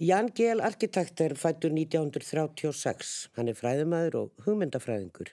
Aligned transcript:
Jan 0.00 0.30
Gehl 0.32 0.62
arkitekt 0.64 1.20
er 1.20 1.34
fættur 1.36 1.74
1936. 1.76 3.08
Hann 3.36 3.50
er 3.50 3.56
fræðumæður 3.58 4.14
og 4.16 4.46
hugmyndafræðingur. 4.46 5.28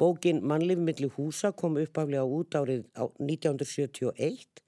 Bókin 0.00 0.40
Mannlif 0.40 0.80
millir 0.80 1.12
húsa 1.18 1.50
kom 1.52 1.76
uppaflega 1.82 2.22
út 2.24 2.56
árið 2.56 2.86
1971 2.96 4.64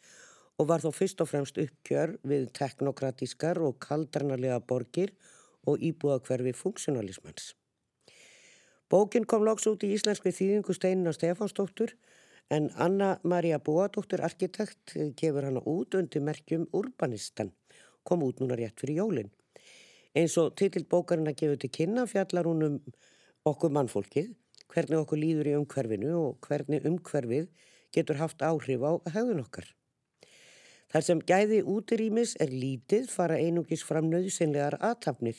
og 0.60 0.68
var 0.68 0.84
þó 0.84 0.90
fyrst 0.98 1.24
og 1.24 1.32
fremst 1.32 1.62
uppgjör 1.64 2.12
við 2.28 2.44
teknokratískar 2.60 3.62
og 3.64 3.80
kaldarnarlega 3.88 4.60
borgir 4.60 5.16
og 5.64 5.80
íbúðakverfi 5.80 6.52
funksjonalismans. 6.60 7.54
Bókin 8.92 9.24
kom 9.24 9.48
loks 9.48 9.64
út 9.72 9.88
í 9.88 9.94
íslenski 9.96 10.28
þýðingu 10.28 10.76
Steinina 10.76 11.16
Stefansdóttur 11.16 11.96
en 12.52 12.68
Anna-Maria 12.76 13.64
Bóadóttur 13.64 14.20
arkitekt 14.28 14.92
gefur 15.16 15.48
hana 15.48 15.64
út 15.64 15.96
undir 15.96 16.20
merkjum 16.20 16.68
Urbanistan 16.76 17.56
kom 18.06 18.24
út 18.26 18.40
núna 18.40 18.58
rétt 18.58 18.80
fyrir 18.80 19.02
jólinn. 19.02 19.30
Eins 20.16 20.36
og 20.40 20.54
titildbókarinn 20.56 21.28
að 21.28 21.40
gefa 21.42 21.60
til 21.60 21.72
kynna 21.76 22.06
fjallar 22.08 22.48
hún 22.48 22.66
um 22.66 22.76
okkur 23.46 23.72
mannfólkið, 23.76 24.30
hvernig 24.72 25.02
okkur 25.02 25.20
líður 25.20 25.50
í 25.50 25.56
umhverfinu 25.58 26.12
og 26.18 26.46
hvernig 26.46 26.86
umhverfið 26.88 27.50
getur 27.94 28.20
haft 28.20 28.42
áhrif 28.44 28.82
á 28.82 28.92
höfðun 29.12 29.42
okkar. 29.44 29.68
Þar 30.92 31.04
sem 31.04 31.20
gæði 31.28 31.62
útirýmis 31.66 32.36
er 32.42 32.52
lítið 32.52 33.08
fara 33.10 33.38
einungis 33.42 33.82
fram 33.86 34.08
nöðsynlegar 34.10 34.78
aðtapnir, 34.80 35.38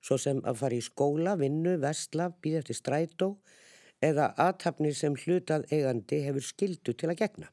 svo 0.00 0.18
sem 0.20 0.40
að 0.46 0.60
fara 0.62 0.78
í 0.78 0.84
skóla, 0.84 1.34
vinnu, 1.40 1.74
vestla, 1.82 2.30
býða 2.42 2.62
eftir 2.62 2.78
strætó 2.78 3.28
eða 4.04 4.30
aðtapnir 4.40 4.94
sem 4.94 5.16
hlutað 5.16 5.66
eigandi 5.72 6.22
hefur 6.26 6.44
skildu 6.44 6.94
til 6.94 7.10
að 7.10 7.20
gegna. 7.24 7.50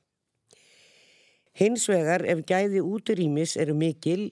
Hins 1.58 1.86
vegar 1.90 2.26
ef 2.26 2.46
gæði 2.50 2.82
útirýmis 2.82 3.58
eru 3.62 3.76
mikil 3.78 4.32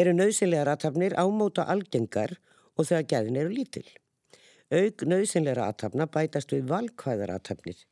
eru 0.00 0.14
nöðsynlegar 0.14 0.72
aðtapnir 0.72 1.14
ámóta 1.18 1.66
algengar 1.70 2.36
og 2.74 2.88
þegar 2.88 3.08
gæðin 3.12 3.40
eru 3.42 3.54
lítil. 3.54 3.86
Aug 4.74 5.04
nöðsynlegar 5.06 5.62
aðtapna 5.68 6.08
bætast 6.10 6.54
við 6.54 6.66
valkvæðar 6.72 7.36
aðtapnir 7.36 7.84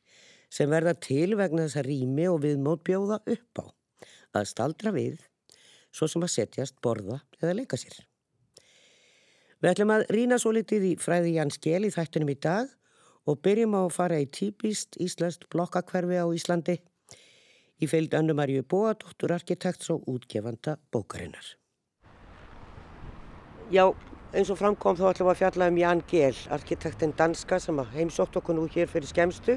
sem 0.53 0.69
verða 0.69 0.93
til 1.01 1.33
vegna 1.39 1.65
þess 1.65 1.79
að 1.81 1.87
rými 1.89 2.25
og 2.29 2.41
viðmót 2.43 2.83
bjóða 2.85 3.21
upp 3.23 3.61
á 3.63 3.65
að 4.33 4.49
staldra 4.49 4.93
við 4.93 5.21
svo 5.93 6.09
sem 6.09 6.25
að 6.25 6.33
setjast, 6.33 6.79
borða 6.81 7.21
eða 7.39 7.55
leika 7.59 7.77
sér. 7.77 7.95
Við 9.61 9.71
ætlum 9.71 9.93
að 9.95 10.05
rína 10.11 10.39
svo 10.41 10.51
litið 10.57 10.87
í 10.89 10.93
fræði 10.99 11.37
Jans 11.37 11.59
Gjell 11.63 11.85
í 11.87 11.93
þættunum 11.93 12.33
í 12.33 12.39
dag 12.41 12.71
og 13.29 13.39
byrjum 13.45 13.77
á 13.79 13.81
að 13.85 13.93
fara 13.95 14.19
í 14.19 14.27
típist 14.27 14.97
íslenskt 14.99 15.47
blokkakverfi 15.53 16.19
á 16.19 16.27
Íslandi 16.35 16.79
í 17.79 17.89
feild 17.89 18.17
Annu 18.17 18.35
Marju 18.35 18.65
Bóadóttur 18.67 19.31
arkitekt 19.37 19.85
svo 19.85 20.01
útgefanda 20.09 20.75
bókarinnar. 20.91 21.62
Já, 23.71 23.93
eins 24.35 24.49
og 24.51 24.57
framkom 24.59 24.97
þá 24.99 25.05
ætlum 25.13 25.29
við 25.29 25.31
að 25.31 25.39
fjalla 25.39 25.67
um 25.71 25.77
Jan 25.79 26.01
Gehl, 26.09 26.39
arkitektinn 26.51 27.13
danska 27.15 27.59
sem 27.63 27.77
heimsótt 27.93 28.35
okkur 28.35 28.57
nú 28.57 28.65
hér 28.73 28.89
fyrir 28.91 29.07
skemstu. 29.07 29.55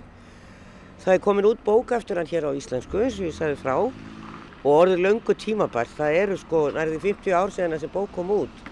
Það 1.03 1.15
er 1.15 1.25
komin 1.25 1.49
út 1.49 1.65
bóka 1.67 1.97
eftir 1.99 2.21
hann 2.21 2.31
hér 2.31 2.47
á 2.47 2.55
íslensku 2.55 3.03
eins 3.03 3.19
og 3.19 3.27
ég 3.27 3.35
sagði 3.35 3.59
frá 3.65 3.75
og 3.81 4.71
orðið 4.71 5.03
löngu 5.03 5.35
tímabært. 5.35 5.91
Það 5.99 6.21
eru 6.21 6.39
sko 6.39 6.63
nærði 6.77 7.03
50 7.03 7.35
ár 7.35 7.53
síðan 7.53 7.75
þessi 7.75 7.91
bók 7.97 8.15
kom 8.15 8.31
út 8.37 8.63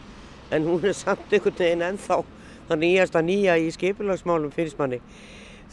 en 0.55 0.69
hún 0.71 0.87
er 0.87 0.95
samt 0.95 1.33
einhvern 1.33 1.59
veginn 1.59 1.85
ennþá 1.89 2.21
það 2.69 2.81
nýjasta 2.85 3.23
nýja 3.25 3.59
í 3.59 3.69
skipulagsmálum 3.75 4.55
fyrirsmanni 4.55 5.01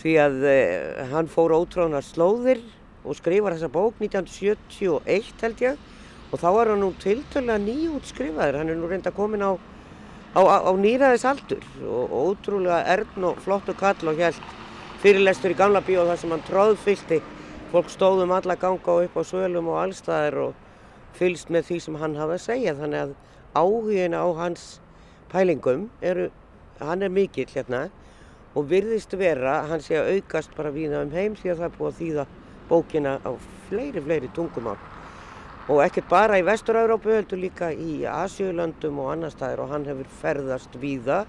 því 0.01 0.17
að 0.25 0.43
eh, 0.49 1.05
hann 1.11 1.29
fór 1.29 1.53
ótráðnar 1.59 2.05
slóðir 2.07 2.63
og 3.05 3.17
skrifar 3.19 3.55
þessa 3.55 3.71
bók 3.71 4.01
1971 4.01 5.45
held 5.45 5.65
ég 5.67 5.90
og 6.31 6.39
þá 6.39 6.47
er 6.51 6.71
hann 6.71 6.81
nú 6.85 6.93
tiltölu 7.01 7.51
að 7.51 7.67
nýjút 7.67 8.07
skrifaður, 8.07 8.61
hann 8.61 8.71
er 8.71 8.79
nú 8.79 8.87
reynda 8.87 9.11
komin 9.11 9.43
á, 9.43 9.51
á, 10.35 10.41
á 10.63 10.71
nýraðis 10.79 11.27
aldur 11.27 11.65
og 11.83 12.15
ótrúlega 12.23 12.81
erðn 12.95 13.27
og 13.31 13.41
flottu 13.43 13.75
kall 13.77 14.11
og 14.11 14.19
helt 14.21 14.57
fyrirlestur 15.03 15.51
í 15.51 15.57
gamla 15.59 15.81
bíó 15.83 16.05
þar 16.07 16.19
sem 16.21 16.31
hann 16.31 16.45
tróðfylti 16.47 17.19
fólk 17.71 17.89
stóðum 17.91 18.31
alla 18.35 18.55
ganga 18.59 18.93
og 18.93 19.07
upp 19.07 19.17
á 19.17 19.23
svölum 19.27 19.71
og 19.71 19.79
allstaðir 19.81 20.37
og 20.45 20.67
fylst 21.17 21.51
með 21.51 21.67
því 21.69 21.79
sem 21.85 21.97
hann 21.99 22.17
hafa 22.19 22.37
að 22.37 22.45
segja. 22.45 22.75
Þannig 22.75 23.01
að 23.05 23.13
áhugin 23.55 24.15
á 24.15 24.25
hans 24.37 24.65
pælingum 25.31 25.89
eru, 26.03 26.29
hann 26.79 27.03
er 27.03 27.11
mikill 27.11 27.47
hérna 27.51 27.85
og 28.55 28.67
virðist 28.71 29.15
vera 29.19 29.61
hann 29.71 29.83
sé 29.83 29.99
að 29.99 30.17
aukast 30.17 30.55
bara 30.57 30.73
víða 30.75 31.03
um 31.05 31.13
heim 31.15 31.35
því 31.39 31.53
að 31.53 31.61
það 31.61 31.67
er 31.69 31.77
búið 31.77 31.91
að 31.91 31.99
þýða 32.01 32.25
bókina 32.71 33.13
á 33.23 33.31
fleiri, 33.69 34.03
fleiri 34.03 34.31
tungumál 34.35 34.79
og 35.69 35.83
ekkert 35.83 36.09
bara 36.09 36.39
í 36.41 36.45
Vestur-Európu 36.45 37.13
heldur 37.13 37.39
líka 37.41 37.69
í 37.69 38.01
Asjölöndum 38.09 38.97
og 39.03 39.11
annar 39.13 39.33
staðir 39.33 39.61
og 39.61 39.69
hann 39.73 39.85
hefur 39.85 40.09
ferðast 40.21 40.73
víða 40.81 41.25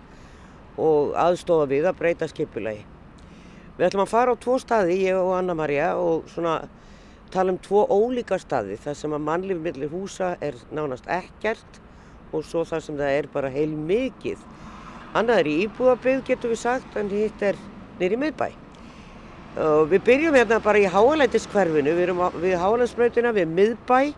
og 0.81 1.13
aðstofa 1.21 1.67
við 1.69 1.89
að 1.91 1.99
breyta 1.99 2.29
skipulegi. 2.31 2.87
Við 3.77 3.87
ætlum 3.89 4.05
að 4.07 4.13
fara 4.13 4.33
á 4.33 4.41
tvo 4.41 4.57
staði, 4.61 4.99
ég 5.05 5.19
og 5.19 5.35
Anna-Maria 5.37 5.93
og 6.01 6.29
svona 6.33 6.63
tala 7.33 7.53
um 7.53 7.61
tvo 7.61 7.85
ólíka 7.89 8.39
staði 8.41 8.77
þar 8.81 8.97
sem 8.97 9.17
að 9.17 9.25
mannlífi 9.29 9.65
millir 9.67 9.93
húsa 9.93 10.35
er 10.41 10.57
nánast 10.73 11.09
ekkert 11.13 11.81
og 12.33 12.45
svo 12.45 12.65
þar 12.69 12.85
sem 12.85 12.97
það 13.01 13.19
er 13.19 13.31
bara 13.33 13.53
heil 13.53 13.73
mikið. 13.77 14.41
Annað 15.13 15.43
er 15.43 15.53
í 15.53 15.57
Íbúðaböð 15.67 16.27
getur 16.29 16.53
við 16.55 16.65
sagt 16.65 16.97
en 16.97 17.13
hitt 17.13 17.45
er 17.45 17.59
nýri 18.01 18.21
miðbæ. 18.21 18.62
Og 19.53 19.91
við 19.91 20.01
byrjum 20.07 20.37
hérna 20.39 20.57
bara 20.65 20.81
í 20.81 20.89
háalætiskverfinu, 20.89 21.93
við 21.93 22.07
erum 22.07 22.21
við 22.41 22.55
háalætisbrautina 22.57 23.35
við 23.37 23.51
miðbæ. 23.53 24.15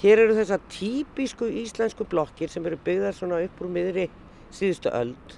Hér 0.00 0.22
eru 0.22 0.36
þessar 0.38 0.62
típisku 0.72 1.50
íslensku 1.60 2.06
blokkir 2.08 2.48
sem 2.48 2.64
eru 2.64 2.78
byggðar 2.86 3.12
svona 3.12 3.42
upp 3.44 3.60
úr 3.60 3.68
miðri 3.74 4.06
síðustu 4.56 4.88
öld. 4.88 5.36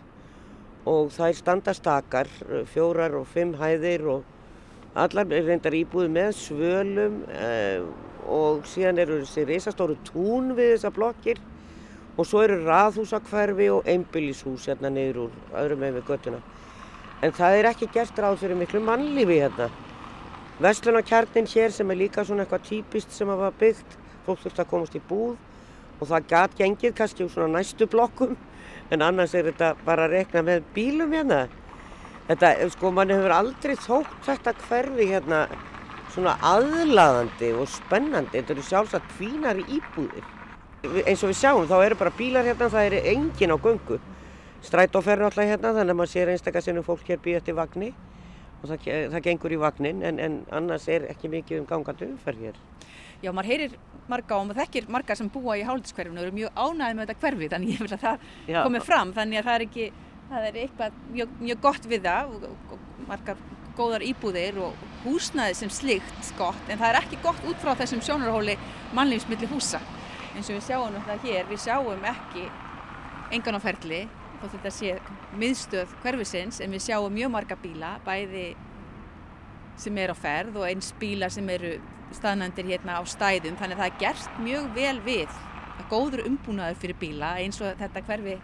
Og 0.87 1.11
það 1.11 1.33
er 1.33 1.39
standastakar, 1.41 2.31
fjórar 2.71 3.19
og 3.19 3.27
fimm 3.27 3.57
hæðir 3.59 4.07
og 4.15 4.23
allar 4.95 5.27
reyndar 5.27 5.75
íbúið 5.75 6.13
með 6.15 6.31
svölum 6.39 7.21
eh, 7.35 7.83
og 8.31 8.63
síðan 8.71 9.03
eru 9.03 9.19
þessi 9.25 9.49
reysastóru 9.51 9.99
tún 10.07 10.55
við 10.55 10.77
þessar 10.77 10.95
blokkir. 10.95 11.43
Og 12.15 12.31
svo 12.31 12.47
eru 12.47 12.63
raðhúsakverfi 12.63 13.73
og 13.75 13.91
einbillishús 13.91 14.71
hérna 14.71 14.95
niður 14.95 15.27
úr 15.27 15.41
öðrum 15.59 15.83
með 15.83 15.99
við 15.99 16.13
göttuna. 16.13 16.41
En 17.25 17.33
það 17.33 17.59
er 17.59 17.69
ekki 17.71 17.89
gert 17.95 18.19
ráð 18.21 18.41
fyrir 18.43 18.59
miklu 18.61 18.81
mannlífi 18.85 19.41
hérna. 19.41 19.71
Vestlunarkjarnin 20.61 21.49
hér 21.53 21.73
sem 21.73 21.91
er 21.91 22.01
líka 22.01 22.25
svona 22.25 22.45
eitthvað 22.45 22.67
típist 22.69 23.13
sem 23.13 23.29
hafa 23.29 23.53
byggt 23.61 23.97
fólk 24.27 24.43
þurfti 24.43 24.63
að 24.63 24.71
komast 24.71 24.97
í 24.97 25.03
búð 25.09 25.37
og 26.01 26.11
það 26.11 26.29
gæt 26.33 26.57
gengið 26.61 26.95
kannski 26.97 27.25
úr 27.25 27.33
svona 27.33 27.59
næstu 27.59 27.89
blokkum 27.89 28.37
en 28.91 29.05
annars 29.05 29.35
er 29.35 29.49
þetta 29.51 29.75
bara 29.87 30.07
að 30.07 30.17
rekna 30.19 30.43
með 30.47 30.67
bílum 30.75 31.15
hérna. 31.17 31.47
Þetta, 32.27 32.53
sko, 32.75 32.91
mann 32.91 33.13
hefur 33.15 33.35
aldrei 33.37 33.77
þótt 33.79 34.17
þetta 34.27 34.55
hverfi 34.67 35.09
hérna 35.13 35.45
svona 36.15 36.35
aðlaðandi 36.43 37.53
og 37.55 37.69
spennandi. 37.71 38.41
Þetta 38.41 38.55
eru 38.57 38.65
sjálfsagt 38.67 39.15
fínari 39.19 39.63
íbúðir. 39.77 40.27
Eins 41.05 41.23
og 41.23 41.31
við 41.31 41.39
sjáum, 41.39 41.69
þá 41.69 41.77
eru 41.85 41.99
bara 42.01 42.15
bílar 42.19 42.47
hérna, 42.47 42.71
það 42.73 42.89
eru 42.91 43.03
engin 43.13 43.55
á 43.55 43.57
göngu. 43.63 43.99
Strætóferður 44.67 45.29
alltaf 45.29 45.47
hérna, 45.47 45.73
þannig 45.77 45.95
að 45.95 45.99
maður 46.01 46.13
sér 46.13 46.33
einstakar 46.33 46.65
sinnum 46.65 46.87
fólk 46.87 47.07
hér 47.07 47.21
býja 47.23 47.43
til 47.45 47.55
vagnni 47.55 47.93
og 48.63 48.71
það, 48.71 48.87
það 49.13 49.21
gengur 49.29 49.55
í 49.55 49.59
vagnin 49.63 50.03
en, 50.07 50.19
en 50.23 50.39
annars 50.55 50.89
er 50.91 51.07
ekki 51.13 51.31
mikið 51.31 51.63
um 51.63 51.69
gangandi 51.71 52.09
umferð 52.11 52.49
hér. 52.49 52.59
Já, 53.23 53.31
maður 53.33 53.51
heyrir 53.53 53.77
marga 54.11 54.39
og 54.39 54.49
maður 54.49 54.63
þekkir 54.65 54.89
marga 54.93 55.17
sem 55.19 55.29
búa 55.33 55.57
í 55.59 55.65
hálfdískverfinu 55.67 56.21
og 56.21 56.27
eru 56.27 56.37
mjög 56.37 56.59
ánæðið 56.59 56.99
með 56.99 57.07
þetta 57.11 57.23
hverfi 57.23 57.51
þannig 57.53 57.73
ég 57.75 57.85
vil 57.85 57.95
að 57.97 58.03
það 58.03 58.27
já. 58.53 58.59
komi 58.59 58.83
fram. 58.85 59.13
Þannig 59.17 59.41
að 59.41 59.49
það 59.49 59.59
er 59.59 59.67
ekki, 59.67 59.87
það 60.33 60.49
er 60.49 60.59
eitthvað 60.63 60.99
mjög, 61.15 61.39
mjög 61.47 61.63
gott 61.69 61.89
við 61.93 62.09
það 62.09 62.35
og, 62.37 62.77
margar 63.07 63.41
góðar 63.77 64.05
íbúðir 64.07 64.61
og 64.67 64.85
húsnaði 65.05 65.57
sem 65.59 65.73
slikt 65.73 66.31
gott 66.39 66.71
en 66.73 66.81
það 66.81 66.89
er 66.89 67.01
ekki 67.03 67.19
gott 67.25 67.43
út 67.47 67.59
frá 67.61 67.75
þessum 67.77 68.01
sjónarhóli 68.05 68.57
mannlýfsmilli 68.97 69.51
húsa. 69.53 69.83
Eins 70.35 70.49
og 70.51 70.59
við 70.59 70.65
sjáum 70.69 70.97
þetta 70.97 71.19
hér, 71.25 71.45
við 71.51 71.61
sjáum 71.65 72.07
ekki 72.13 72.47
engan 73.37 73.59
á 73.59 73.61
ferli 73.61 74.07
þótt 74.43 74.57
þetta 74.57 74.73
sé 74.75 74.95
miðstöð 75.41 75.93
hverfisins 76.03 76.61
en 76.65 76.75
við 76.75 76.87
sjáum 76.87 77.15
mjög 77.15 77.33
marga 77.35 77.59
bíla 77.61 77.97
bæði 78.07 78.47
sem 79.81 79.99
er 80.01 80.13
á 80.13 80.17
ferð 80.17 80.61
og 80.61 80.69
eins 80.69 80.93
bíla 81.01 81.29
sem 81.33 81.49
eru 81.53 81.77
staðnandir 82.17 82.69
hérna 82.71 82.99
á 82.99 83.03
stæðum 83.07 83.59
þannig 83.61 83.77
að 83.77 83.83
það 83.83 83.89
er 83.91 84.03
gert 84.03 84.39
mjög 84.41 84.69
vel 84.77 84.99
við 85.05 85.41
að 85.77 85.89
góður 85.91 86.27
umbúnaður 86.31 86.79
fyrir 86.83 87.01
bíla 87.01 87.33
eins 87.43 87.61
og 87.61 87.75
þetta 87.81 88.05
hverfi 88.07 88.37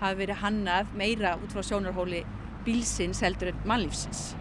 hafi 0.00 0.18
verið 0.20 0.40
hannað 0.42 0.96
meira 0.98 1.36
út 1.38 1.54
frá 1.54 1.62
sjónarhóli 1.66 2.24
bílsins 2.64 3.20
heldur 3.24 3.52
en 3.52 3.60
mannlífsins. 3.68 4.32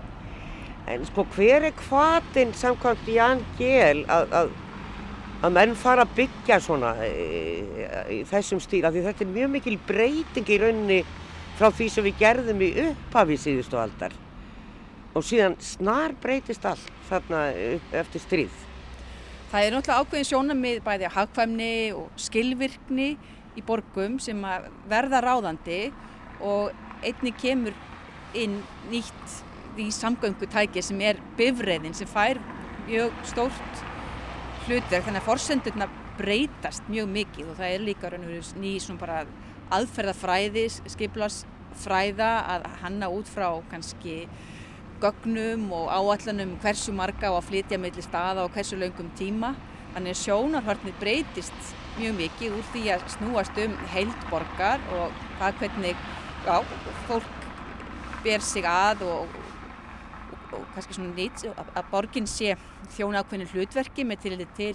En 0.89 1.05
sko 1.07 1.23
hver 1.35 1.69
er 1.69 1.75
hvaðinn 1.85 2.51
samkvæmt 2.59 3.07
Ján 3.07 3.43
Gjell 3.59 4.03
að, 4.11 4.33
að, 4.35 4.55
að 5.43 5.55
menn 5.57 5.75
fara 5.75 6.05
að 6.05 6.15
byggja 6.21 6.59
svona 6.63 6.93
í, 7.03 7.11
í 8.15 8.19
þessum 8.29 8.61
stíl 8.63 8.85
af 8.87 8.95
því 8.95 9.05
þetta 9.09 9.25
er 9.25 9.33
mjög 9.33 9.49
mikil 9.57 9.77
breyting 9.87 10.51
í 10.55 10.59
rauninni 10.61 10.99
frá 11.57 11.67
því 11.69 11.87
sem 11.91 12.07
við 12.07 12.21
gerðum 12.21 12.63
í 12.63 12.69
upphafi 12.87 13.39
síðustu 13.41 13.79
aldar 13.79 14.15
og 15.13 15.25
síðan 15.27 15.57
snar 15.61 16.15
breytist 16.21 16.63
allt 16.65 16.87
þarna 17.09 17.43
eftir 17.93 18.23
stríð. 18.23 18.55
Það 19.51 19.65
er 19.67 19.75
náttúrulega 19.75 20.01
ákveðin 20.01 20.29
sjónamið 20.31 20.79
bæði 20.87 21.05
að 21.09 21.15
hagkvæmni 21.19 21.73
og 21.93 22.07
skilvirkni 22.17 23.09
í 23.53 23.65
borgum 23.67 24.17
sem 24.23 24.39
að 24.49 24.71
verða 24.89 25.21
ráðandi 25.21 25.81
og 26.41 26.71
einni 27.05 27.33
kemur 27.37 27.75
inn 28.33 28.61
nýtt 28.89 29.41
í 29.77 29.91
samgöngutæki 29.93 30.81
sem 30.81 31.01
er 31.05 31.19
bifræðin 31.37 31.93
sem 31.97 32.09
fær 32.09 32.39
mjög 32.87 33.13
stórt 33.29 33.83
hlutverk 34.67 35.07
þannig 35.07 35.21
að 35.21 35.27
forsendurna 35.27 35.89
breytast 36.17 36.87
mjög 36.91 37.09
mikið 37.11 37.49
og 37.51 37.59
það 37.59 37.73
er 37.73 37.85
líka 37.87 38.11
ný 38.61 38.73
aðferðafræði, 39.73 40.67
skiplasfræða 40.91 42.31
að 42.53 42.65
hanna 42.83 43.09
út 43.09 43.29
frá 43.31 43.47
kannski 43.71 44.27
gögnum 45.03 45.69
og 45.75 45.89
áallanum 45.91 46.57
hversu 46.63 46.93
marga 46.95 47.31
á 47.31 47.33
að 47.33 47.47
flytja 47.49 47.79
mellir 47.81 48.05
staða 48.05 48.45
og 48.45 48.53
hversu 48.55 48.77
laungum 48.79 49.09
tíma. 49.17 49.53
Þannig 49.93 50.15
að 50.15 50.21
sjónarhörnir 50.21 50.95
breytist 51.01 51.73
mjög 51.97 52.15
mikið 52.21 52.57
úr 52.57 52.67
því 52.73 52.83
að 52.95 53.07
snúast 53.15 53.59
um 53.65 53.75
heildborgar 53.93 54.85
og 54.97 55.17
það 55.41 55.59
hvernig 55.61 56.05
já, 56.45 56.55
fólk 57.09 57.49
ber 58.23 58.45
sig 58.45 58.65
að 58.69 59.03
og, 59.05 59.35
og, 60.55 60.65
kannski 60.75 60.97
svona 60.97 61.13
nýtt 61.17 61.45
að 61.51 61.87
borgin 61.91 62.27
sé 62.29 62.57
þjóna 62.95 63.23
ákveðinu 63.23 63.49
hlutverki 63.53 64.05
með 64.07 64.25
til, 64.25 64.37
til 64.57 64.73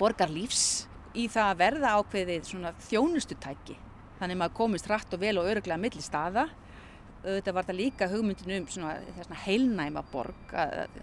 borgarlífs 0.00 0.86
í 1.16 1.26
það 1.32 1.50
að 1.50 1.60
verða 1.62 1.96
ákveðið 2.00 2.48
svona 2.50 2.72
þjónustutæki. 2.86 3.76
Þannig 4.20 4.36
að 4.36 4.40
maður 4.42 4.56
komist 4.60 4.88
hratt 4.88 5.12
og 5.12 5.20
vel 5.20 5.36
og 5.40 5.50
öruglega 5.50 5.80
millir 5.80 6.04
staða. 6.04 6.46
Auðvitað 7.26 7.56
var 7.56 7.68
það 7.68 7.80
líka 7.80 8.08
hugmyndin 8.12 8.56
um 8.60 8.66
svona, 8.70 8.96
svona 9.16 9.42
heilnæma 9.44 10.02
borg 10.12 10.56
að, 10.56 10.98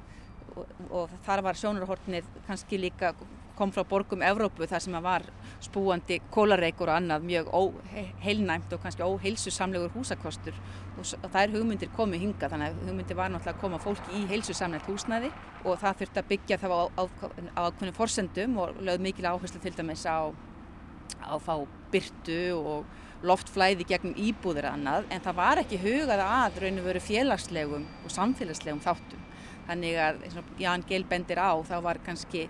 og, 0.56 0.76
og 0.90 1.16
þar 1.26 1.44
var 1.50 1.60
sjónarhortnið 1.60 2.30
kannski 2.48 2.80
líka 2.80 3.14
kom 3.58 3.72
frá 3.74 3.84
borgum 3.86 4.24
Evrópu 4.26 4.66
þar 4.70 4.82
sem 4.82 4.96
var 5.06 5.26
spúandi 5.62 6.20
kólareikur 6.34 6.90
og 6.90 6.98
annað 6.98 7.28
mjög 7.28 7.52
heilnæmt 8.24 8.74
og 8.74 8.82
kannski 8.82 9.06
óheilsusamlegur 9.06 9.94
húsakostur 9.94 10.58
og 10.98 11.30
það 11.34 11.40
er 11.42 11.54
hugmyndir 11.56 11.92
komið 11.96 12.24
hinga 12.28 12.50
þannig 12.52 12.72
að 12.72 12.82
hugmyndir 12.88 13.18
var 13.18 13.32
náttúrulega 13.34 13.56
að 13.56 13.62
koma 13.64 13.80
fólki 13.82 14.18
í 14.20 14.26
heilsusamlegt 14.30 14.90
húsnæði 14.90 15.32
og 15.64 15.80
það 15.82 16.02
þurfti 16.02 16.22
að 16.22 16.30
byggja 16.32 16.60
þá 16.62 16.68
á 16.70 17.04
ákveðinu 17.64 17.96
forsendum 17.98 18.60
og 18.62 18.82
lögð 18.82 19.06
mikil 19.08 19.30
áherslu 19.32 19.62
til 19.64 19.74
dæmis 19.78 20.06
á 20.06 20.30
að 21.24 21.44
fá 21.46 21.56
byrtu 21.94 22.40
og 22.58 23.02
loftflæði 23.24 23.88
gegn 23.88 24.16
íbúðir 24.20 24.68
annað 24.68 25.08
en 25.14 25.24
það 25.24 25.38
var 25.40 25.62
ekki 25.62 25.80
hugað 25.82 26.24
að 26.26 26.60
raun 26.64 26.82
og 26.82 26.88
veru 26.90 27.04
félagslegum 27.04 27.86
og 28.04 28.12
samfélagslegum 28.12 28.82
þáttum. 28.84 29.22
Þannig 29.70 30.00
að 30.04 30.24
Ján 30.60 30.84
Geil 30.90 31.06
bendir 31.08 31.40
á 31.40 31.56
þá 31.64 31.78
var 31.86 32.02
kannski 32.04 32.50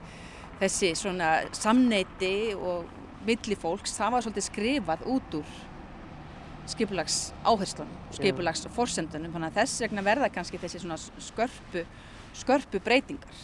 þessi 0.62 0.94
svona 0.98 1.36
samneiti 1.54 2.56
og 2.58 2.90
milli 3.28 3.56
fólks, 3.60 3.94
það 3.96 4.16
var 4.16 4.26
svolítið 4.26 4.48
skrifað 4.50 5.06
út 5.14 5.38
úr 5.40 5.54
skipulags 6.70 7.18
áherslunum, 7.44 7.96
skipulags 8.16 8.68
fórsendunum, 8.74 9.34
þannig 9.34 9.52
að 9.52 9.60
þess 9.62 9.84
vegna 9.84 10.06
verða 10.06 10.30
kannski 10.32 10.60
þessi 10.62 10.84
svona 10.84 10.98
skörpu, 11.02 11.84
skörpu 12.40 12.82
breytingar. 12.84 13.42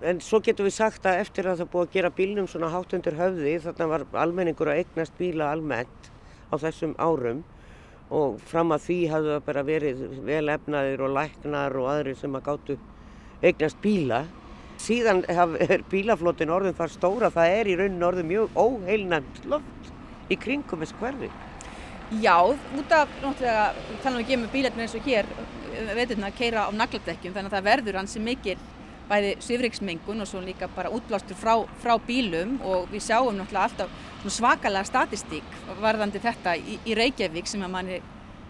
En 0.00 0.20
svo 0.24 0.40
getur 0.40 0.64
við 0.64 0.78
sagt 0.78 1.04
að 1.04 1.20
eftir 1.26 1.48
að 1.50 1.60
það 1.60 1.72
búið 1.74 1.86
að 1.86 1.96
gera 1.98 2.10
bílnum 2.16 2.46
svona 2.48 2.70
hátt 2.72 2.94
undir 2.96 3.18
höfði 3.18 3.58
þarna 3.66 3.88
var 3.90 4.04
almenningur 4.22 4.70
að 4.72 4.80
eignast 4.80 5.18
bíla 5.18 5.50
almennt 5.52 6.08
á 6.48 6.56
þessum 6.62 6.94
árum 6.96 7.42
og 8.10 8.40
fram 8.48 8.72
að 8.72 8.86
því 8.86 8.96
hafðu 9.12 9.34
það 9.34 9.44
bara 9.50 9.66
verið 9.68 10.00
velefnaðir 10.24 11.04
og 11.04 11.12
læknar 11.18 11.76
og 11.76 11.90
aðri 11.92 12.16
sem 12.16 12.34
að 12.34 12.46
gáttu 12.48 12.78
eignast 13.44 13.82
bíla. 13.84 14.24
Síðan 14.80 15.20
er 15.28 15.84
bílaflótin 15.92 16.50
orðin 16.50 16.78
þar 16.80 16.96
stóra, 16.96 17.30
það 17.30 17.58
er 17.60 17.68
í 17.68 17.76
raunin 17.76 18.08
orðin 18.08 18.30
mjög 18.32 18.56
óheilnæmt 18.56 19.44
loft 19.52 19.92
í 20.32 20.40
kringum 20.40 20.80
þessu 20.80 20.96
hverfi. 20.96 21.28
Já, 22.18 22.42
út 22.42 22.90
af, 22.90 23.08
náttúrulega, 23.22 23.66
þannig 24.02 24.16
að 24.16 24.20
við 24.20 24.28
gefum 24.32 24.48
bílarnir 24.50 24.82
eins 24.82 24.94
og 24.98 25.04
hér, 25.06 25.28
veiturna, 25.94 26.26
að 26.26 26.38
keira 26.40 26.64
á 26.66 26.70
nagladekkjum, 26.74 27.34
þannig 27.36 27.52
að 27.52 27.54
það 27.54 27.68
verður 27.68 27.98
hansi 28.00 28.22
mikil 28.24 28.56
bæði 29.10 29.34
svifriksmengun 29.42 30.22
og 30.22 30.28
svo 30.28 30.40
líka 30.42 30.68
bara 30.74 30.90
útblástur 30.94 31.38
frá, 31.38 31.54
frá 31.82 31.96
bílum 32.06 32.56
og 32.66 32.90
við 32.92 33.04
sjáum 33.08 33.38
náttúrulega 33.38 33.68
alltaf 33.68 34.34
svakalega 34.36 34.86
statistík 34.86 35.56
varðandi 35.82 36.22
þetta 36.22 36.56
í, 36.58 36.78
í 36.86 36.96
Reykjavík 36.98 37.50
sem 37.50 37.64
að 37.66 37.72
manni 37.74 38.00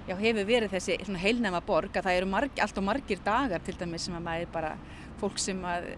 já, 0.08 0.16
hefur 0.16 0.48
verið 0.48 0.74
þessi 0.74 0.98
heilnæma 1.22 1.62
borg 1.64 1.96
að 1.96 2.08
það 2.08 2.18
eru 2.18 2.30
marg, 2.32 2.60
alltaf 2.60 2.84
margir 2.84 3.22
dagar 3.24 3.64
til 3.64 3.76
dæmis 3.80 4.08
sem 4.08 4.16
að 4.18 4.26
maður 4.26 4.52
bara 4.56 4.74
fólk 5.20 5.40
sem 5.40 5.64
að 5.64 5.92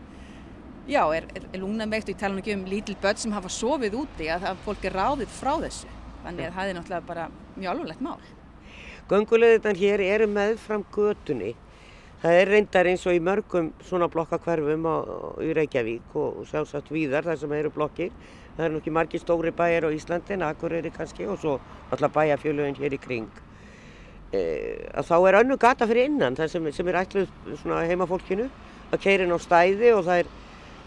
já, 0.90 1.02
er, 1.14 1.26
er, 1.30 1.48
er 1.48 1.62
lungnaveikt 1.62 2.10
og 2.10 2.14
ég 2.14 2.22
tala 2.22 2.42
ekki 2.42 2.58
um 2.58 2.68
lítil 2.70 2.98
börn 3.02 3.22
sem 3.22 3.34
hafa 3.34 3.50
sofið 3.50 3.98
úti 4.02 4.30
að 4.30 4.46
það, 4.46 4.62
fólk 4.66 4.86
er 4.86 4.98
ráðið 4.98 5.36
frá 5.40 5.54
þessu 5.62 5.98
þannig 6.22 6.46
að 6.48 6.56
það 6.56 6.70
er 6.70 6.78
náttúrulega 6.78 7.10
bara 7.10 7.28
mjög 7.56 7.74
alvarlegt 7.74 8.06
mál 8.06 8.30
Gönguleðitan 9.10 9.76
hér 9.76 10.00
eru 10.06 10.30
með 10.30 10.56
fram 10.62 10.86
götunni 10.94 11.52
Það 12.22 12.36
er 12.38 12.50
reyndar 12.52 12.86
eins 12.86 13.02
og 13.10 13.16
í 13.16 13.20
mörgum 13.26 13.72
svona 13.82 14.06
blokkakverfum 14.06 14.84
í 15.42 15.48
Reykjavík 15.58 16.12
og 16.14 16.44
sjálfsagt 16.46 16.92
víðar 16.94 17.26
þar 17.26 17.40
sem 17.40 17.54
eru 17.56 17.72
blokkir. 17.74 18.12
Það 18.54 18.66
er 18.68 18.74
nokkið 18.76 18.94
margi 18.94 19.18
stóri 19.18 19.50
bæjar 19.58 19.88
á 19.90 19.94
Íslandin, 19.96 20.44
Akureyri 20.46 20.92
kannski 20.94 21.26
og 21.26 21.40
svo 21.42 21.56
alltaf 21.90 22.14
bæjarfjöluðin 22.14 22.78
hér 22.78 22.94
í 22.94 23.02
kring. 23.02 23.42
E, 24.30 24.44
þá 25.02 25.16
er 25.18 25.40
önnu 25.40 25.58
gata 25.58 25.90
fyrir 25.90 26.12
innan 26.12 26.38
það 26.38 26.54
sem, 26.54 26.70
sem 26.78 26.92
er 26.92 27.02
ætluð 27.02 27.66
heimafólkinu 27.90 28.46
að 28.94 29.02
keirin 29.02 29.34
á 29.34 29.38
stæði 29.42 29.90
og 29.96 30.06
það 30.06 30.22
er, 30.22 30.32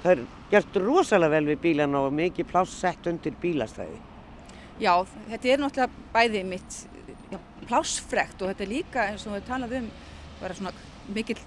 það 0.05 0.11
er 0.15 0.25
gert 0.55 0.83
rosalega 0.87 1.35
vel 1.35 1.45
við 1.51 1.63
bílan 1.67 1.99
og 1.99 2.13
mikið 2.15 2.53
pláss 2.53 2.79
sett 2.79 3.11
undir 3.11 3.35
bílastæði. 3.43 3.99
Já, 4.75 4.91
þetta 5.29 5.47
er 5.53 5.61
náttúrulega 5.61 6.09
bæðið 6.11 6.47
mitt 6.49 6.77
já, 7.31 7.37
plássfrekt 7.69 8.41
og 8.43 8.51
þetta 8.51 8.65
er 8.65 8.71
líka 8.73 9.05
eins 9.07 9.23
og 9.23 9.37
við 9.37 9.45
talaðum 9.47 9.87
bara 10.41 10.57
svona 10.57 10.73
mikill 11.15 11.39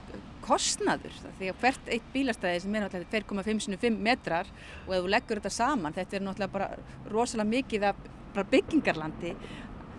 kostnaður. 0.45 1.13
Því 1.37 1.51
að 1.53 1.61
hvert 1.61 1.91
eitt 1.93 2.09
bílastæði 2.15 2.63
sem 2.65 2.79
er 2.79 2.87
náttúrulega 2.87 3.21
2,5 3.29 3.99
metrar 4.01 4.49
og 4.87 4.95
ef 4.97 5.03
þú 5.05 5.13
leggur 5.13 5.43
þetta 5.43 5.53
saman 5.59 5.97
þetta 5.97 6.17
er 6.17 6.25
náttúrulega 6.25 6.55
bara 6.57 6.71
rosalega 7.13 7.53
mikið 7.53 7.89
af 7.91 8.05
byggingarlandi 8.49 9.35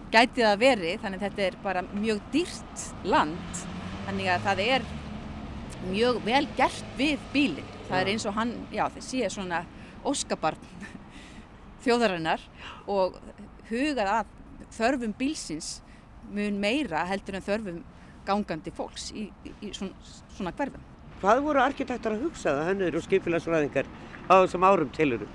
gætið 0.09 0.45
að 0.47 0.61
veri 0.63 0.97
þannig 0.97 1.19
að 1.19 1.25
þetta 1.27 1.45
er 1.45 1.57
bara 1.63 1.87
mjög 1.91 2.21
dýrt 2.33 2.85
land. 3.05 3.65
Þannig 4.07 4.31
að 4.33 4.47
það 4.47 4.63
er 4.65 4.87
mjög 5.91 6.23
vel 6.25 6.45
gert 6.57 6.95
við 6.97 7.27
bílinn. 7.33 7.75
Það 7.89 7.99
er 8.01 8.09
eins 8.15 8.25
og 8.25 8.33
hann, 8.37 8.55
já 8.73 8.87
þessi 8.95 9.21
er 9.25 9.33
svona 9.33 9.67
óskabarn 10.07 10.97
þjóðarinnar 11.83 12.43
og 12.89 13.19
hugað 13.69 14.11
að 14.13 14.35
þörfum 14.75 15.15
bílsins 15.19 15.79
mun 16.29 16.59
meira 16.61 17.05
heldur 17.09 17.39
en 17.39 17.45
þörfum 17.45 17.79
gangandi 18.27 18.73
fólks 18.75 19.09
í, 19.15 19.29
í, 19.45 19.71
svona, 19.73 19.95
svona 20.35 20.53
hverfum. 20.57 20.83
Hvað 21.19 21.41
voru 21.43 21.63
arkitektar 21.63 22.15
að 22.15 22.27
hugsa 22.27 22.53
það 22.53 22.69
hennur 22.69 22.99
og 22.99 23.05
skipilagsræðingar 23.05 23.89
á 24.29 24.33
þessum 24.43 24.67
árum 24.67 24.91
tiluru? 24.95 25.27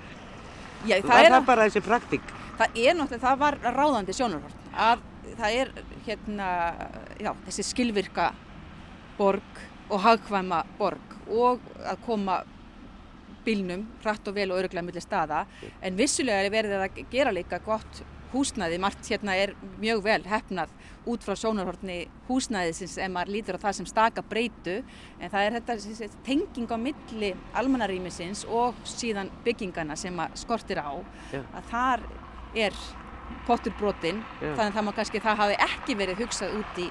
Já, 0.85 0.99
það 1.01 1.11
var 1.11 1.31
það 1.33 1.49
bara 1.49 1.67
þessi 1.67 1.83
praktík? 1.85 2.33
Það 2.55 2.79
er 2.79 2.95
náttúrulega, 2.95 3.21
það 3.25 3.39
var 3.41 3.59
ráðandi 3.75 4.15
sjónarhort 4.15 4.67
að 4.85 5.03
það 5.35 5.59
er 5.59 5.71
hérna, 6.05 6.49
já, 7.19 7.31
þessi 7.47 7.65
skilvirka 7.67 8.29
borg 9.17 9.63
og 9.89 10.01
hagkvæma 10.05 10.63
borg 10.79 11.15
og 11.31 11.63
að 11.83 12.01
koma 12.05 12.39
bílnum 13.45 13.85
hratt 14.03 14.27
og 14.27 14.35
vel 14.35 14.51
og 14.51 14.59
öruglega 14.63 14.85
millir 14.85 15.03
staða. 15.03 15.45
En 15.81 15.97
vissulega 15.97 16.43
er 16.43 16.53
verið 16.53 16.83
að 16.85 17.01
gera 17.11 17.33
líka 17.35 17.61
gott 17.65 18.03
húsnæði, 18.35 18.79
margt 18.81 19.07
hérna 19.07 19.35
er 19.39 19.53
mjög 19.79 20.01
vel 20.03 20.21
hefnað 20.27 20.73
út 21.07 21.23
frá 21.23 21.35
sjónarhortni 21.39 21.97
húsnæðisins 22.27 22.97
ef 22.99 23.11
maður 23.13 23.33
lítur 23.35 23.59
á 23.59 23.63
það 23.63 23.77
sem 23.79 23.87
staka 23.89 24.23
breytu. 24.25 24.75
En 25.19 25.31
það 25.31 25.45
er 25.45 25.57
þetta 25.59 26.09
tenging 26.25 26.73
á 26.73 26.77
milli 26.81 27.31
almannarímisins 27.55 28.43
og 28.49 28.77
síðan 28.89 29.31
byggingana 29.45 29.97
sem 29.99 30.19
að 30.19 30.37
skortir 30.41 30.81
á. 30.81 30.93
Já. 31.31 31.41
að 31.53 31.71
þar 31.71 32.05
er 32.65 32.77
pottur 33.45 33.73
brotinn 33.79 34.21
þannig 34.39 34.67
að 34.67 34.75
það 34.77 34.85
má 34.87 34.93
kannski 34.99 35.21
það 35.23 35.41
hafi 35.41 35.57
ekki 35.65 35.97
verið 35.97 36.21
hugsað 36.23 36.59
út 36.59 36.81
í 36.81 36.89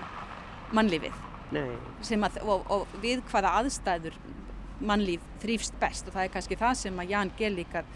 mannlífið. 0.75 1.23
Að, 1.55 2.39
og, 2.43 2.65
og 2.73 2.95
við 3.03 3.23
hvaða 3.31 3.53
aðstæður 3.61 4.17
mannlíf 4.81 5.23
þrýfst 5.43 5.79
best 5.81 6.09
og 6.09 6.17
það 6.17 6.27
er 6.27 6.35
kannski 6.35 6.59
það 6.59 6.77
sem 6.81 7.01
að 7.01 7.15
Ján 7.15 7.33
Gellíkar 7.39 7.89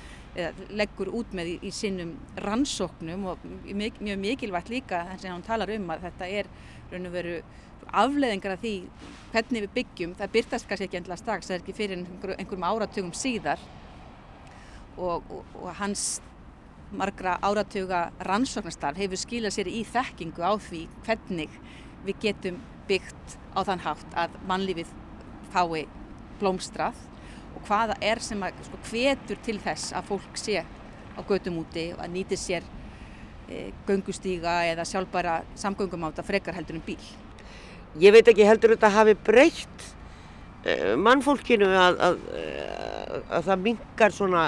leggur 0.79 1.11
út 1.19 1.33
með 1.35 1.55
í, 1.55 1.55
í 1.67 1.71
sinnum 1.75 2.13
rannsóknum 2.45 3.25
og 3.33 3.47
mjög, 3.65 3.99
mjög 4.05 4.21
mikilvægt 4.23 4.71
líka 4.71 5.03
þess 5.11 5.25
að 5.27 5.33
hann 5.33 5.47
talar 5.47 5.73
um 5.75 5.91
að 5.91 6.05
þetta 6.07 6.29
er 6.41 6.51
raun 6.93 7.09
og 7.09 7.17
veru 7.17 7.41
afleðingar 7.89 8.55
af 8.55 8.63
því 8.63 8.75
hvernig 9.33 9.65
við 9.65 9.75
byggjum, 9.79 10.15
það 10.19 10.33
byrtast 10.37 10.69
kannski 10.69 10.89
ekki 10.89 11.01
endla 11.01 11.19
strax, 11.19 11.49
það 11.49 11.57
er 11.57 11.63
ekki 11.63 11.77
fyrir 11.77 11.99
einhver, 11.99 12.35
einhverjum 12.37 12.67
áratugum 12.69 13.13
síðar 13.17 13.63
og, 14.99 15.25
og, 15.31 15.45
og 15.57 15.71
hans 15.81 16.07
margra 16.93 17.37
áratuga 17.45 18.09
rannsóknastarf 18.25 19.01
hefur 19.01 19.21
skilað 19.21 19.57
sér 19.59 19.71
í 19.73 19.83
þekkingu 19.89 20.45
á 20.45 20.53
því 20.57 20.87
hvernig 21.07 21.61
við 22.07 22.21
getum 22.25 22.61
byggt 22.89 23.39
á 23.53 23.61
þann 23.69 23.85
hátt 23.85 24.17
að 24.17 24.37
mannlífið 24.49 24.93
fái 25.53 25.89
blómstrað 26.41 26.97
og 27.57 27.63
hvaða 27.67 27.97
er 28.05 28.21
sem 28.23 28.43
að 28.45 28.59
sko, 28.67 28.81
hvetur 28.91 29.41
til 29.45 29.59
þess 29.63 29.95
að 29.97 30.11
fólk 30.13 30.39
sé 30.39 30.63
á 30.63 31.21
götum 31.27 31.61
úti 31.63 31.91
og 31.95 32.03
að 32.05 32.15
nýti 32.15 32.39
sér 32.39 32.67
e, 33.49 33.71
göngustíga 33.89 34.61
eða 34.71 34.87
sjálfbæra 34.87 35.41
samgöngumáta 35.59 36.23
frekar 36.27 36.55
heldur 36.55 36.79
en 36.79 36.85
bíl. 36.87 37.01
Ég 37.99 38.15
veit 38.15 38.29
ekki 38.29 38.47
heldur 38.47 38.77
þetta 38.77 38.93
hafi 38.95 39.17
breytt 39.27 39.87
e, 40.63 40.95
mannfólkinu 41.01 41.71
að, 41.73 42.03
að, 42.09 42.21
að, 42.39 43.23
að 43.39 43.49
það 43.51 43.65
mingar 43.67 44.15
svona 44.15 44.45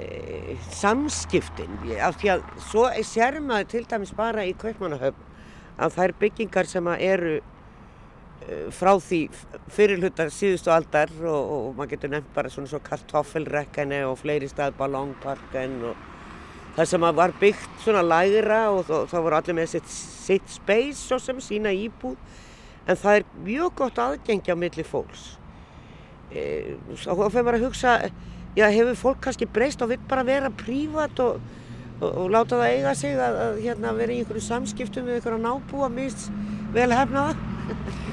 e, 0.00 0.56
samskiptin 0.74 1.78
af 2.02 2.18
því 2.20 2.34
að 2.34 2.48
svo 2.70 2.88
sér 3.06 3.38
maður 3.44 3.70
til 3.74 3.84
dæmis 3.92 4.14
bara 4.16 4.46
í 4.48 4.56
Kaupmannahöfn 4.58 5.22
að 5.76 5.98
þær 5.98 6.16
byggingar 6.20 6.68
sem 6.68 6.88
eru 6.96 7.38
frá 8.74 8.92
því 9.02 9.20
fyrirlutar 9.74 10.30
síðustu 10.30 10.70
aldar 10.70 11.10
og, 11.22 11.54
og 11.54 11.70
maður 11.78 11.94
getur 11.94 12.12
nefnt 12.12 12.34
bara 12.34 12.50
svona 12.52 12.70
svo 12.70 12.80
kartoffelrekkenni 12.84 14.04
og 14.06 14.20
fleiri 14.20 14.50
stað 14.50 14.76
ballongparken 14.78 15.80
og 15.90 16.04
það 16.76 16.90
sem 16.90 17.06
var 17.18 17.34
byggt 17.40 17.82
svona 17.82 18.04
lægra 18.06 18.60
og 18.70 18.86
þá 19.10 19.16
voru 19.16 19.38
allir 19.38 19.58
með 19.58 19.72
sitt, 19.74 19.90
sitt 19.90 20.52
space 20.52 21.08
og 21.14 21.22
sem 21.24 21.40
sína 21.42 21.72
íbúð. 21.74 22.16
En 22.86 22.98
það 23.00 23.18
er 23.18 23.28
mjög 23.42 23.74
gott 23.80 23.98
aðgengja 23.98 24.54
á 24.54 24.60
milli 24.60 24.84
fólks. 24.86 25.24
E, 26.30 26.76
og 27.08 27.18
þá 27.18 27.26
fyrir 27.32 27.46
maður 27.46 27.58
að 27.58 27.66
hugsa 27.66 27.98
já 28.56 28.66
hefur 28.72 29.00
fólk 29.00 29.22
kannski 29.26 29.48
breyst 29.50 29.82
og 29.82 29.90
vil 29.90 30.00
bara 30.08 30.26
vera 30.26 30.52
prívat 30.54 31.18
og, 31.24 31.42
og, 32.00 32.08
og 32.08 32.30
láta 32.30 32.60
það 32.60 32.72
eiga 32.76 32.94
sig 32.98 33.18
að, 33.18 33.40
að 33.42 33.62
hérna, 33.66 33.94
vera 33.98 34.14
í 34.14 34.22
einhverju 34.22 34.46
samskiptum 34.46 35.08
við 35.08 35.18
einhverja 35.18 35.42
nábúa 35.42 35.90
mist 35.92 36.28
vel 36.76 36.90
hefnaða 36.94 38.04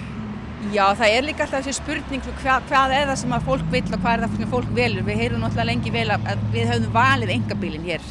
Já, 0.72 0.86
það 0.96 1.14
er 1.14 1.26
líka 1.28 1.44
alltaf 1.44 1.66
þessi 1.66 1.82
spurning 1.82 2.24
hvað, 2.40 2.68
hvað 2.70 2.94
er 2.96 3.10
það 3.10 3.18
sem 3.20 3.34
að 3.36 3.48
fólk 3.50 3.66
vil 3.74 3.82
og 3.84 3.98
hvað 4.04 4.14
er 4.14 4.22
það 4.24 4.38
sem 4.38 4.52
fólk 4.54 4.70
velur. 4.78 5.06
Við 5.08 5.20
heyrum 5.20 5.44
náttúrulega 5.44 5.70
lengi 5.70 5.94
vel 5.94 6.06
að 6.14 6.46
við 6.54 6.70
höfum 6.72 6.94
valið 6.96 7.34
engabílinn 7.36 7.90
hér 7.90 8.06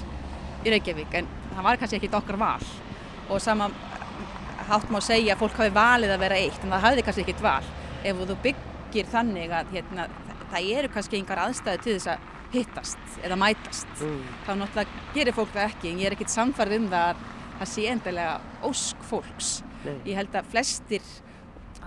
í 0.63 0.75
Reykjavík 0.75 1.17
en 1.21 1.31
það 1.53 1.67
var 1.67 1.81
kannski 1.81 1.99
ekkit 1.99 2.19
okkar 2.19 2.39
val 2.43 2.67
og 3.33 3.41
sama 3.43 3.71
hátt 4.69 4.93
má 4.93 5.01
segja 5.03 5.35
að 5.35 5.43
fólk 5.43 5.59
hafi 5.63 5.75
valið 5.75 6.13
að 6.15 6.23
vera 6.27 6.43
eitt 6.43 6.61
en 6.63 6.75
það 6.75 6.85
hafði 6.87 7.07
kannski 7.07 7.25
ekkit 7.25 7.43
val. 7.47 7.73
Ef 8.03 8.23
þú 8.29 8.39
byggir 8.45 9.11
þannig 9.15 9.57
að 9.57 9.75
hérna, 9.79 10.07
það 10.53 10.71
eru 10.77 10.93
kannski 10.93 11.21
yngar 11.23 11.43
aðstæði 11.47 11.83
til 11.87 11.97
þess 11.97 12.13
að 12.13 12.31
hittast 12.53 13.21
eða 13.25 13.39
mætast 13.41 14.03
mm. 14.05 14.23
þá 14.45 14.51
náttúrulega 14.61 15.05
gerir 15.15 15.37
fólk 15.37 15.55
það 15.55 15.71
ekki 15.71 15.89
en 15.89 16.03
ég 16.03 16.11
er 16.11 16.17
ekkit 16.19 16.33
samfarð 16.33 16.77
um 16.77 16.89
það 16.93 17.13
að 17.13 17.23
það 17.63 17.71
sé 17.73 17.85
endilega 17.89 18.35
ósk 18.69 19.07
fólks. 19.09 19.53
Nei. 19.83 19.95
Ég 20.11 20.19
held 20.19 20.37
að 20.37 20.51
flestir 20.53 21.13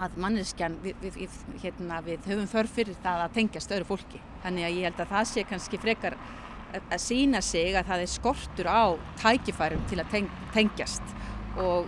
að 0.03 0.17
manneskjan 0.21 0.79
við, 0.83 0.97
við, 1.01 1.19
við, 1.21 1.35
hérna, 1.63 1.99
við 2.05 2.25
höfum 2.29 2.49
þörf 2.51 2.73
fyrir 2.77 2.97
það 3.03 3.21
að 3.25 3.37
tengjast 3.37 3.75
öðru 3.75 3.87
fólki. 3.91 4.21
Þannig 4.43 4.67
að 4.67 4.75
ég 4.79 4.89
held 4.89 4.99
að 5.03 5.13
það 5.13 5.29
sé 5.31 5.45
kannski 5.49 5.79
frekar 5.81 6.17
að 6.81 6.99
sína 6.99 7.41
sig 7.45 7.75
að 7.75 7.87
það 7.91 8.03
er 8.03 8.11
skortur 8.11 8.67
á 8.67 8.83
tækifærum 9.21 9.85
til 9.89 10.01
að 10.01 10.11
teng, 10.11 10.29
tengjast 10.55 11.15
og 11.61 11.87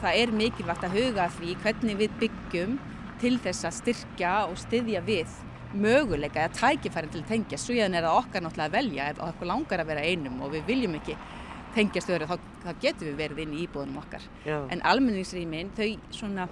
það 0.00 0.20
er 0.20 0.34
mikilvægt 0.34 0.86
að 0.88 0.96
huga 0.98 1.28
því 1.36 1.56
hvernig 1.62 2.00
við 2.00 2.16
byggjum 2.22 2.78
til 3.22 3.36
þess 3.44 3.68
að 3.68 3.76
styrkja 3.78 4.32
og 4.48 4.58
styðja 4.58 5.04
við 5.06 5.36
möguleika 5.74 6.44
eða 6.44 6.58
tækifærum 6.58 7.12
til 7.14 7.22
að 7.22 7.30
tengjast. 7.30 7.66
Svo 7.66 7.76
ég 7.76 7.86
er 7.86 8.02
það 8.02 8.18
okkar 8.18 8.44
náttúrulega 8.44 8.70
að 8.70 8.76
velja 8.78 9.08
ef 9.12 9.22
okkur 9.28 9.50
langar 9.50 9.82
að 9.82 9.90
vera 9.92 10.04
einum 10.06 10.42
og 10.42 10.52
við 10.54 10.68
viljum 10.70 10.98
ekki 10.98 11.16
tengjast 11.74 12.10
öðru 12.14 12.28
þá, 12.30 12.36
þá 12.64 12.70
getum 12.82 13.08
við 13.08 13.16
verið 13.22 13.40
inn 13.44 13.54
í 13.54 13.64
íbúðunum 13.64 14.02
okkar. 14.02 14.26
Já. 14.46 14.58
En 14.70 14.82
almenningsrýmin 14.86 15.72
þau 15.74 15.88
svona 16.14 16.46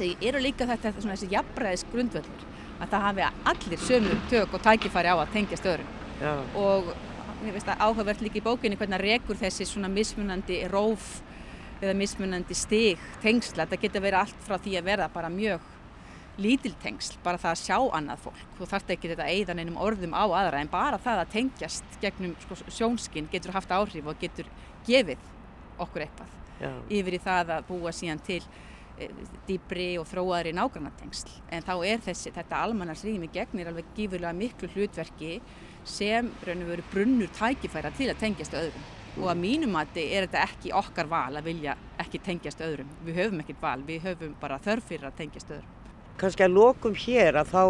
þau 0.00 0.28
eru 0.30 0.42
líka 0.42 0.68
þetta 0.68 0.94
svona 0.96 1.16
þessi 1.16 1.30
jafnbræðis 1.34 1.86
grundvöldur 1.92 2.44
að 2.80 2.92
það 2.92 3.06
hafi 3.06 3.24
allir 3.52 3.82
sömu 3.84 4.18
tök 4.30 4.54
og 4.56 4.62
tækifæri 4.64 5.12
á 5.12 5.16
að 5.16 5.32
tengja 5.34 5.58
stöðurum 5.60 5.90
Já. 6.20 6.32
og 6.56 6.92
mér 7.40 7.56
finnst 7.56 7.68
það 7.68 7.82
áhugavert 7.86 8.22
líka 8.24 8.40
í 8.40 8.44
bókinni 8.44 8.78
hvernig 8.80 9.02
rekur 9.04 9.38
þessi 9.40 9.66
svona 9.68 9.90
mismunandi 9.92 10.62
róf 10.72 11.20
eða 11.80 11.96
mismunandi 11.96 12.56
stig 12.56 13.00
tengsla, 13.22 13.64
þetta 13.64 13.80
getur 13.84 14.04
verið 14.04 14.22
allt 14.22 14.42
frá 14.44 14.58
því 14.60 14.78
að 14.80 14.88
verða 14.90 15.10
bara 15.12 15.30
mjög 15.32 15.68
lítil 16.40 16.72
tengsl, 16.80 17.18
bara 17.24 17.40
það 17.40 17.52
að 17.52 17.62
sjá 17.62 17.78
annað 17.96 18.24
fólk 18.24 18.42
þú 18.56 18.68
þarft 18.70 18.92
ekki 18.94 19.12
þetta 19.12 19.28
eiðan 19.28 19.60
einum 19.60 19.80
orðum 19.80 20.16
á 20.16 20.24
aðra 20.24 20.60
en 20.62 20.72
bara 20.72 21.00
það 21.00 21.22
að 21.24 21.32
tengjast 21.34 22.00
gegnum 22.00 22.36
sko, 22.44 22.56
sjónskinn 22.68 23.28
getur 23.32 23.52
haft 23.56 23.72
áhrif 23.72 24.08
og 24.08 24.20
getur 24.20 24.48
gefið 24.86 25.24
okkur 25.80 26.06
eitthvað 26.06 26.36
Já. 26.60 26.72
yfir 27.00 27.16
í 27.16 27.22
það 27.24 27.54
að 27.56 27.68
búa 27.68 27.92
síðan 27.96 28.22
til 28.24 28.42
dýbri 29.48 29.90
og 30.00 30.06
þróaðri 30.10 30.54
nágrannatengsl. 30.56 31.34
En 31.50 31.66
þá 31.66 31.74
er 31.88 32.00
þessi, 32.04 32.32
þetta 32.36 32.62
almannarsrými 32.66 33.30
gegnir 33.32 33.70
alveg 33.70 33.90
gífurlega 33.96 34.36
miklu 34.36 34.70
hlutverki 34.74 35.38
sem 35.88 36.28
raun 36.46 36.64
og 36.64 36.72
veru 36.74 36.88
brunnur 36.92 37.30
tækifæra 37.36 37.92
til 37.96 38.10
að 38.12 38.24
tengjast 38.24 38.56
öðrum. 38.56 38.88
Mm. 39.10 39.24
og 39.24 39.30
að 39.32 39.40
mínumati 39.42 40.02
er 40.14 40.26
þetta 40.28 40.42
ekki 40.46 40.72
okkar 40.78 41.08
val 41.10 41.34
að 41.34 41.48
vilja 41.48 41.74
ekki 41.98 42.20
tengjast 42.22 42.60
öðrum. 42.62 42.90
Við 43.04 43.16
höfum 43.18 43.40
ekkert 43.42 43.62
val, 43.62 43.80
við 43.86 44.04
höfum 44.06 44.36
bara 44.40 44.60
þörf 44.62 44.86
fyrir 44.86 45.08
að 45.08 45.16
tengjast 45.18 45.50
öðrum. 45.50 45.72
Kanski 46.20 46.46
að 46.46 46.54
lokum 46.54 46.94
hér 46.94 47.40
að 47.40 47.50
þá 47.50 47.62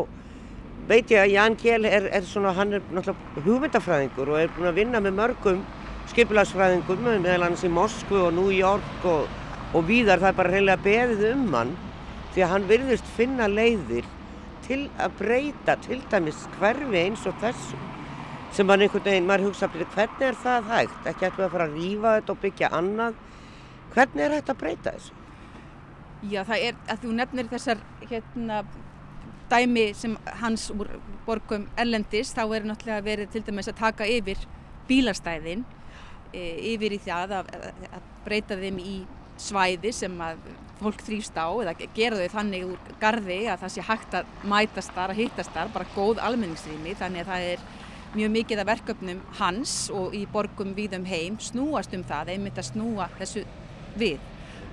veit 0.90 1.12
ég 1.14 1.22
að 1.22 1.32
Jan 1.32 1.56
Kjell 1.56 1.88
er, 1.88 2.08
er 2.12 2.26
svona, 2.28 2.52
hann 2.56 2.76
er 2.76 2.84
náttúrulega 2.90 3.44
hugmyndafræðingur 3.46 4.32
og 4.34 4.40
er 4.40 4.52
búin 4.56 4.68
að 4.68 4.80
vinna 4.82 5.00
með 5.00 5.16
mörgum 5.16 5.64
skipilagsfræðingum 6.10 7.04
meðal 7.08 7.46
hans 7.46 7.64
í 7.64 7.72
Moskvu 7.72 8.25
og 8.26 8.34
New 8.37 8.50
York 8.52 9.06
og 9.08 9.39
og 9.75 9.87
víðar 9.87 10.23
það 10.23 10.33
er 10.33 10.39
bara 10.41 10.53
reynilega 10.55 10.85
beðið 10.85 11.25
um 11.31 11.55
hann 11.55 11.77
því 12.35 12.43
að 12.45 12.53
hann 12.55 12.67
virðist 12.71 13.15
finna 13.17 13.47
leiðir 13.50 14.09
til 14.67 14.83
að 15.03 15.17
breyta 15.19 15.77
til 15.85 16.00
dæmis 16.11 16.43
hverfi 16.59 17.00
eins 17.05 17.25
og 17.27 17.39
þessu 17.43 17.79
sem 18.55 18.67
mann 18.67 18.83
einhvern 18.83 19.05
veginn, 19.07 19.27
maður 19.29 19.50
hugsa 19.50 19.69
hvernig 19.71 20.27
er 20.27 20.39
það 20.43 20.71
hægt, 20.73 21.07
ekki 21.07 21.27
ætlum 21.29 21.39
við 21.39 21.47
að 21.47 21.53
fara 21.55 21.67
að 21.69 21.75
rýfa 21.79 22.15
þetta 22.17 22.33
og 22.35 22.41
byggja 22.45 22.71
annað 22.81 23.19
hvernig 23.95 24.25
er 24.25 24.35
hægt 24.37 24.50
að 24.50 24.61
breyta 24.62 24.95
þessu? 24.97 25.19
Já 26.31 26.41
það 26.45 26.65
er 26.67 26.81
að 26.91 27.05
þú 27.05 27.12
nefnir 27.17 27.50
þessar 27.50 27.85
hérna 28.11 28.62
dæmi 29.50 29.85
sem 29.99 30.17
hans 30.43 30.67
úr 30.75 30.91
borgum 31.27 31.69
ellendis 31.81 32.35
þá 32.35 32.43
er 32.45 32.67
náttúrulega 32.67 33.07
verið 33.07 33.31
til 33.35 33.45
dæmis 33.47 33.71
að 33.71 33.79
taka 33.81 34.09
yfir 34.11 34.43
bílastæðin 34.91 35.65
e, 36.35 36.43
yfir 36.75 36.95
í 36.95 37.00
það 37.07 37.39
að, 37.39 37.55
að 37.91 38.12
breyta 38.27 38.59
þeim 38.59 38.83
í 38.83 38.99
svæði 39.40 39.92
sem 39.97 40.16
að 40.25 40.42
fólk 40.80 41.04
þrýfst 41.04 41.37
á 41.37 41.49
eða 41.49 41.75
gera 41.97 42.18
þau 42.20 42.35
þannig 42.35 42.66
úr 42.70 42.90
gardi 43.00 43.38
að 43.50 43.62
það 43.64 43.73
sé 43.75 43.85
hægt 43.85 44.16
að 44.16 44.35
mætast 44.52 44.92
þar, 44.97 45.12
að 45.12 45.20
hittast 45.20 45.54
þar, 45.56 45.73
bara 45.75 45.94
góð 45.94 46.20
almenningsrými. 46.25 46.97
Þannig 47.00 47.25
að 47.25 47.32
það 47.32 47.49
er 47.54 47.64
mjög 48.16 48.30
mikið 48.37 48.62
af 48.62 48.70
verkefnum 48.70 49.25
hans 49.38 49.75
og 49.94 50.14
í 50.16 50.25
borgum 50.32 50.75
viðum 50.76 51.06
heim 51.09 51.38
snúast 51.42 51.94
um 51.97 52.04
það, 52.06 52.35
einmitt 52.35 52.61
að 52.61 52.70
snúa 52.73 53.11
þessu 53.18 53.44
við, 54.00 54.23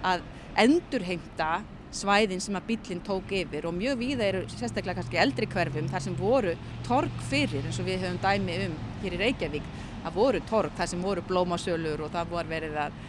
að 0.08 0.24
endurheimta 0.58 1.52
svæðin 1.98 2.42
sem 2.44 2.56
að 2.58 2.72
bílinn 2.72 3.04
tók 3.06 3.32
yfir. 3.36 3.68
Og 3.68 3.76
mjög 3.76 4.00
víða 4.02 4.26
eru 4.28 4.46
sérstaklega 4.52 5.02
kannski 5.02 5.22
eldri 5.22 5.50
hverfum 5.52 5.92
þar 5.92 6.04
sem 6.04 6.18
voru 6.18 6.56
torg 6.88 7.22
fyrir 7.30 7.66
eins 7.66 7.80
og 7.82 7.88
við 7.88 8.04
höfum 8.06 8.24
dæmi 8.24 8.58
um 8.68 8.80
hér 9.04 9.18
í 9.18 9.22
Reykjavík 9.22 9.70
að 10.08 10.18
voru 10.18 10.42
torg 10.50 10.76
þar 10.78 10.92
sem 10.92 11.04
voru 11.04 11.24
blómasölur 11.28 12.04
og 12.06 12.12
það 12.14 12.34
voru 12.34 12.52
verið 12.52 12.82
að 12.88 13.00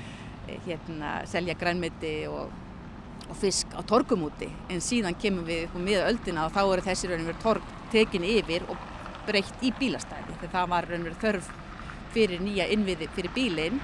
hérna, 0.66 1.12
selja 1.28 1.56
grænmiti 1.58 2.12
og, 2.30 2.52
og 3.28 3.36
fisk 3.38 3.72
á 3.76 3.82
torgumúti 3.86 4.48
en 4.72 4.82
síðan 4.84 5.18
kemur 5.20 5.46
við 5.48 5.66
upp 5.66 5.78
á 5.78 5.80
miða 5.88 6.06
öldina 6.10 6.46
og 6.46 6.54
þá 6.56 6.62
eru 6.64 6.86
þessi 6.88 7.10
raun 7.10 7.24
og 7.24 7.30
verið 7.32 7.42
torg 7.44 7.74
tekin 7.92 8.26
yfir 8.28 8.66
og 8.68 8.86
breytt 9.28 9.64
í 9.64 9.72
bílastæði. 9.76 10.38
Þegar 10.40 10.54
það 10.54 10.70
var 10.74 10.88
raun 10.88 11.02
og 11.02 11.08
verið 11.10 11.24
þörf 11.24 11.50
fyrir 12.14 12.44
nýja 12.44 12.68
innviði 12.72 13.08
fyrir 13.16 13.34
bílinn 13.36 13.82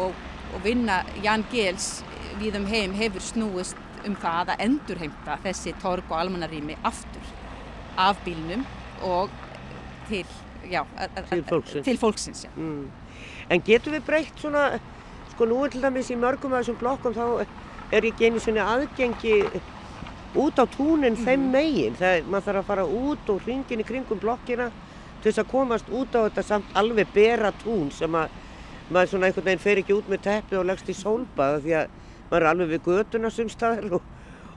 og, 0.00 0.12
og 0.52 0.64
vinna 0.64 1.00
Jan 1.24 1.44
Gels 1.52 2.02
við 2.40 2.58
um 2.58 2.66
heim 2.68 2.94
hefur 2.98 3.24
snúist 3.24 3.80
um 4.04 4.16
það 4.20 4.54
að 4.54 4.64
endurheimta 4.66 5.38
þessi 5.44 5.72
torg 5.82 6.10
og 6.10 6.18
almannarými 6.20 6.76
aftur 6.84 7.32
af 8.00 8.18
bílnum 8.24 8.64
og 9.06 9.32
til, 10.08 10.26
já, 10.68 10.82
til 11.30 11.44
fólksins, 11.48 11.84
til 11.86 11.98
fólksins 11.98 12.46
mm. 12.56 12.84
En 13.52 13.62
getur 13.64 13.94
við 13.94 14.04
breytt 14.06 14.40
svona 14.40 14.64
Sko 15.34 15.48
nú 15.50 15.64
er 15.66 15.72
til 15.74 15.82
dæmis 15.82 16.12
í 16.14 16.16
mörgum 16.18 16.52
af 16.54 16.62
þessum 16.62 16.76
blokkum 16.78 17.14
þá 17.16 17.24
er 17.90 18.04
ekki 18.06 18.28
einu 18.28 18.42
svona 18.42 18.68
aðgengi 18.70 19.40
út 20.38 20.60
á 20.62 20.64
túnin 20.70 21.16
mm. 21.16 21.24
þeim 21.26 21.48
megin. 21.50 21.96
Það, 21.98 22.28
maður 22.30 22.46
þarf 22.46 22.60
að 22.60 22.68
fara 22.68 22.84
út 22.86 23.32
og 23.34 23.40
hringin 23.42 23.82
í 23.82 23.86
kringum 23.88 24.20
blokkina 24.22 24.68
til 25.24 25.32
þess 25.32 25.42
að 25.42 25.50
komast 25.50 25.90
út 25.90 26.14
á 26.14 26.22
þetta 26.28 26.44
samt 26.46 26.78
alveg 26.78 27.10
bera 27.14 27.50
tún 27.64 27.90
sem 27.94 28.14
að 28.14 28.30
maður 28.92 29.10
svona 29.10 29.30
einhvern 29.30 29.48
veginn 29.48 29.64
fer 29.64 29.80
ekki 29.80 29.96
út 29.96 30.10
með 30.12 30.22
teppi 30.28 30.58
og 30.60 30.66
leggst 30.68 30.92
í 30.92 30.96
sólbaða 30.98 31.62
því 31.64 31.76
að 31.80 31.98
maður 32.28 32.38
er 32.42 32.48
alveg 32.50 32.72
við 32.74 32.88
göduna 32.90 33.30
sumstaðar 33.32 33.98
og, 33.98 34.06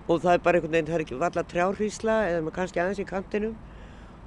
og 0.06 0.22
það 0.24 0.34
er 0.34 0.46
bara 0.46 0.60
einhvern 0.60 0.76
veginn, 0.76 0.90
það 0.92 1.00
er 1.00 1.06
ekki 1.06 1.20
valla 1.24 1.46
trjárhýsla 1.54 2.18
eða 2.28 2.44
maður 2.44 2.58
kannski 2.60 2.84
aðeins 2.84 3.02
í 3.02 3.08
kantinum 3.08 3.58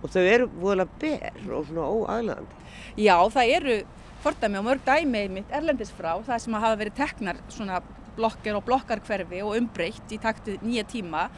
og 0.00 0.14
þau 0.14 0.23
eru 0.25 0.50
voðalega 0.57 1.00
ber 1.02 1.54
og 1.54 1.66
svona 1.69 1.88
óaðlæðandi. 1.92 2.61
Já, 3.04 3.16
það 3.37 3.54
eru 3.59 3.76
fordæmi 4.24 4.60
og 4.60 4.66
mörg 4.66 4.84
dæmi 4.86 5.24
mitt 5.32 5.52
erlendis 5.54 5.92
frá 5.96 6.12
það 6.26 6.42
sem 6.44 6.56
hafa 6.58 6.78
verið 6.80 6.96
teknar 6.98 7.40
svona 7.48 7.80
blokkar 8.16 8.58
og 8.58 8.66
blokkarkverfi 8.66 9.42
og 9.46 9.56
umbreytt 9.58 10.12
í 10.12 10.18
taktið 10.20 10.64
nýja 10.66 10.84
tíma. 10.88 11.28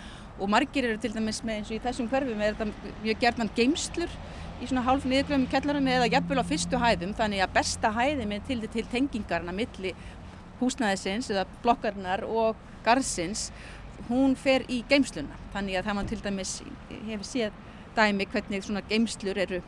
Og 0.41 0.49
margir 0.51 0.89
eru 0.89 0.99
til 0.99 1.13
dæmis 1.15 1.43
með 1.45 1.61
eins 1.61 1.71
og 1.71 1.77
í 1.77 1.83
þessum 1.85 2.09
hverfum 2.11 2.41
er 2.41 2.57
þetta 2.57 2.95
mjög 3.05 3.21
gerðan 3.21 3.53
geimslur 3.57 4.17
í 4.63 4.67
svona 4.71 4.87
hálf 4.87 5.05
niðurgröfum 5.07 5.47
kellarum 5.53 5.91
eða 5.93 6.09
jafnvel 6.11 6.43
á 6.43 6.45
fyrstu 6.49 6.81
hæðum. 6.81 7.13
Þannig 7.19 7.45
að 7.45 7.55
besta 7.59 7.93
hæði 7.95 8.27
með 8.31 8.49
til, 8.49 8.59
til 8.73 8.87
tengingarna 8.91 9.55
milli 9.55 9.95
húsnæðisins 10.63 11.31
eða 11.31 11.47
blokkarnar 11.63 12.25
og 12.27 12.59
garðsins 12.87 13.51
hún 14.09 14.35
fer 14.39 14.65
í 14.71 14.83
geimsluna 14.89 15.39
þannig 15.53 15.79
að 15.79 15.87
það 15.89 15.99
mann 15.99 16.11
til 16.11 16.21
dæmis 16.25 16.57
hefur 16.91 17.29
séð 17.29 17.61
dæmi 17.97 18.27
hvernig 18.33 18.65
svona 18.65 18.83
geimslur 18.89 19.39
eru 19.39 19.61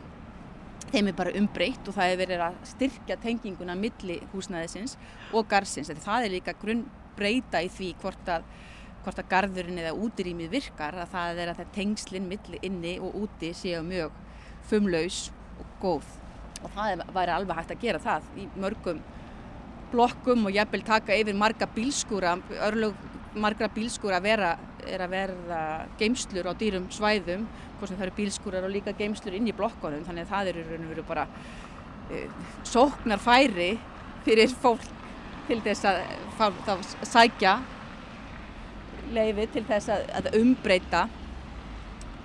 þeim 0.95 1.11
er 1.11 1.17
bara 1.19 1.35
umbreytt 1.39 1.89
og 1.89 1.97
það 1.97 2.11
hefur 2.13 2.23
verið 2.23 2.45
að 2.47 2.61
styrkja 2.71 3.17
tenginguna 3.23 3.75
milli 3.79 4.21
húsnæðisins 4.33 4.95
og 5.35 5.49
garðsins. 5.51 5.91
Það 6.05 6.29
er 6.29 6.35
líka 6.37 6.55
grunn 6.61 6.85
breyta 7.19 7.63
í 7.63 7.71
því 7.73 7.91
hvort 8.03 8.31
að 8.31 8.47
hvort 9.05 9.21
að 9.21 9.29
garðurinn 9.29 9.81
eða 9.83 9.97
útirýmið 10.01 10.53
virkar 10.55 10.97
að 10.97 11.11
það 11.13 11.41
er 11.43 11.51
að 11.53 11.59
það 11.59 11.73
tengslinn 11.75 12.29
milli 12.29 12.61
inni 12.65 12.95
og 13.05 13.19
úti 13.21 13.51
séu 13.57 13.83
mjög 13.85 14.15
fumlaus 14.65 15.27
og 15.61 15.75
góð. 15.83 16.07
Og 16.65 16.73
það 16.73 17.03
væri 17.13 17.35
alveg 17.35 17.59
hægt 17.59 17.75
að 17.75 17.83
gera 17.83 18.01
það 18.01 18.31
í 18.41 18.47
mörgum 18.57 19.03
blokkum 19.93 20.49
og 20.49 20.57
jafnvel 20.57 20.87
taka 20.87 21.19
yfir 21.21 21.37
marga 21.37 21.69
bílskúra 21.71 22.39
örlug 22.67 22.97
margra 23.35 23.69
bílskúra 23.75 24.19
að 24.21 24.29
vera, 24.31 24.55
er 24.91 25.05
að 25.05 25.15
verða 25.15 25.61
geimslur 26.01 26.49
á 26.51 26.53
dýrum 26.59 26.89
svæðum 26.93 27.47
hvort 27.79 27.91
sem 27.91 27.99
það 27.99 28.07
eru 28.07 28.17
bílskúrar 28.19 28.67
og 28.67 28.75
líka 28.75 28.95
geimslur 28.97 29.37
inn 29.37 29.49
í 29.51 29.57
blokkonum 29.57 30.05
þannig 30.07 30.27
að 30.27 30.33
það 30.35 30.51
eru 30.53 30.65
raun 30.69 30.87
og 30.87 30.93
veru 30.95 31.07
bara 31.09 31.27
uh, 31.27 32.45
sóknar 32.67 33.23
færi 33.23 33.71
fyrir 34.25 34.53
fólk 34.63 34.87
til 35.49 35.61
þess 35.65 35.89
að, 35.89 36.01
að, 36.41 36.61
að 36.73 36.85
sækja 37.11 37.59
leiði 39.15 39.49
til 39.53 39.65
þess 39.69 39.93
að, 39.93 40.07
að 40.21 40.31
umbreyta 40.41 41.05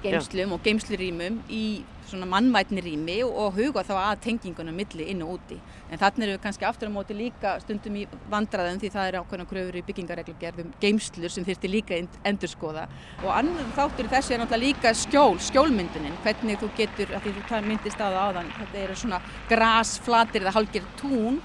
geimslum 0.03 0.47
Já. 0.47 0.55
og 0.55 0.63
geimslurýmum 0.63 1.41
í 1.51 1.63
mannvætni 2.17 2.81
rými 2.81 3.17
og 3.23 3.53
huga 3.57 3.83
þá 3.85 3.93
að 3.97 4.21
tengingunum 4.23 4.75
milli 4.75 5.05
inn 5.11 5.21
og 5.21 5.35
úti. 5.37 5.59
En 5.89 5.99
þannig 6.01 6.25
eru 6.25 6.37
við 6.37 6.41
kannski 6.43 6.65
aftur 6.65 6.89
á 6.89 6.95
móti 6.95 7.17
líka 7.17 7.51
stundum 7.61 7.99
í 8.01 8.07
vandraðum 8.31 8.79
því 8.81 8.89
það 8.95 9.09
er 9.09 9.19
ákveðna 9.19 9.45
kröfur 9.49 9.77
í 9.77 9.83
byggingareglugerðum 9.87 10.73
geimslur 10.81 11.29
sem 11.33 11.45
þurfti 11.45 11.69
líka 11.69 11.99
endur 12.23 12.49
skoða. 12.49 12.87
Og 13.23 13.29
annar 13.35 13.69
þáttur 13.77 14.09
þessi 14.09 14.33
er 14.33 14.43
náttúrulega 14.43 14.65
líka 14.65 14.95
skjól, 14.97 15.37
skjólmyndunin, 15.49 16.17
hvernig 16.25 16.59
þú 16.63 16.71
getur, 16.77 17.15
því 17.21 17.35
þú 17.37 17.61
myndist 17.69 18.01
það 18.01 18.19
áðan, 18.25 18.51
þetta 18.57 18.83
eru 18.83 18.99
svona 19.03 19.21
grasflatir 19.49 20.45
eða 20.45 20.57
halgir 20.57 20.91
tún 20.99 21.41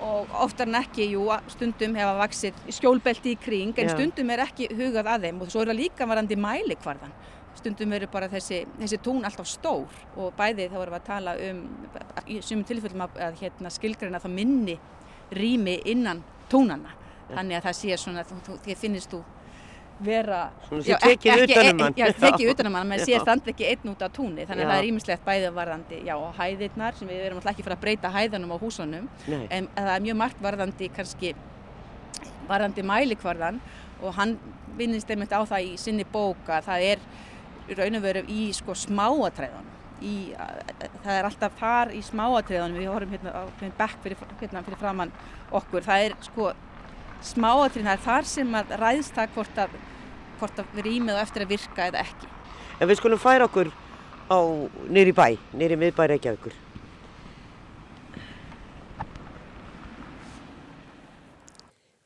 og 0.00 0.30
oftar 0.44 0.68
en 0.68 0.78
ekki, 0.80 1.10
jú, 1.14 1.26
stundum 1.52 1.96
hefa 1.98 2.14
vaksið 2.20 2.62
skjólbelti 2.72 3.34
í 3.34 3.40
kring 3.40 3.76
en 3.80 3.92
stundum 3.92 4.32
er 4.32 4.44
ekki 4.46 4.70
hugað 4.72 5.10
að 5.12 5.26
þeim 5.26 5.42
og 5.44 5.52
svo 5.52 5.64
er 5.64 5.72
það 5.72 5.80
líka 5.82 6.08
varandi 6.08 6.38
mælikvarðan 6.40 7.12
stundum 7.58 7.90
verður 7.94 8.12
bara 8.12 8.28
þessi, 8.30 8.62
þessi 8.78 9.00
tún 9.04 9.26
alltaf 9.26 9.48
stór 9.48 9.98
og 10.16 10.32
bæði 10.38 10.68
þá 10.70 10.78
erum 10.80 10.94
við 10.94 11.00
að 11.00 11.08
tala 11.08 11.34
um 11.48 11.60
í 12.26 12.38
sumum 12.44 12.64
tilfellum 12.68 13.04
að, 13.06 13.18
að 13.26 13.42
hérna, 13.42 13.72
skilgreina 13.74 14.22
það 14.22 14.36
minni 14.36 14.78
rými 15.36 15.76
innan 15.90 16.22
túnana 16.50 16.96
þannig 17.30 17.60
að 17.60 17.68
það 17.68 17.76
sé 17.80 18.00
svona, 18.00 18.24
því 18.64 18.76
finnist 18.78 19.12
þú 19.12 19.20
vera 20.00 20.40
svona 20.64 20.84
sem 20.86 21.02
tekið 21.02 21.42
utanum 21.44 21.82
hann. 21.84 21.96
já, 21.98 22.06
tekið 22.16 22.52
utanum 22.54 22.76
hann, 22.78 22.88
menn 22.88 23.02
sé 23.04 23.18
standi 23.20 23.52
ekki 23.52 23.66
einn 23.68 23.92
út 23.92 24.00
á 24.00 24.08
túnni 24.08 24.46
þannig 24.48 24.64
að 24.64 24.72
það 24.72 24.80
er 24.80 24.88
ímislegt 24.88 25.26
bæðið 25.26 25.56
varðandi 25.58 26.00
já, 26.06 26.14
hæðirnar 26.38 26.96
sem 26.96 27.10
við 27.10 27.24
erum 27.26 27.40
alltaf 27.40 27.52
ekki 27.52 27.66
fara 27.66 27.76
að 27.76 27.84
breyta 27.84 28.12
hæðanum 28.14 28.54
á 28.56 28.58
húsunum 28.62 29.08
Nei. 29.26 29.42
en 29.52 29.68
það 29.76 29.92
er 29.94 30.04
mjög 30.06 30.18
margt 30.22 30.42
varðandi 30.46 30.90
kannski 30.96 31.34
varðandi 32.48 32.86
mælikvarðan 32.88 33.60
og 34.00 34.16
hann 34.16 34.38
vinnist 34.78 35.10
einmitt 35.12 35.34
á 35.36 35.44
það 35.44 35.68
í 35.68 35.74
sinni 35.80 36.06
bóka 36.08 36.62
það 36.64 36.86
er 36.94 37.04
raun 37.78 37.98
og 37.98 38.02
veru 38.04 38.24
í 38.28 38.48
sko 38.56 38.74
smáatræðan 38.76 39.68
það 40.00 41.12
er 41.12 41.28
alltaf 41.28 41.56
þar 41.60 41.92
í 41.96 42.00
smáatræðan 42.04 42.76
við 42.78 42.88
horfum 42.88 43.14
hérna 43.14 43.32
á 43.36 43.42
bekk 43.60 43.98
fyrir, 44.04 44.22
hérna, 44.40 44.62
fyrir 44.64 44.80
framann 44.80 45.12
okkur. 45.52 45.84
Það 45.84 46.06
er 46.06 46.16
sko 46.24 46.48
smáatræðan 47.32 47.90
það 47.90 47.96
er 47.96 48.06
þar 48.06 48.30
sem 48.32 48.56
að 48.60 48.74
ræðst 48.80 49.18
það 49.18 49.36
hvort 49.36 49.60
að, 49.66 49.76
hvort 50.40 50.62
að 50.62 50.82
rýmið 50.86 51.20
á 51.20 51.24
eftir 51.24 51.44
að 51.44 51.52
virka 51.52 51.90
eða 51.90 52.06
ekki. 52.06 52.32
En 52.80 52.88
við 52.88 53.00
skulum 53.02 53.20
færa 53.20 53.48
okkur 53.50 53.72
á 54.32 54.38
nýri 54.88 55.12
bæ, 55.12 55.36
nýri 55.52 55.76
miðbæri 55.76 56.16
ekki 56.16 56.32
að 56.32 56.40
ykkur 56.40 56.58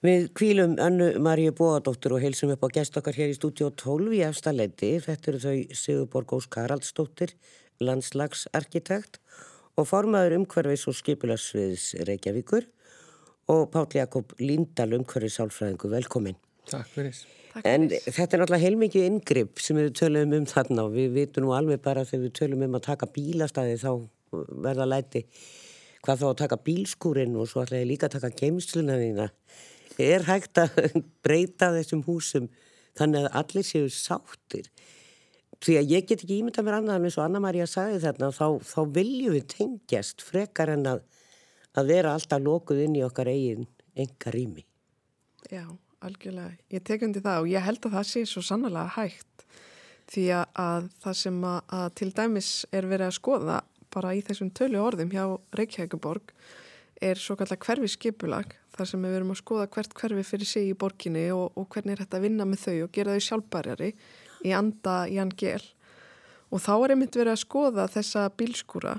Við 0.04 0.26
kvílum 0.36 0.74
Önnu 0.84 1.14
Maríu 1.24 1.54
Bóadóttur 1.56 2.12
og 2.12 2.20
heilsum 2.20 2.50
upp 2.52 2.66
á 2.68 2.76
gest 2.76 2.96
okkar 3.00 3.16
hér 3.16 3.30
í 3.32 3.36
stúdíu 3.38 3.70
12 3.72 4.12
í 4.12 4.20
efstaleiti. 4.26 4.90
Þetta 5.00 5.30
eru 5.30 5.40
þau 5.40 5.54
Sigurborg 5.80 6.34
Ós 6.36 6.48
Karaldsdóttir, 6.52 7.32
landslagsarkitekt 7.80 9.16
og 9.80 9.88
formaður 9.88 10.36
umhverfis 10.42 10.84
og 10.92 10.98
skipularsviðs 10.98 11.86
Reykjavíkur 12.04 12.68
og 13.48 13.64
Páll 13.72 13.96
Jakob 13.96 14.36
Líndal 14.44 14.92
umhverfis 14.98 15.40
sálfræðingu. 15.40 15.88
Velkomin. 15.96 16.36
Takk 16.68 16.92
fyrir. 16.92 17.24
En 17.64 17.88
þetta 17.88 18.28
er 18.28 18.44
náttúrulega 18.44 18.64
heilmikið 18.66 19.08
ingripp 19.08 19.64
sem 19.64 19.80
við 19.80 19.92
tölum 20.02 20.36
um 20.36 20.48
þarna 20.52 20.84
og 20.84 20.98
við 21.00 21.16
vitum 21.16 21.48
nú 21.48 21.56
alveg 21.56 21.80
bara 21.80 22.04
þegar 22.04 22.26
við 22.28 22.38
tölum 22.42 22.68
um 22.68 22.76
að 22.76 22.90
taka 22.92 23.08
bílastæði 23.14 23.80
þá 23.80 23.92
verða 24.68 24.92
læti 24.98 25.24
hvað 26.04 26.20
þá 26.20 26.26
að 26.28 26.40
taka 26.42 26.64
bílskúrin 26.66 27.38
og 27.40 27.48
svo 27.48 27.64
ætla 27.64 27.80
ég 27.80 27.88
líka 27.88 28.10
að 28.10 28.18
taka 28.18 28.36
geimsluna 28.36 29.00
þína 29.00 29.32
er 30.00 30.26
hægt 30.28 30.60
að 30.62 30.78
breyta 31.24 31.70
þessum 31.74 32.04
húsum 32.06 32.50
þannig 32.98 33.26
að 33.26 33.38
allir 33.40 33.66
séu 33.66 33.88
sáttir. 33.92 34.68
Því 35.64 35.78
að 35.80 35.92
ég 35.94 36.06
get 36.08 36.24
ekki 36.24 36.40
ímynda 36.40 36.64
mér 36.64 36.78
annað 36.80 36.98
en 36.98 37.08
eins 37.08 37.16
og 37.18 37.24
Anna-Maria 37.24 37.66
sagði 37.70 38.02
þarna 38.02 38.30
þá, 38.34 38.46
þá 38.60 38.80
viljum 38.98 39.36
við 39.36 39.46
tengjast 39.54 40.24
frekar 40.24 40.74
en 40.74 40.86
að, 40.90 41.04
að 41.78 41.90
vera 41.94 42.14
alltaf 42.16 42.42
lókuð 42.42 42.82
inn 42.84 42.98
í 42.98 43.04
okkar 43.06 43.30
eigin 43.32 43.68
enga 43.94 44.32
rými 44.34 44.64
Já, 45.52 45.64
algjörlega. 46.04 46.56
Ég 46.72 46.82
tekundi 46.86 47.22
það 47.24 47.44
og 47.44 47.50
ég 47.52 47.64
held 47.64 47.86
að 47.86 47.96
það 47.98 48.06
sé 48.10 48.24
svo 48.28 48.42
sannlega 48.44 48.86
hægt. 48.96 49.46
Því 50.10 50.24
að 50.36 50.88
það 51.04 51.16
sem 51.20 51.38
að, 51.48 51.58
að 51.78 51.86
til 52.00 52.10
dæmis 52.16 52.50
er 52.72 52.88
verið 52.88 53.08
að 53.08 53.16
skoða 53.18 53.58
bara 53.94 54.12
í 54.16 54.22
þessum 54.26 54.50
tölu 54.56 54.80
orðum 54.82 55.12
hjá 55.12 55.24
Reykjavíkuborg 55.56 56.32
er 57.04 57.20
svo 57.20 57.36
kallar 57.38 57.60
hverfi 57.60 57.90
skipulag 57.92 58.56
þar 58.74 58.90
sem 58.90 59.06
við 59.06 59.16
verum 59.16 59.32
að 59.34 59.40
skoða 59.40 59.70
hvert 59.76 59.96
hverfi 59.98 60.26
fyrir 60.26 60.50
sig 60.50 60.68
í 60.70 60.76
borginni 60.78 61.24
og, 61.34 61.54
og 61.54 61.68
hvernig 61.72 61.94
er 61.94 62.04
þetta 62.04 62.20
að 62.20 62.26
vinna 62.26 62.46
með 62.48 62.62
þau 62.64 62.76
og 62.86 62.92
gera 62.94 63.14
þau 63.14 63.26
sjálfbærjari 63.28 63.90
í 64.44 64.54
anda 64.56 64.96
Jan 65.10 65.32
Gehl 65.38 65.66
og 66.50 66.62
þá 66.62 66.72
er 66.76 66.94
einmitt 66.94 67.18
verið 67.18 67.34
að 67.34 67.42
skoða 67.42 67.88
þessa 67.90 68.28
bílskúra 68.38 68.94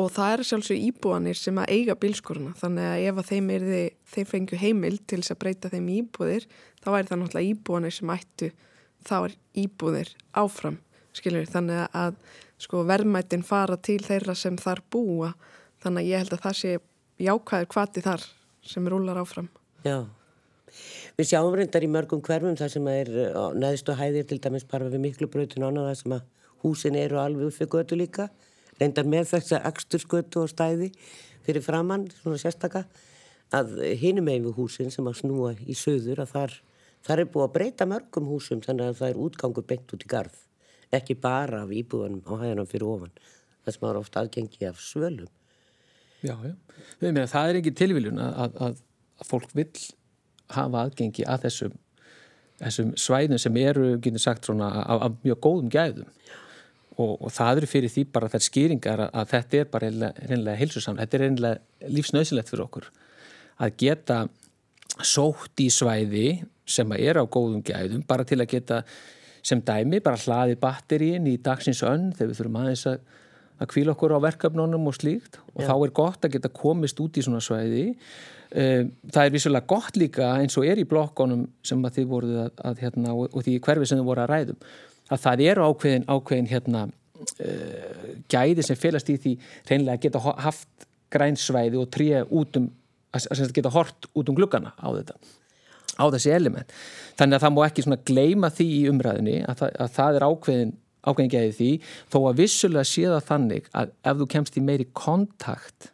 og 0.00 0.08
það 0.12 0.34
er 0.34 0.44
sjálfsög 0.48 0.84
íbúanir 0.88 1.36
sem 1.36 1.58
að 1.60 1.72
eiga 1.74 1.96
bílskúruna. 2.00 2.54
Þannig 2.56 2.86
að 2.88 3.06
ef 3.08 3.18
að 3.20 3.28
þeim, 3.28 3.50
þið, 3.62 3.88
þeim 4.14 4.28
fengju 4.30 4.60
heimil 4.62 4.94
til 5.04 5.18
þess 5.20 5.34
að 5.34 5.40
breyta 5.42 5.72
þeim 5.72 5.88
í 5.88 5.98
íbúðir 6.00 6.46
þá 6.80 6.88
er 6.92 7.10
það 7.10 7.20
náttúrulega 7.22 7.50
íbúanir 7.50 7.96
sem 7.96 8.12
ættu 8.14 8.50
þá 9.02 9.16
er 9.18 9.36
íbúðir 9.64 10.12
áfram 10.38 10.78
skiljur 11.12 11.50
þannig 11.50 11.82
að 11.98 12.16
sko, 12.62 12.84
verðmættin 12.88 13.44
fara 13.44 13.76
til 13.76 14.00
þeirra 14.04 14.36
sem 14.38 14.56
þar 14.60 14.80
búa. 14.92 15.32
Þannig 15.82 16.04
að 16.04 16.08
ég 16.08 16.22
held 16.22 16.36
að 16.36 16.44
það 16.46 16.58
sé 16.60 16.76
jákvæður 17.22 17.72
kvati 17.74 18.04
þar 18.04 18.28
sem 18.66 18.86
rúlar 18.88 19.18
áfram. 19.20 19.48
Já, 19.86 20.04
við 21.18 21.32
sjáum 21.32 21.54
reyndar 21.58 21.84
í 21.84 21.90
mörgum 21.90 22.22
hverfum 22.24 22.56
þar 22.58 22.72
sem 22.72 22.88
er 22.92 23.10
neðstu 23.58 23.96
hæðir 23.98 24.28
til 24.30 24.38
dæmis 24.42 24.66
bara 24.68 24.90
við 24.92 25.02
miklu 25.06 25.28
bröðun 25.32 25.66
ána 25.68 25.88
þar 25.90 25.98
sem 26.00 26.16
að 26.16 26.28
húsin 26.62 26.98
eru 26.98 27.18
alveg 27.20 27.50
upp 27.50 27.58
fyrir 27.58 27.72
götu 27.74 27.98
líka, 27.98 28.28
reyndar 28.78 29.08
með 29.08 29.32
þess 29.34 29.56
að 29.56 29.66
axturskötu 29.72 30.44
og 30.44 30.52
stæði 30.52 30.92
fyrir 31.42 31.64
framann, 31.64 32.06
svona 32.22 32.38
sérstaka, 32.38 32.84
að 33.52 33.74
hinum 34.00 34.30
eigin 34.30 34.46
við 34.46 34.58
húsin 34.60 34.94
sem 34.94 35.08
að 35.10 35.18
snúa 35.20 35.52
í 35.66 35.76
söður 35.76 36.22
að 36.22 36.32
þar, 36.36 36.56
þar 37.04 37.24
er 37.24 37.30
búið 37.34 37.48
að 37.48 37.54
breyta 37.58 37.88
mörgum 37.90 38.30
húsum 38.30 38.62
þannig 38.64 38.92
að 38.92 38.98
það 39.02 39.10
er 39.10 39.22
útgangu 39.26 39.66
beint 39.66 39.94
út 39.96 40.06
í 40.06 40.10
garð, 40.14 40.40
ekki 40.94 41.18
bara 41.18 41.64
af 41.66 41.74
íbúðanum 41.74 42.22
á 42.30 42.32
hæðanum 42.44 42.70
fyrir 42.70 42.88
ofan, 42.94 43.14
þess 43.66 43.80
að 43.80 43.86
maður 43.86 44.02
ofta 44.04 44.22
aðgengi 44.22 44.68
af 44.70 44.80
svölum. 44.80 45.30
Já, 46.22 46.36
já. 46.46 46.54
Meina, 47.02 47.26
það 47.30 47.50
er 47.50 47.58
ekki 47.60 47.74
tilviljun 47.78 48.20
að, 48.22 48.36
að, 48.44 48.82
að 49.22 49.28
fólk 49.28 49.54
vil 49.58 49.68
hafa 50.52 50.84
aðgengi 50.86 51.24
að 51.28 51.46
þessum, 51.46 51.76
þessum 52.62 52.92
svæðum 53.00 53.40
sem 53.42 53.58
eru, 53.62 53.88
getur 54.02 54.22
sagt, 54.22 54.46
svona, 54.46 54.70
af, 54.82 55.06
af 55.08 55.16
mjög 55.26 55.40
góðum 55.46 55.72
gæðum 55.72 56.10
og, 57.00 57.14
og 57.16 57.32
það 57.32 57.62
eru 57.62 57.70
fyrir 57.70 57.92
því 57.92 58.04
bara 58.14 58.30
þær 58.32 58.46
skýringar 58.46 59.04
að, 59.06 59.10
að 59.20 59.32
þetta 59.32 59.60
er 59.60 59.70
bara 59.72 59.90
reynilega 59.90 60.60
heilsusamlega, 60.60 61.06
þetta 61.06 61.18
er 61.18 61.24
reynilega 61.26 61.90
lífsnausilegt 61.96 62.52
fyrir 62.52 62.66
okkur 62.66 62.90
að 63.62 63.74
geta 63.82 64.20
sótt 65.02 65.62
í 65.64 65.68
svæði 65.72 66.26
sem 66.68 66.94
er 66.98 67.18
á 67.18 67.24
góðum 67.24 67.64
gæðum 67.66 68.04
bara 68.08 68.26
til 68.28 68.40
að 68.42 68.50
geta 68.52 68.82
sem 69.42 69.62
dæmi 69.64 69.98
bara 70.04 70.20
hlaði 70.22 70.58
batterín 70.60 71.26
í 71.26 71.38
dagsins 71.42 71.82
önn 71.86 72.12
þegar 72.14 72.30
við 72.30 72.38
þurfum 72.38 72.60
aðeins 72.60 72.84
að 72.92 73.00
að 73.60 73.70
kvíla 73.72 73.94
okkur 73.94 74.14
á 74.16 74.24
verkefnunum 74.24 74.86
og 74.90 74.96
slíkt 74.96 75.40
og 75.52 75.62
Já. 75.62 75.68
þá 75.70 75.74
er 75.74 75.96
gott 75.96 76.24
að 76.24 76.36
geta 76.36 76.52
komist 76.52 77.02
út 77.02 77.18
í 77.18 77.24
svona 77.24 77.42
svæði 77.44 77.84
eh, 78.50 78.86
það 79.12 79.24
er 79.24 79.34
vissulega 79.34 79.68
gott 79.74 79.98
líka 80.00 80.32
eins 80.38 80.56
og 80.60 80.68
er 80.68 80.80
í 80.82 80.88
blokkonum 80.88 81.44
sem 81.66 81.84
að 81.84 82.00
þið 82.00 82.08
voruð 82.14 82.40
að, 82.46 82.50
að 82.70 82.82
hérna, 82.86 83.14
og, 83.14 83.28
og 83.32 83.46
því 83.46 83.58
hverfi 83.66 83.90
sem 83.90 84.00
þið 84.00 84.08
voru 84.08 84.24
að 84.24 84.32
ræðum 84.32 84.64
að 85.12 85.24
það 85.26 85.44
eru 85.50 85.68
ákveðin, 85.68 86.08
ákveðin 86.08 86.48
hérna, 86.48 86.86
uh, 87.20 88.08
gæði 88.32 88.64
sem 88.66 88.78
félast 88.78 89.10
í 89.12 89.18
því 89.20 89.34
reynilega 89.68 89.98
að 89.98 90.04
geta 90.06 90.36
haft 90.46 90.88
grænsvæði 91.12 91.80
og 91.80 91.90
tríja 91.92 92.24
út 92.30 92.56
um 92.60 92.70
að 93.12 93.52
geta 93.52 93.72
hort 93.74 94.08
út 94.16 94.30
um 94.32 94.36
gluggana 94.38 94.72
á 94.80 94.88
þetta 94.88 95.18
á 96.00 96.04
þessi 96.08 96.32
element. 96.32 96.70
Þannig 97.18 97.36
að 97.36 97.44
það 97.44 97.52
má 97.52 97.62
ekki 97.66 97.84
svona 97.84 97.98
gleima 98.08 98.48
því 98.52 98.66
í 98.72 98.80
umræðinni 98.88 99.34
að 99.44 99.58
það, 99.60 99.74
að 99.84 99.90
það 99.98 100.16
er 100.16 100.26
ákveðin, 100.28 100.72
gæði 101.02 101.52
því 101.58 101.70
þó 102.12 102.18
að 102.20 102.38
vissulega 102.42 102.84
sé 102.86 103.06
það 103.08 103.26
þannig 103.30 103.68
að 103.74 103.92
ef 104.04 104.20
þú 104.20 104.28
kemst 104.36 104.56
í 104.56 104.64
meiri 104.64 104.88
kontakt 104.92 105.92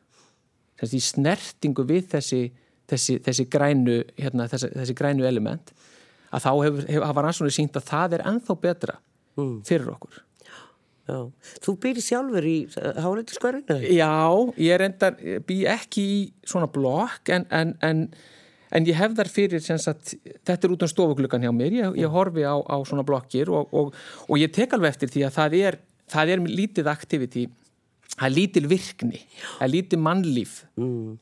þessi 0.79 1.01
snertingu 1.03 1.85
við 1.89 2.09
þessi, 2.15 2.43
þessi, 2.91 3.19
þessi, 3.25 3.49
grænu, 3.51 3.99
hérna, 4.19 4.49
þessi, 4.51 4.71
þessi 4.77 4.97
grænu 4.99 5.27
element 5.29 5.75
að 6.29 6.45
þá 6.45 6.51
hefur, 6.53 6.89
hafa 7.09 7.25
rannsónu 7.25 7.53
sínt 7.55 7.77
að 7.79 7.89
það 7.89 8.19
er 8.19 8.25
enþá 8.31 8.59
betra 8.63 8.99
mm. 9.39 9.61
fyrir 9.69 9.93
okkur. 9.95 10.25
Já. 11.09 11.21
Þú 11.65 11.73
byrjir 11.81 12.05
sjálfur 12.05 12.45
í 12.45 12.57
hárættiskvarinu? 12.77 13.79
Já, 13.97 14.13
ég 14.61 14.75
er 14.75 14.85
endar, 14.85 15.15
bý 15.49 15.63
ekki 15.73 16.03
í 16.05 16.19
svona 16.45 16.69
blokk 16.69 17.33
en, 17.33 17.47
en, 17.49 17.73
en 17.81 18.03
en 18.75 18.89
ég 18.89 18.99
hef 18.99 19.15
þar 19.19 19.31
fyrir 19.33 19.71
að, 19.75 20.15
þetta 20.49 20.69
er 20.69 20.75
út 20.75 20.85
um 20.85 20.93
stofuglugan 20.93 21.47
hjá 21.47 21.53
mér. 21.55 21.79
Ég, 21.79 22.01
ég 22.05 22.13
horfi 22.13 22.45
á, 22.45 22.57
á 22.59 22.77
svona 22.89 23.07
blokkir 23.07 23.53
og, 23.53 23.73
og, 23.73 23.95
og 24.29 24.41
ég 24.41 24.53
tek 24.55 24.77
alveg 24.77 24.97
eftir 24.97 25.13
því 25.15 25.25
að 25.29 25.39
það 25.39 25.59
er, 25.61 25.81
það 26.13 26.35
er 26.35 26.45
lítið 26.49 26.93
aktiviti 26.93 27.47
það 28.15 28.27
er 28.29 28.35
lítil 28.35 28.67
virkni. 28.71 29.23
Það 29.59 29.67
er 29.67 29.75
lítið 29.77 30.05
mannlíf. 30.05 30.61
Mm. 30.81 31.17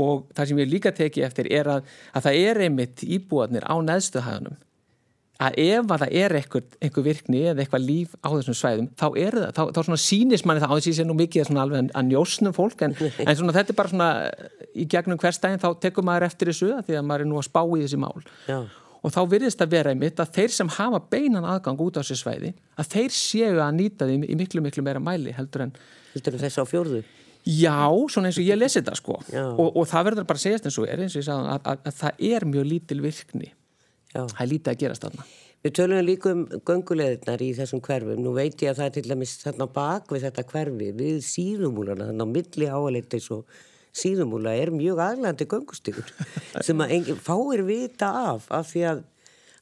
og 0.00 0.28
það 0.36 0.46
sem 0.46 0.58
ég 0.62 0.68
líka 0.70 0.90
teki 0.94 1.22
eftir 1.26 1.48
er 1.50 1.68
að, 1.68 1.88
að 2.14 2.26
það 2.28 2.36
er 2.46 2.60
einmitt 2.64 3.02
íbúanir 3.02 3.64
á 3.66 3.74
neðstuhæðunum 3.82 4.54
að 5.40 5.56
ef 5.62 5.92
að 5.94 6.02
það 6.02 6.16
er 6.20 6.34
einhver 6.36 7.04
virkni 7.06 7.40
eða 7.48 7.62
eitthvað 7.64 7.86
líf 7.86 8.16
á 8.20 8.28
þessum 8.34 8.56
svæðum 8.58 8.88
þá 9.00 9.06
er 9.08 9.36
það, 9.38 9.52
þá, 9.56 9.62
þá 9.76 9.80
svona 9.86 10.00
sínist 10.02 10.48
manni 10.48 10.62
það 10.64 10.74
á 10.74 10.76
þessi 10.76 10.92
sé 10.98 11.06
nú 11.06 11.16
mikið 11.16 11.48
svona 11.48 11.64
alveg 11.64 11.94
að 11.96 12.10
njósnum 12.10 12.56
fólk 12.56 12.84
en, 12.84 12.96
en 13.28 13.38
svona 13.38 13.54
þetta 13.56 13.72
er 13.72 13.78
bara 13.78 13.92
svona 13.94 14.10
í 14.74 14.86
gegnum 14.90 15.20
hverstæðin 15.20 15.62
þá 15.62 15.70
tekur 15.86 16.06
maður 16.06 16.28
eftir 16.28 16.52
þessu 16.52 16.74
því 16.88 16.98
að 17.00 17.08
maður 17.08 17.24
er 17.24 17.30
nú 17.32 17.40
að 17.40 17.48
spá 17.48 17.62
í 17.64 17.80
þessi 17.86 18.00
mál 18.02 18.18
Já. 18.50 18.58
og 19.00 19.14
þá 19.16 19.20
virðist 19.32 19.64
að 19.64 19.72
vera 19.78 19.94
einmitt 19.94 20.20
að 20.20 20.34
þeir 20.36 20.56
sem 20.58 20.74
hafa 20.76 21.00
beinan 21.14 21.48
aðgang 21.48 21.80
út 21.86 21.96
á 21.96 22.04
þessi 22.04 22.20
svæði 22.20 22.52
að 22.76 22.92
þeir 22.96 23.16
séu 23.16 23.56
að 23.64 23.72
nýta 23.78 24.10
því 24.10 24.20
í 24.28 24.38
miklu 24.42 24.64
miklu 24.66 24.84
meira 24.84 25.02
mæli 25.02 25.32
heldur 25.36 25.68
en 25.68 25.74
Heldur 26.10 26.40
þess 26.40 26.58
á 26.58 26.64
fjórðu? 26.66 27.04
Já, 27.46 27.88
svona 28.12 28.28
eins 28.28 28.36
og 28.36 28.44
ég 28.44 28.58
lesi 28.58 28.80
þetta 28.80 28.96
sko 28.98 29.16
og, 29.16 29.68
og 29.70 29.86
það 29.88 30.10
verður 30.10 30.26
bara 30.28 30.40
að 30.40 30.44
segjast 30.44 30.66
eins 30.68 30.78
og 30.82 30.90
er 30.90 31.00
eins 31.04 31.14
og 31.14 31.22
ég 31.22 31.26
sagði 31.28 31.52
að, 31.54 31.60
að, 31.70 31.78
að 31.88 31.94
það 32.00 32.24
er 32.28 32.46
mjög 32.50 32.66
lítil 32.68 32.98
virkni. 33.04 33.52
Það 34.12 34.42
er 34.44 34.52
lítið 34.54 34.72
að 34.74 34.82
gerast 34.84 35.06
þarna 35.06 35.30
Við 35.60 35.74
tölum 35.76 35.98
líka 36.06 36.30
um 36.32 36.46
gönguleðirnar 36.64 37.42
í 37.44 37.50
þessum 37.52 37.82
hverfum. 37.84 38.22
Nú 38.24 38.30
veit 38.32 38.62
ég 38.64 38.70
að 38.70 38.78
það 38.78 38.86
er 38.86 38.92
til 38.94 39.10
dæmis 39.10 39.34
þarna 39.42 39.66
bak 39.74 40.06
við 40.08 40.22
þetta 40.24 40.44
hverfi, 40.48 40.86
við 40.96 41.18
síðumúlana, 41.26 42.06
þannig 42.08 42.24
á 42.24 42.32
milli 42.32 42.68
áaleitis 42.72 43.26
og 43.36 43.58
síðumúla 43.92 44.54
er 44.56 44.72
mjög 44.72 45.02
aðlandi 45.04 45.46
göngustygur 45.50 46.08
sem 46.66 46.80
að 46.80 46.96
enginn 46.96 47.20
fáir 47.20 47.64
vita 47.66 48.08
af 48.32 48.48
af 48.54 48.70
því 48.70 48.86
að 48.88 49.04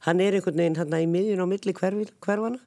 hann 0.07 0.23
er 0.23 0.39
einhvern 0.39 0.63
veginn 0.63 0.79
hann 0.79 0.97
í 1.01 1.11
miðjun 1.11 1.43
á 1.43 1.47
milli 1.51 1.75
hverfi, 1.75 2.09
hverfana 2.23 2.61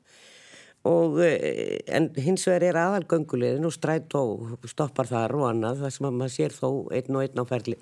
og 0.92 1.20
eh, 1.24 1.80
en 1.94 2.10
hins 2.18 2.48
vegar 2.50 2.66
er 2.68 2.80
aðal 2.82 3.06
gönguleðin 3.10 3.70
og 3.70 3.76
stræt 3.76 4.16
og 4.18 4.66
stoppar 4.70 5.10
þar 5.10 5.38
og 5.38 5.48
annað 5.52 5.86
það 5.86 5.96
sem 5.96 6.10
að 6.10 6.18
maður 6.18 6.36
sér 6.36 6.58
þó 6.58 6.70
einn 6.98 7.16
og 7.16 7.24
einn 7.24 7.40
á 7.40 7.46
ferli. 7.46 7.78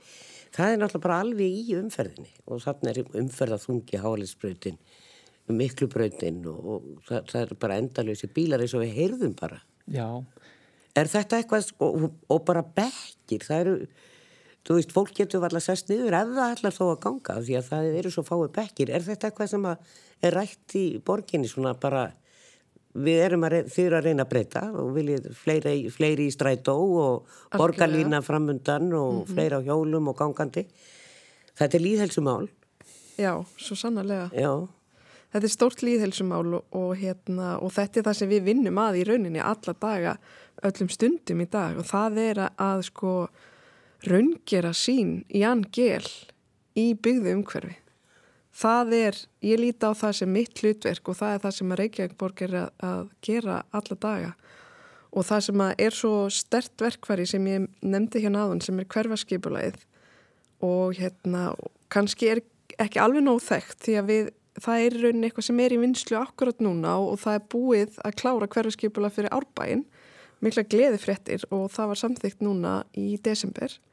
Það 0.56 0.74
er 0.74 0.80
náttúrulega 0.82 1.06
bara 1.06 1.20
alveg 1.24 1.60
í 1.60 1.76
umferðinni. 1.78 2.32
Og 2.50 2.64
þannig 2.64 3.00
er 3.04 3.20
umferðaþungi 3.22 4.02
háalisbröðin 4.02 4.80
miklu 5.50 5.88
bröndin 5.90 6.44
og, 6.50 6.60
og 6.62 6.86
það, 7.08 7.26
það 7.32 7.42
er 7.42 7.58
bara 7.64 7.80
endalösi 7.82 8.30
bílar 8.34 8.62
eins 8.62 8.76
og 8.78 8.84
við 8.84 8.96
heyrðum 9.00 9.34
bara. 9.40 9.60
Já. 9.90 10.08
Er 10.98 11.10
þetta 11.10 11.40
eitthvað 11.40 11.72
og, 11.86 12.08
og 12.30 12.44
bara 12.46 12.64
bekkir? 12.64 13.46
Það 13.46 13.64
eru, 13.64 13.76
þú 14.68 14.78
veist, 14.78 14.94
fólk 14.94 15.14
getur 15.18 15.46
alltaf 15.48 15.66
sest 15.66 15.90
niður 15.90 16.18
ef 16.20 16.34
það 16.36 16.54
ætlar 16.56 16.76
þó 16.76 16.84
að 16.90 17.02
ganga 17.06 17.38
því 17.48 17.58
að 17.60 17.70
það 17.72 17.92
eru 18.02 18.14
svo 18.14 18.26
fáið 18.28 18.52
bekkir. 18.60 18.94
Er 18.94 19.06
þetta 19.06 19.30
eitthvað 19.30 19.52
sem 19.54 19.70
er 19.70 20.38
rætt 20.38 20.78
í 20.78 20.86
borginni 21.06 21.50
svona 21.50 21.74
bara 21.80 22.10
við 23.06 23.24
erum 23.26 23.44
að, 23.48 23.58
þið 23.74 23.96
að 23.98 24.06
reyna 24.06 24.26
að 24.26 24.32
breyta 24.34 24.64
og 24.72 24.94
viljið 24.96 25.28
fleiri, 25.38 25.74
fleiri 25.94 26.30
í 26.30 26.36
strætó 26.36 26.78
og 26.78 27.36
borgarlína 27.56 28.22
framundan 28.26 28.94
og 28.94 29.14
mm 29.14 29.20
-hmm. 29.20 29.34
fleiri 29.34 29.56
á 29.56 29.62
hjólum 29.68 30.08
og 30.08 30.18
gangandi. 30.18 30.66
Þetta 31.60 31.78
er 31.78 31.84
líðhelsumál 31.84 32.50
Já, 33.20 33.46
svo 33.60 33.76
sannarlega. 33.76 34.30
Já. 34.32 34.68
Þetta 35.34 35.46
er 35.46 35.52
stórt 35.52 35.84
líðhelsumál 35.84 36.54
og, 36.56 36.64
og, 36.76 36.94
hérna, 36.98 37.58
og 37.60 37.74
þetta 37.76 38.00
er 38.00 38.08
það 38.08 38.18
sem 38.22 38.32
við 38.32 38.46
vinnum 38.48 38.80
að 38.82 39.02
í 39.02 39.04
rauninni 39.10 39.42
alla 39.44 39.76
daga, 39.76 40.16
öllum 40.66 40.90
stundum 40.94 41.44
í 41.44 41.50
dag. 41.52 41.78
Og 41.82 41.88
það 41.90 42.22
er 42.24 42.42
að, 42.46 42.56
að 42.64 42.86
sko 42.88 43.14
raungera 44.08 44.72
sín 44.72 45.20
í 45.36 45.44
angel 45.44 46.08
í 46.80 46.94
byggðu 46.96 47.36
umhverfi. 47.36 47.76
Það 48.56 48.94
er, 48.98 49.18
ég 49.46 49.62
líti 49.62 49.86
á 49.86 49.94
það 49.94 50.16
sem 50.20 50.32
mitt 50.34 50.62
hlutverk 50.62 51.12
og 51.12 51.18
það 51.20 51.34
er 51.34 51.44
það 51.44 51.56
sem 51.58 51.74
að 51.74 51.80
Reykjavík 51.84 52.42
er 52.48 52.56
að, 52.60 52.72
að 52.84 53.04
gera 53.26 53.60
alla 53.70 53.98
daga. 54.02 54.32
Og 55.10 55.26
það 55.26 55.46
sem 55.46 55.62
er 55.70 55.96
svo 55.96 56.14
stert 56.34 56.82
verkvari 56.82 57.26
sem 57.30 57.46
ég 57.50 57.68
nefndi 57.82 58.24
hérna 58.24 58.46
aðun 58.46 58.62
sem 58.62 58.82
er 58.82 58.90
hverfaskipulæð 58.90 59.80
og 60.66 60.98
hérna 61.00 61.54
kannski 61.94 62.34
er 62.34 62.44
ekki 62.80 63.00
alveg 63.02 63.26
nóg 63.26 63.40
þekkt 63.46 63.86
því 63.86 63.96
að 64.00 64.10
við 64.10 64.30
það 64.60 64.86
er 64.86 64.98
raunin 65.04 65.26
eitthvað 65.28 65.48
sem 65.48 65.62
er 65.64 65.74
í 65.74 65.80
vinslu 65.80 66.18
akkurat 66.20 66.62
núna 66.64 66.98
og, 67.00 67.14
og 67.14 67.22
það 67.24 67.38
er 67.38 67.48
búið 67.54 68.00
að 68.06 68.18
klára 68.22 68.50
hverjarskipula 68.52 69.12
fyrir 69.14 69.34
árbæin 69.36 69.86
mikla 70.44 70.66
gleði 70.68 71.00
fréttir 71.02 71.46
og 71.54 71.70
það 71.74 71.92
var 71.92 72.02
samþygt 72.04 72.44
núna 72.44 72.74
í 72.98 73.18
desember. 73.24 73.72
og 73.72 73.90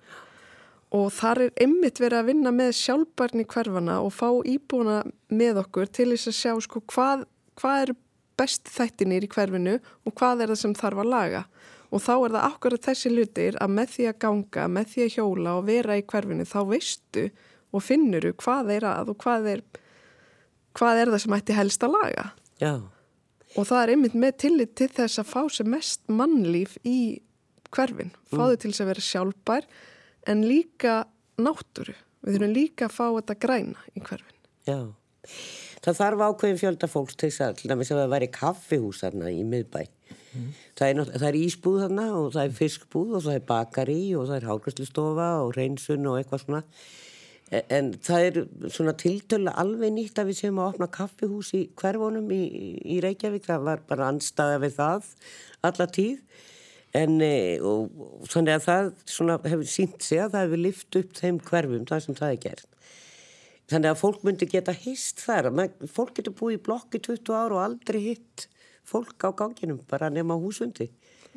þar 1.12 1.42
er 1.46 1.54
einmitt 1.64 2.00
verið 2.00 2.20
að 2.20 2.28
vinna 2.30 2.52
með 2.54 2.74
sjálfbarni 2.78 3.46
hverfana 3.50 4.00
og 4.04 4.12
fá 4.14 4.28
íbúna 4.46 5.00
með 5.35 5.62
okkur 5.64 5.90
til 5.90 6.11
þess 6.12 6.30
að 6.30 6.38
sjá 6.38 6.52
sko 6.66 6.82
hvað, 6.92 7.24
hvað 7.59 7.82
er 7.85 7.94
best 8.38 8.70
þættinir 8.70 9.26
í 9.26 9.30
hverfinu 9.32 9.78
og 9.78 10.14
hvað 10.18 10.44
er 10.44 10.52
það 10.52 10.62
sem 10.62 10.76
þarf 10.76 11.02
að 11.02 11.12
laga 11.12 11.42
og 11.87 12.02
þá 12.02 12.12
er 12.14 12.35
það 12.37 12.46
akkurat 12.50 12.87
þessi 12.88 13.12
lutir 13.12 13.59
að 13.62 13.74
með 13.78 13.92
því 13.94 14.06
að 14.11 14.18
ganga, 14.24 14.66
með 14.68 14.88
því 14.92 15.04
að 15.04 15.12
hjóla 15.16 15.54
og 15.56 15.68
vera 15.68 15.98
í 15.98 16.04
hverfinu 16.12 16.46
þá 16.48 16.59
veistu 16.70 17.26
og 17.74 17.85
finnuru 17.85 18.32
hvað 18.42 18.72
er 18.76 18.88
að 18.90 19.12
og 19.12 19.20
hvað 19.22 19.50
er 19.54 19.64
hvað 20.76 21.02
er 21.02 21.12
það 21.14 21.24
sem 21.24 21.37
ætti 21.38 21.56
helst 21.56 21.87
að 21.87 21.96
laga 21.96 22.26
Já. 22.62 22.72
og 23.56 23.68
það 23.68 23.82
er 23.82 23.94
einmitt 23.94 24.16
með 24.16 24.38
tillit 24.44 24.74
til 24.78 24.90
þess 24.98 25.22
að 25.22 25.30
fá 25.32 25.40
sem 25.52 25.70
mest 25.70 26.04
mannlíf 26.12 26.76
í 26.85 26.98
hverfin, 27.74 28.12
fá 28.30 28.46
þau 28.46 28.54
mm. 28.54 28.61
til 28.62 28.70
þess 28.70 28.85
að 28.85 28.90
vera 28.92 29.06
sjálfbær 29.11 29.68
en 30.31 30.45
líka 30.47 31.05
náttúru, 31.41 31.97
við 32.25 32.39
þurfum 32.39 32.55
líka 32.57 32.89
að 32.89 32.97
fá 32.97 33.05
þetta 33.07 33.39
græna 33.47 33.87
í 33.95 34.03
hverfin 34.03 34.35
Já, 34.67 34.79
það 35.85 35.99
þarf 36.01 36.25
ákveðin 36.27 36.62
fjölda 36.62 36.91
fólks 36.91 37.17
til 37.17 37.31
þess 37.31 37.47
að, 37.47 37.59
til 37.61 37.73
dæmis 37.73 37.93
að 37.93 38.03
það 38.03 38.15
væri 38.17 38.31
kaffihús 38.35 39.03
þarna 39.05 39.33
í 39.33 39.43
miðbæ 39.47 39.81
mm. 39.87 40.47
það, 40.79 40.87
er, 40.89 41.03
það 41.17 41.29
er 41.31 41.41
ísbúð 41.43 41.81
þarna 41.85 42.07
og 42.21 42.31
það 42.37 42.45
er 42.45 42.61
fiskbúð 42.61 43.19
og 43.19 43.27
það 43.27 43.41
er 43.41 43.49
bakari 43.51 44.01
og 44.19 44.31
það 44.31 44.39
er 44.41 44.49
hálfgræslistofa 44.51 45.33
og 45.43 45.53
reynsun 45.57 46.09
og 46.11 46.21
eitthvað 46.21 46.47
svona 46.47 46.65
En 47.47 47.93
það 48.03 48.25
er 48.27 48.39
svona 48.75 48.97
tiltölu 48.99 49.53
alveg 49.55 49.93
nýtt 49.95 50.19
að 50.19 50.33
við 50.33 50.39
séum 50.41 50.57
að 50.59 50.73
opna 50.73 50.89
kaffihús 50.91 51.53
í 51.55 51.61
hverfónum 51.79 52.27
í, 52.35 52.43
í 52.83 52.97
Reykjavík. 53.05 53.45
Það 53.47 53.69
var 53.69 53.85
bara 53.87 54.09
anstaða 54.11 54.59
við 54.65 54.75
það 54.81 55.12
alla 55.69 55.87
tíð. 55.95 56.17
En 56.96 57.20
e, 57.24 57.59
og, 57.61 57.92
og, 58.00 58.26
þannig 58.32 58.56
að 58.56 58.66
það 58.66 58.90
hefur 59.50 59.70
sínt 59.70 60.06
sig 60.06 60.22
að 60.22 60.35
það 60.35 60.46
hefur 60.46 60.62
lift 60.62 60.98
upp 61.00 61.14
þeim 61.20 61.40
hverfum 61.48 61.87
það 61.90 62.04
sem 62.04 62.18
það 62.18 62.35
er 62.35 62.42
gert. 62.46 62.68
Þannig 63.66 63.90
að 63.90 64.02
fólk 64.02 64.26
myndi 64.26 64.50
geta 64.50 64.74
hist 64.85 65.24
þar. 65.26 65.50
Fólk 65.90 66.14
getur 66.18 66.37
búið 66.38 66.61
í 66.61 66.62
blokki 66.68 67.02
20 67.02 67.35
ár 67.35 67.56
og 67.56 67.64
aldrei 67.64 68.02
hitt 68.12 68.46
fólk 68.87 69.26
á 69.26 69.35
ganginum 69.35 69.80
bara 69.90 70.12
nema 70.14 70.37
húsundi. 70.38 70.87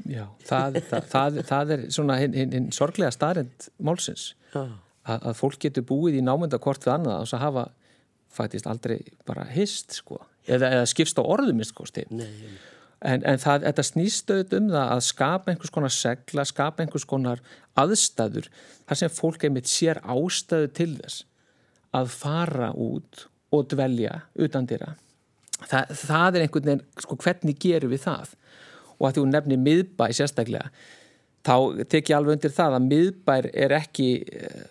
Já, 0.07 0.27
það, 0.47 0.77
það, 0.87 1.07
það, 1.11 1.39
það 1.49 1.71
er 1.75 1.81
svona 1.91 2.19
hinn 2.21 2.37
hin, 2.37 2.53
hin 2.55 2.69
sorglega 2.71 3.11
starrend 3.11 3.65
málsins. 3.83 4.29
Já 4.53 4.69
að, 5.09 5.27
að 5.29 5.37
fólk 5.39 5.59
getur 5.65 5.85
búið 5.89 6.19
í 6.19 6.25
námynda 6.25 6.59
hvort 6.61 6.85
við 6.85 6.95
annað 6.95 7.23
og 7.23 7.35
að 7.35 7.45
hafa 7.45 7.65
fætist 8.39 8.67
aldrei 8.69 8.97
bara 9.27 9.45
hist 9.49 9.95
sko 9.97 10.19
eða, 10.45 10.69
eða 10.75 10.89
skipst 10.89 11.17
á 11.17 11.23
orðum 11.23 11.63
sko 11.65 11.87
en, 13.01 13.23
en 13.23 13.41
það, 13.41 13.65
þetta 13.67 13.85
snýstöð 13.88 14.55
um 14.59 14.69
það 14.73 14.93
að 14.95 15.03
skapa 15.07 15.51
einhvers 15.53 15.73
konar 15.75 15.95
segla 15.95 16.45
skapa 16.47 16.83
einhvers 16.83 17.07
konar 17.07 17.43
aðstæður 17.79 18.49
þar 18.89 19.01
sem 19.01 19.13
fólk 19.13 19.45
einmitt 19.47 19.69
sér 19.71 20.01
ástöðu 20.03 20.71
til 20.75 20.91
þess 20.99 21.23
að 21.95 22.12
fara 22.13 22.71
út 22.77 23.27
og 23.55 23.69
dvelja 23.71 24.23
utan 24.38 24.67
dýra 24.69 24.93
það, 25.65 25.95
það 26.03 26.35
er 26.35 26.45
einhvern 26.45 26.69
veginn, 26.71 26.85
sko 27.01 27.17
hvernig 27.23 27.59
gerum 27.62 27.93
við 27.93 28.05
það? 28.05 28.35
Og 28.99 29.07
að 29.07 29.19
þú 29.19 29.25
nefnir 29.29 29.62
miðbæ 29.63 30.09
sérstaklega 30.15 30.71
þá 31.47 31.85
tek 31.88 32.12
ég 32.12 32.17
alveg 32.17 32.35
undir 32.35 32.53
það 32.53 32.75
að 32.77 32.88
miðbær 32.89 33.47
er 33.53 33.75
ekki 33.79 34.09
eh, 34.27 34.65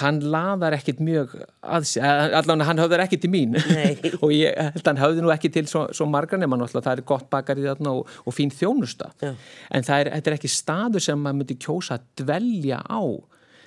hann 0.00 0.20
laðar 0.32 0.76
ekkit 0.76 1.00
mjög 1.04 1.34
allavega 1.62 2.66
hann 2.68 2.82
höfður 2.82 3.04
ekki 3.04 3.18
til 3.22 3.30
mín. 3.32 3.54
Og 4.22 4.32
ég 4.34 4.56
held 4.56 4.80
að 4.82 4.90
hann 4.90 5.02
höfði 5.02 5.24
nú 5.24 5.32
ekki 5.34 5.52
til 5.54 5.66
svo, 5.70 5.86
svo 5.94 6.08
margar 6.10 6.40
nema 6.40 6.58
náttúrulega 6.60 6.88
það 6.88 6.98
er 6.98 7.06
gott 7.12 7.28
bakar 7.32 7.60
í 7.60 7.66
þarna 7.66 7.94
og, 8.00 8.10
og 8.24 8.36
fín 8.36 8.52
þjónusta. 8.54 9.12
Já. 9.22 9.32
en 9.70 9.86
það 9.86 10.04
er, 10.04 10.12
er 10.18 10.36
ekki 10.36 10.50
staður 10.50 11.04
sem 11.04 11.20
maður 11.20 11.40
myndi 11.40 11.58
kjósa 11.62 11.98
að 11.98 12.10
dvelja 12.24 12.82
á 12.84 13.02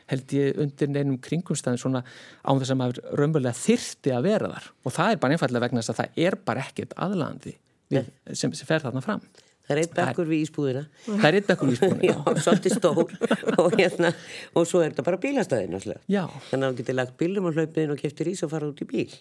held 0.08 0.34
ég 0.38 0.60
undir 0.64 0.92
neinum 0.92 1.18
kringumstæðin 1.24 1.82
svona 1.82 2.04
án 2.48 2.62
þess 2.62 2.72
að 2.72 2.80
maður 2.80 3.02
raunverulega 3.20 3.60
þyrti 3.60 4.14
að 4.16 4.30
vera 4.30 4.52
þar. 4.54 4.70
Og 4.88 4.96
það 4.96 5.14
er 5.14 5.24
bara 5.24 5.36
einfallega 5.36 5.66
vegna 5.66 5.84
þess 5.84 5.94
að 5.94 6.00
það 6.02 6.22
er 6.28 6.38
bara 6.48 6.64
ekkert 6.64 6.96
aðlandi 7.08 7.58
sem, 7.92 8.54
sem 8.54 8.68
fer 8.68 8.84
þarna 8.84 9.04
fram 9.04 9.24
Það 9.68 9.74
er 9.74 9.82
eitt 9.82 9.96
bekkur 9.98 10.28
við 10.30 10.44
ísbúðina. 10.46 10.82
Það 11.06 11.26
er 11.28 11.38
eitt 11.38 11.48
bekkur 11.50 11.68
við 11.68 11.76
ísbúðina. 11.76 12.06
Já, 12.12 12.42
svolítið 12.46 12.76
stór 12.78 13.02
og, 13.60 13.74
hérna, 13.76 14.12
og 14.56 14.68
svo 14.70 14.80
er 14.80 14.94
þetta 14.94 15.04
bara 15.10 15.20
bílastæðin 15.26 15.76
alltaf. 15.76 16.06
Já. 16.08 16.22
Þannig 16.52 16.68
að 16.68 16.72
þú 16.72 16.80
getur 16.80 16.98
lagt 16.98 17.18
bílum 17.20 17.50
og 17.50 17.60
hlaupin 17.60 17.92
og 17.92 18.00
keftir 18.00 18.32
ís 18.32 18.44
og 18.48 18.54
fara 18.54 18.70
út 18.72 18.80
í 18.80 18.88
bíl. 18.88 19.18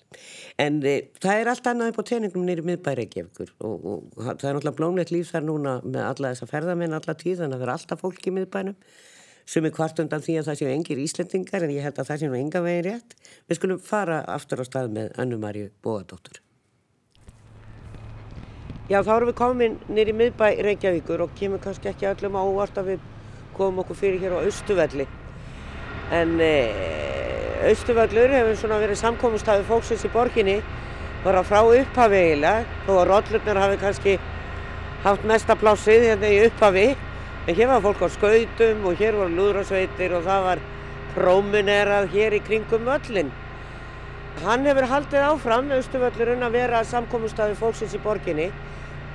En 0.62 0.78
e, 0.86 0.94
það 1.18 1.42
er 1.42 1.50
allt 1.50 1.66
annað 1.72 1.90
upp 1.90 1.98
á 1.98 2.04
tenningum 2.12 2.46
nýri 2.46 2.62
miðbæri 2.68 3.08
ekki 3.08 3.24
eftir 3.24 3.50
og, 3.58 3.74
og, 3.74 4.06
og 4.14 4.22
það 4.22 4.30
er 4.30 4.56
náttúrulega 4.60 4.76
blómlegt 4.78 5.14
líf 5.16 5.34
þar 5.34 5.46
núna 5.50 5.76
með 5.82 6.06
alla 6.12 6.32
þessa 6.32 6.50
ferðamenn 6.54 6.96
alla 7.00 7.18
tíð 7.18 7.42
þannig 7.42 7.58
að 7.58 7.64
það 7.64 7.66
er 7.66 7.74
alltaf 7.74 8.06
fólk 8.06 8.30
í 8.30 8.36
miðbænum 8.38 8.78
sem 9.46 9.66
er 9.66 9.74
hvart 9.74 10.00
undan 10.02 10.22
því 10.22 10.40
að 10.40 10.48
það 10.50 10.58
séu 10.62 10.72
engir 10.72 11.02
íslendingar 11.02 11.66
en 11.66 11.74
ég 11.74 11.86
held 11.86 12.00
að 12.02 12.10
það 12.10 12.22
séu 12.22 12.32
nú 12.32 12.40
enga 12.40 12.62
veginn 12.64 12.88
rétt. 12.88 13.14
Við 13.46 13.60
skulum 13.60 13.82
fara 13.82 14.22
aftur 14.34 14.62
á 14.62 14.64
stað 14.66 14.90
með 14.96 15.14
Annu 15.22 15.38
Marju 15.42 15.70
Bóadóttur. 15.86 16.45
Já, 18.86 19.00
þá 19.02 19.16
erum 19.16 19.28
við 19.32 19.34
komin 19.40 19.72
nýri 19.90 20.12
miðbæ 20.14 20.60
Reykjavíkur 20.62 21.24
og 21.24 21.32
kemur 21.34 21.58
kannski 21.58 21.88
ekki 21.90 22.06
öllum 22.06 22.36
á 22.38 22.42
óvart 22.46 22.76
að 22.78 22.92
við 22.92 23.06
komum 23.56 23.80
okkur 23.82 23.96
fyrir 23.98 24.20
hér 24.22 24.36
á 24.38 24.46
Östuvelli. 24.46 25.06
En 26.14 26.36
e, 26.38 26.50
Östuvellur 27.66 28.30
hefur 28.30 28.60
svona 28.60 28.78
verið 28.78 29.00
samkómustafið 29.00 29.66
fólksins 29.66 30.04
í 30.06 30.10
borginni 30.14 30.54
bara 31.24 31.42
frá 31.42 31.64
upphafi 31.64 32.20
eiginlega, 32.20 32.76
þó 32.86 32.92
að 32.92 33.08
rollurnar 33.10 33.60
hafi 33.64 33.80
kannski 33.80 34.14
haft 35.02 35.26
mesta 35.26 35.58
plásið 35.58 36.06
hérna 36.12 36.30
í 36.30 36.38
upphafi. 36.44 36.86
En 37.48 37.58
hér 37.58 37.72
var 37.72 37.82
fólk 37.88 38.06
á 38.06 38.08
skautum 38.14 38.86
og 38.86 39.02
hér 39.02 39.18
var 39.18 39.34
lúðrasveitir 39.34 40.14
og 40.14 40.30
það 40.30 40.46
var 40.46 40.62
prómunerað 41.16 42.06
hér 42.14 42.38
í 42.38 42.40
kringum 42.46 42.86
völlin. 42.86 43.34
Hann 44.46 44.62
hefur 44.68 44.86
haldið 44.94 45.26
áfram, 45.32 45.74
Östuvellurinn, 45.74 46.46
að 46.46 46.60
vera 46.60 46.86
samkómustafið 46.86 47.58
fólksins 47.58 47.98
í 47.98 48.02
borginni 48.06 48.48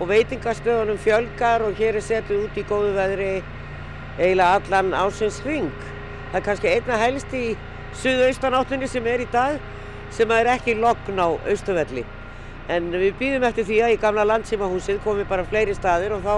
og 0.02 0.10
veitingastöðunum 0.10 0.98
fjölgar 0.98 1.62
og 1.62 1.78
hér 1.78 2.00
er 2.00 2.06
setið 2.06 2.48
út 2.48 2.56
í 2.58 2.64
góðu 2.66 2.96
veðri 2.96 3.34
eiginlega 4.18 4.56
allan 4.58 4.96
ásins 4.98 5.38
hring. 5.46 5.70
Það 6.32 6.40
er 6.40 6.46
kannski 6.48 6.72
einna 6.72 6.98
helst 6.98 7.36
í 7.38 7.44
suðaustanáttunni 8.02 8.90
sem 8.90 9.06
er 9.06 9.22
í 9.22 9.28
dag 9.32 9.60
sem 10.12 10.32
er 10.34 10.50
ekki 10.56 10.74
logn 10.80 11.22
á 11.22 11.30
austuvelli. 11.30 12.06
En 12.72 12.90
við 12.96 13.14
býðum 13.20 13.46
eftir 13.46 13.68
því 13.68 13.78
að 13.86 13.94
í 13.94 14.00
gamla 14.02 14.26
landsímahúsið 14.32 15.04
komi 15.06 15.28
bara 15.30 15.46
fleiri 15.46 15.76
staðir 15.78 16.18
og 16.18 16.26
þá 16.26 16.36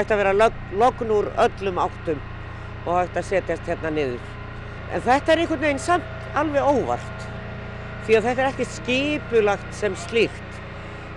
ætti 0.00 0.16
að 0.16 0.22
vera 0.24 0.50
logn 0.82 1.14
úr 1.14 1.30
öllum 1.46 1.80
áttum 1.84 2.20
og 2.84 3.02
ætti 3.04 3.22
að 3.22 3.30
setjast 3.30 3.70
hérna 3.70 3.94
niður. 3.94 4.34
En 4.90 5.04
þetta 5.06 5.32
er 5.32 5.44
einhvern 5.44 5.64
veginn 5.68 5.86
samt 5.86 6.36
alveg 6.38 6.66
óvart 6.66 7.26
því 8.08 8.18
að 8.18 8.28
þetta 8.30 8.42
er 8.42 8.50
ekki 8.50 8.68
skipulagt 8.72 9.74
sem 9.76 9.96
slíkt. 10.08 10.47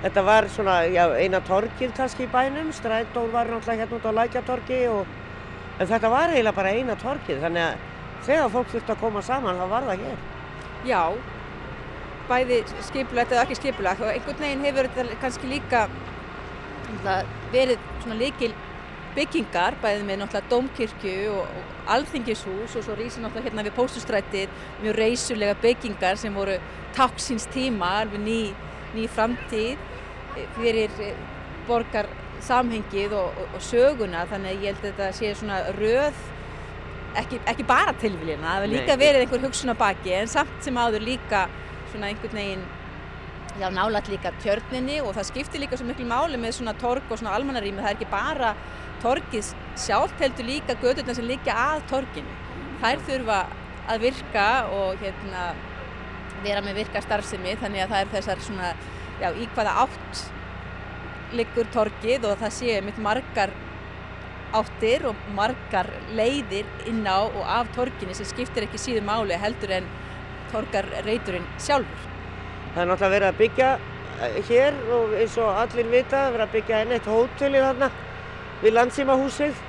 Þetta 0.02 0.22
var 0.26 0.48
svona, 0.50 0.76
já, 0.90 1.04
eina 1.14 1.44
torkið 1.46 1.92
kannski 1.94 2.26
í 2.26 2.32
bænum, 2.32 2.72
strætól 2.74 3.28
var 3.30 3.50
náttúrulega 3.52 3.84
hérna 3.84 4.00
út 4.00 4.08
á 4.10 4.18
Lækjatorki 4.18 4.80
og 4.90 5.12
en 5.78 5.90
þetta 5.90 6.10
var 6.10 6.34
eiginlega 6.34 6.58
bara 6.58 6.72
eina 6.74 6.96
torkið 6.98 7.44
þannig 7.44 7.68
að 7.68 7.84
þegar 8.26 8.50
fólk 8.56 8.72
þurfti 8.72 8.96
að 8.96 9.04
koma 9.04 9.22
saman 9.26 9.62
þá 9.62 9.68
var 9.70 9.86
það 9.90 10.02
hér. 10.06 10.24
Já, 10.90 11.04
bæði 12.32 12.58
skipulegt 12.88 13.36
eða 13.36 13.46
ekki 13.46 13.60
skipulegt. 13.60 14.02
Og 14.02 14.10
einhvern 14.10 14.42
veginn 14.42 14.66
hefur 14.66 14.90
þetta 14.96 15.20
kannski 15.22 15.52
líka 15.52 15.86
verið 17.54 17.78
svona 18.02 18.18
líkil 18.20 18.52
byggingar, 19.16 19.78
bæðið 19.84 20.04
með 20.08 20.20
náttúrulega 20.22 20.52
domkirkju 20.52 21.16
og, 21.36 21.46
og 21.46 21.94
alþingishús 21.94 22.76
og 22.80 22.86
svo 22.86 22.98
rísi 22.98 23.22
náttúrulega 23.22 23.52
hérna 23.52 23.66
við 23.68 23.78
póstustrættir 23.78 24.54
mjög 24.82 24.98
reysulega 24.98 25.62
byggingar 25.62 26.18
sem 26.18 26.34
voru 26.36 26.58
taksins 26.96 27.46
tíma, 27.52 28.00
alveg 28.02 28.24
ný, 28.24 28.40
ný 28.96 29.08
framtíð 29.12 29.91
fyrir 30.58 31.00
eh, 31.04 31.16
borgar 31.68 32.10
samhengið 32.42 33.16
og, 33.18 33.38
og, 33.38 33.56
og 33.58 33.66
söguna 33.66 34.26
þannig 34.30 34.52
að 34.52 34.66
ég 34.66 34.72
held 34.72 34.84
að 34.84 34.88
þetta 34.90 35.10
sé 35.18 35.34
svona 35.38 35.62
röð 35.78 36.22
ekki, 37.22 37.42
ekki 37.52 37.66
bara 37.68 37.94
tilvílina 38.02 38.48
það 38.48 38.62
hefur 38.62 38.76
líka 38.76 39.00
verið 39.02 39.26
einhver 39.26 39.44
hugsun 39.46 39.74
á 39.74 39.82
baki 39.82 40.16
en 40.18 40.32
samt 40.32 40.62
sem 40.66 40.78
áður 40.80 41.06
líka 41.06 41.48
svona 41.92 42.10
einhvern 42.10 42.40
veginn 42.40 42.70
já 43.60 43.68
nálat 43.70 44.08
líka 44.10 44.32
tjörninni 44.42 45.02
og 45.04 45.14
það 45.18 45.28
skiptir 45.28 45.62
líka 45.62 45.78
svo 45.78 45.86
miklu 45.90 46.08
máli 46.08 46.40
með 46.40 46.58
svona 46.60 46.74
torg 46.80 47.04
og 47.10 47.20
svona 47.20 47.36
almannarími 47.36 47.84
það 47.84 47.92
er 47.92 47.98
ekki 48.00 48.12
bara 48.12 48.54
torgið 49.02 49.52
sjálf 49.80 50.14
heldur 50.22 50.48
líka 50.48 50.78
gödurna 50.82 51.16
sem 51.18 51.28
líka 51.28 51.56
að 51.58 51.84
torginu. 51.90 52.38
Þær 52.82 53.04
þurfa 53.08 53.40
að 53.92 54.06
virka 54.06 54.48
og 54.78 55.02
hérna 55.02 55.52
vera 56.46 56.64
með 56.66 56.82
virka 56.82 57.02
starfsemi 57.04 57.56
þannig 57.62 57.86
að 57.86 57.94
það 57.94 58.04
er 58.04 58.12
þessar 58.16 58.44
svona 58.46 58.72
já, 59.22 59.30
í 59.32 59.48
hvaða 59.56 59.76
átt 59.86 60.24
liggur 61.38 61.70
torkið 61.72 62.28
og 62.28 62.40
það 62.42 62.56
séu 62.58 62.80
mitt 62.86 63.00
margar 63.02 63.54
áttir 64.56 65.06
og 65.08 65.20
margar 65.36 65.88
leiðir 66.18 66.68
inn 66.90 67.06
á 67.08 67.24
og 67.24 67.44
af 67.48 67.72
torkinni 67.76 68.16
sem 68.18 68.28
skiptir 68.28 68.68
ekki 68.68 68.82
síður 68.82 69.08
máli 69.08 69.38
heldur 69.40 69.78
en 69.78 69.88
torkar 70.52 70.88
reyturinn 71.06 71.48
sjálfur. 71.62 72.08
Það 72.74 72.84
er 72.84 72.90
náttúrulega 72.90 73.14
verið 73.16 73.30
að 73.30 73.40
byggja 73.40 73.70
eh, 74.26 74.38
hér 74.50 74.80
og 74.98 75.16
eins 75.22 75.38
og 75.40 75.60
allir 75.64 75.92
vita 75.92 76.26
verið 76.34 76.46
að 76.48 76.56
byggja 76.58 76.82
enn 76.84 76.96
eitt 76.98 77.12
hóteli 77.12 77.64
þarna 77.64 77.92
við 78.62 78.76
landsýmahúsið 78.76 79.64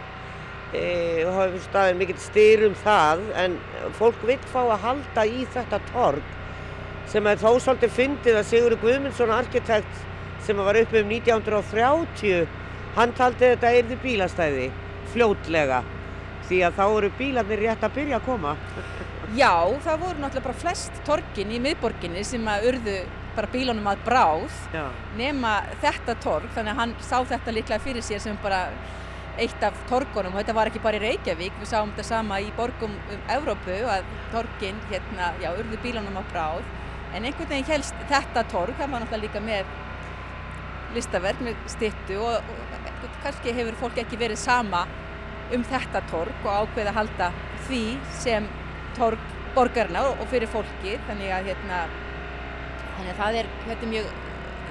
e, 0.74 0.84
og 1.24 1.32
hafa 1.36 1.62
staðið 1.68 1.98
mikill 2.02 2.20
styrum 2.22 2.76
það 2.82 3.24
en 3.44 3.58
fólk 3.98 4.26
vil 4.26 4.38
fá 4.50 4.60
að 4.64 4.82
halda 4.86 5.26
í 5.30 5.46
þetta 5.54 5.80
tork 5.92 6.38
sem 7.12 7.27
er 7.29 7.40
þó 7.40 7.51
svolítið 7.61 7.90
fyndið 7.92 8.37
að 8.40 8.46
Sigurður 8.48 8.81
Guðmundsson 8.81 9.33
arkitekt 9.35 10.05
sem 10.46 10.57
var 10.57 10.79
uppi 10.81 11.03
um 11.03 11.11
1930 11.12 12.46
hann 12.96 13.12
taldi 13.18 13.51
þetta 13.51 13.72
erði 13.79 13.98
bílastæði 14.01 14.68
fljótlega 15.12 15.83
því 16.48 16.61
að 16.66 16.79
þá 16.79 16.85
eru 16.87 17.11
bílarnir 17.18 17.62
rétt 17.66 17.85
að 17.85 17.98
byrja 17.98 18.18
að 18.18 18.25
koma. 18.27 18.55
Já, 19.37 19.53
það 19.85 20.01
voru 20.03 20.22
náttúrulega 20.22 20.46
bara 20.46 20.61
flest 20.64 21.03
torgin 21.07 21.53
í 21.53 21.61
miðborginni 21.62 22.25
sem 22.27 22.48
að 22.48 22.66
urðu 22.72 22.96
bara 23.37 23.53
bílunum 23.53 23.87
að 23.88 24.03
bráð 24.09 24.57
Já. 24.75 24.83
nema 25.16 25.53
þetta 25.85 26.16
torg, 26.20 26.51
þannig 26.57 26.75
að 26.75 26.81
hann 26.83 26.96
sá 27.01 27.16
þetta 27.31 27.55
líklega 27.57 27.85
fyrir 27.85 28.05
sér 28.05 28.20
sem 28.25 28.37
bara 28.42 28.66
eitt 29.40 29.64
af 29.64 29.77
torgunum. 29.88 30.35
Og 30.35 30.42
þetta 30.42 30.57
var 30.57 30.68
ekki 30.68 30.83
bara 30.85 30.98
í 31.01 31.05
Reykjavík 31.07 31.57
við 31.61 31.70
sáum 31.70 31.94
þetta 31.94 32.09
sama 32.09 32.40
í 32.44 32.51
borgum 32.57 32.92
um 32.92 33.25
Evrópu 33.33 33.79
að 33.88 34.05
torgin 34.35 34.81
hérna, 34.90 35.33
já, 35.40 35.53
urðu 35.55 35.81
bílunum 35.85 36.20
að 36.20 36.33
bráð 36.35 36.72
en 37.12 37.27
einhvern 37.29 37.51
veginn 37.51 37.68
helst 37.68 38.05
þetta 38.11 38.44
torg, 38.51 38.75
það 38.79 38.92
var 38.94 39.05
náttúrulega 39.05 39.25
líka 39.27 39.44
með 39.44 39.72
listaverk 40.96 41.44
með 41.44 41.61
stittu 41.72 42.18
og, 42.20 42.51
og 42.53 43.14
kannski 43.25 43.55
hefur 43.57 43.79
fólk 43.81 44.01
ekki 44.03 44.20
verið 44.20 44.40
sama 44.40 44.87
um 45.53 45.64
þetta 45.68 46.03
torg 46.11 46.46
og 46.46 46.66
ákveð 46.66 46.90
að 46.90 46.98
halda 47.01 47.31
því 47.68 47.85
sem 48.22 48.48
torg 48.96 49.31
borgarna 49.57 50.05
og 50.12 50.25
fyrir 50.33 50.48
fólki 50.48 50.96
þannig 51.09 51.33
að 51.37 51.51
hérna 51.51 51.81
þannig 52.96 53.11
að 53.12 53.18
það 53.20 53.40
er, 53.40 53.48
er 53.75 53.88
mjög 53.90 54.12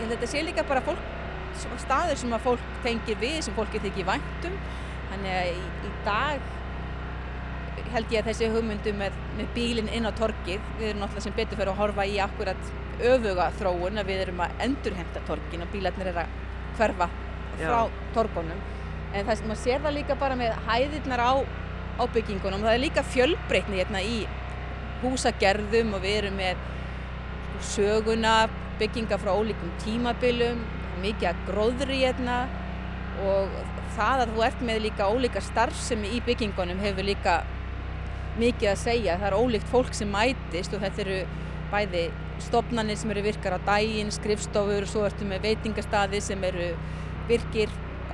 þetta 0.01 0.29
sé 0.31 0.45
líka 0.45 0.65
bara 0.69 0.83
fólk 0.85 1.09
staður 1.83 2.17
sem 2.17 2.33
að 2.33 2.45
fólk 2.47 2.63
tengir 2.85 3.19
við 3.21 3.37
sem 3.45 3.57
fólki 3.57 3.81
þykir 3.83 4.07
væntum 4.07 4.57
þannig 5.11 5.35
að 5.35 5.51
í, 5.51 5.61
í 5.85 5.91
dag 6.07 6.49
held 7.95 8.13
ég 8.13 8.21
að 8.21 8.29
þessi 8.31 8.49
hugmyndu 8.53 8.93
með, 8.97 9.17
með 9.37 9.49
bílinn 9.55 9.89
inn 9.91 10.07
á 10.07 10.11
torkið, 10.17 10.61
við 10.79 10.91
erum 10.91 11.03
náttúrulega 11.03 11.25
sem 11.27 11.37
betur 11.37 11.59
fyrir 11.59 11.73
að 11.73 11.81
horfa 11.81 12.05
í 12.07 12.19
akkurat 12.23 12.71
öfuga 13.01 13.49
þróun 13.57 14.01
að 14.01 14.11
við 14.11 14.23
erum 14.25 14.43
að 14.45 14.63
endurhemta 14.67 15.23
torkin 15.27 15.65
og 15.65 15.71
bílarnir 15.73 16.11
er 16.11 16.21
að 16.23 16.35
hverfa 16.77 17.07
frá 17.57 17.79
Já. 17.81 17.89
torkonum 18.15 18.61
en 19.11 19.25
það 19.27 19.37
sem 19.37 19.49
maður 19.49 19.61
sér 19.63 19.83
það 19.83 19.97
líka 19.97 20.17
bara 20.19 20.37
með 20.39 20.53
hæðirnar 20.67 21.23
á, 21.23 21.33
á 21.99 22.03
byggingunum 22.13 22.63
það 22.63 22.75
er 22.75 22.83
líka 22.85 23.03
fjölbreytni 23.11 23.81
hérna 23.81 24.03
í 24.05 24.21
húsagerðum 25.01 25.95
og 25.97 26.05
við 26.05 26.17
erum 26.21 26.37
með 26.39 26.67
söguna 27.71 28.35
bygginga 28.79 29.19
frá 29.21 29.33
ólíkum 29.35 29.73
tímabilum 29.83 30.61
mikið 31.01 31.31
að 31.31 31.45
gróðri 31.49 32.01
hérna 32.03 32.43
og 33.27 33.55
það 33.95 34.23
að 34.23 34.35
þú 34.35 34.45
ert 34.47 34.61
með 34.65 34.83
líka 34.85 35.09
ólíka 35.11 35.43
starfsemi 35.43 36.13
í 36.15 36.21
byggingunum 36.25 36.79
hefur 36.81 37.05
líka 37.05 37.41
mikið 38.41 38.71
að 38.73 38.81
segja. 38.81 39.19
Það 39.21 39.29
er 39.29 39.37
ólíkt 39.37 39.71
fólk 39.71 39.95
sem 39.97 40.11
mætist 40.11 40.75
og 40.75 40.83
þetta 40.83 41.05
eru 41.05 41.21
bæði 41.71 42.03
stopnarnir 42.41 42.99
sem 42.99 43.13
eru 43.13 43.23
virkar 43.25 43.55
á 43.55 43.59
dægin, 43.69 44.11
skrifstofur 44.13 44.85
og 44.85 44.91
svo 44.91 45.05
ertu 45.07 45.27
með 45.29 45.45
veitingastaði 45.47 46.21
sem 46.25 46.43
eru 46.49 46.71
virkir 47.29 47.71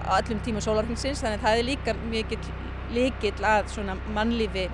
á 0.08 0.20
öllum 0.20 0.42
tíma 0.46 0.62
sólarhengsins 0.64 1.24
þannig 1.24 1.40
að 1.40 1.46
það 1.48 1.62
er 1.62 1.68
líka 1.68 1.96
mikið 2.12 2.50
líkill 2.96 3.48
að 3.48 3.72
svona 3.74 3.98
mannlífi 4.16 4.68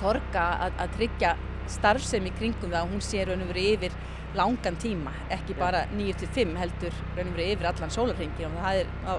torka 0.00 0.46
að, 0.66 0.80
að 0.82 0.96
tryggja 0.98 1.34
starfsemi 1.72 2.32
kringum 2.38 2.72
það 2.72 2.80
að 2.82 2.90
hún 2.90 3.04
sé 3.04 3.22
raun 3.26 3.44
og 3.44 3.52
verið 3.52 3.70
yfir 3.76 4.00
langan 4.36 4.78
tíma, 4.80 5.12
ekki 5.32 5.54
bara 5.58 5.84
9-5 5.92 6.56
heldur 6.56 6.96
raun 7.16 7.28
og 7.28 7.36
verið 7.36 7.54
yfir 7.54 7.70
allan 7.70 7.94
sólarhengi 7.94 8.48
og 8.48 8.58
það 8.58 8.80
er 8.82 8.92
á, 9.08 9.14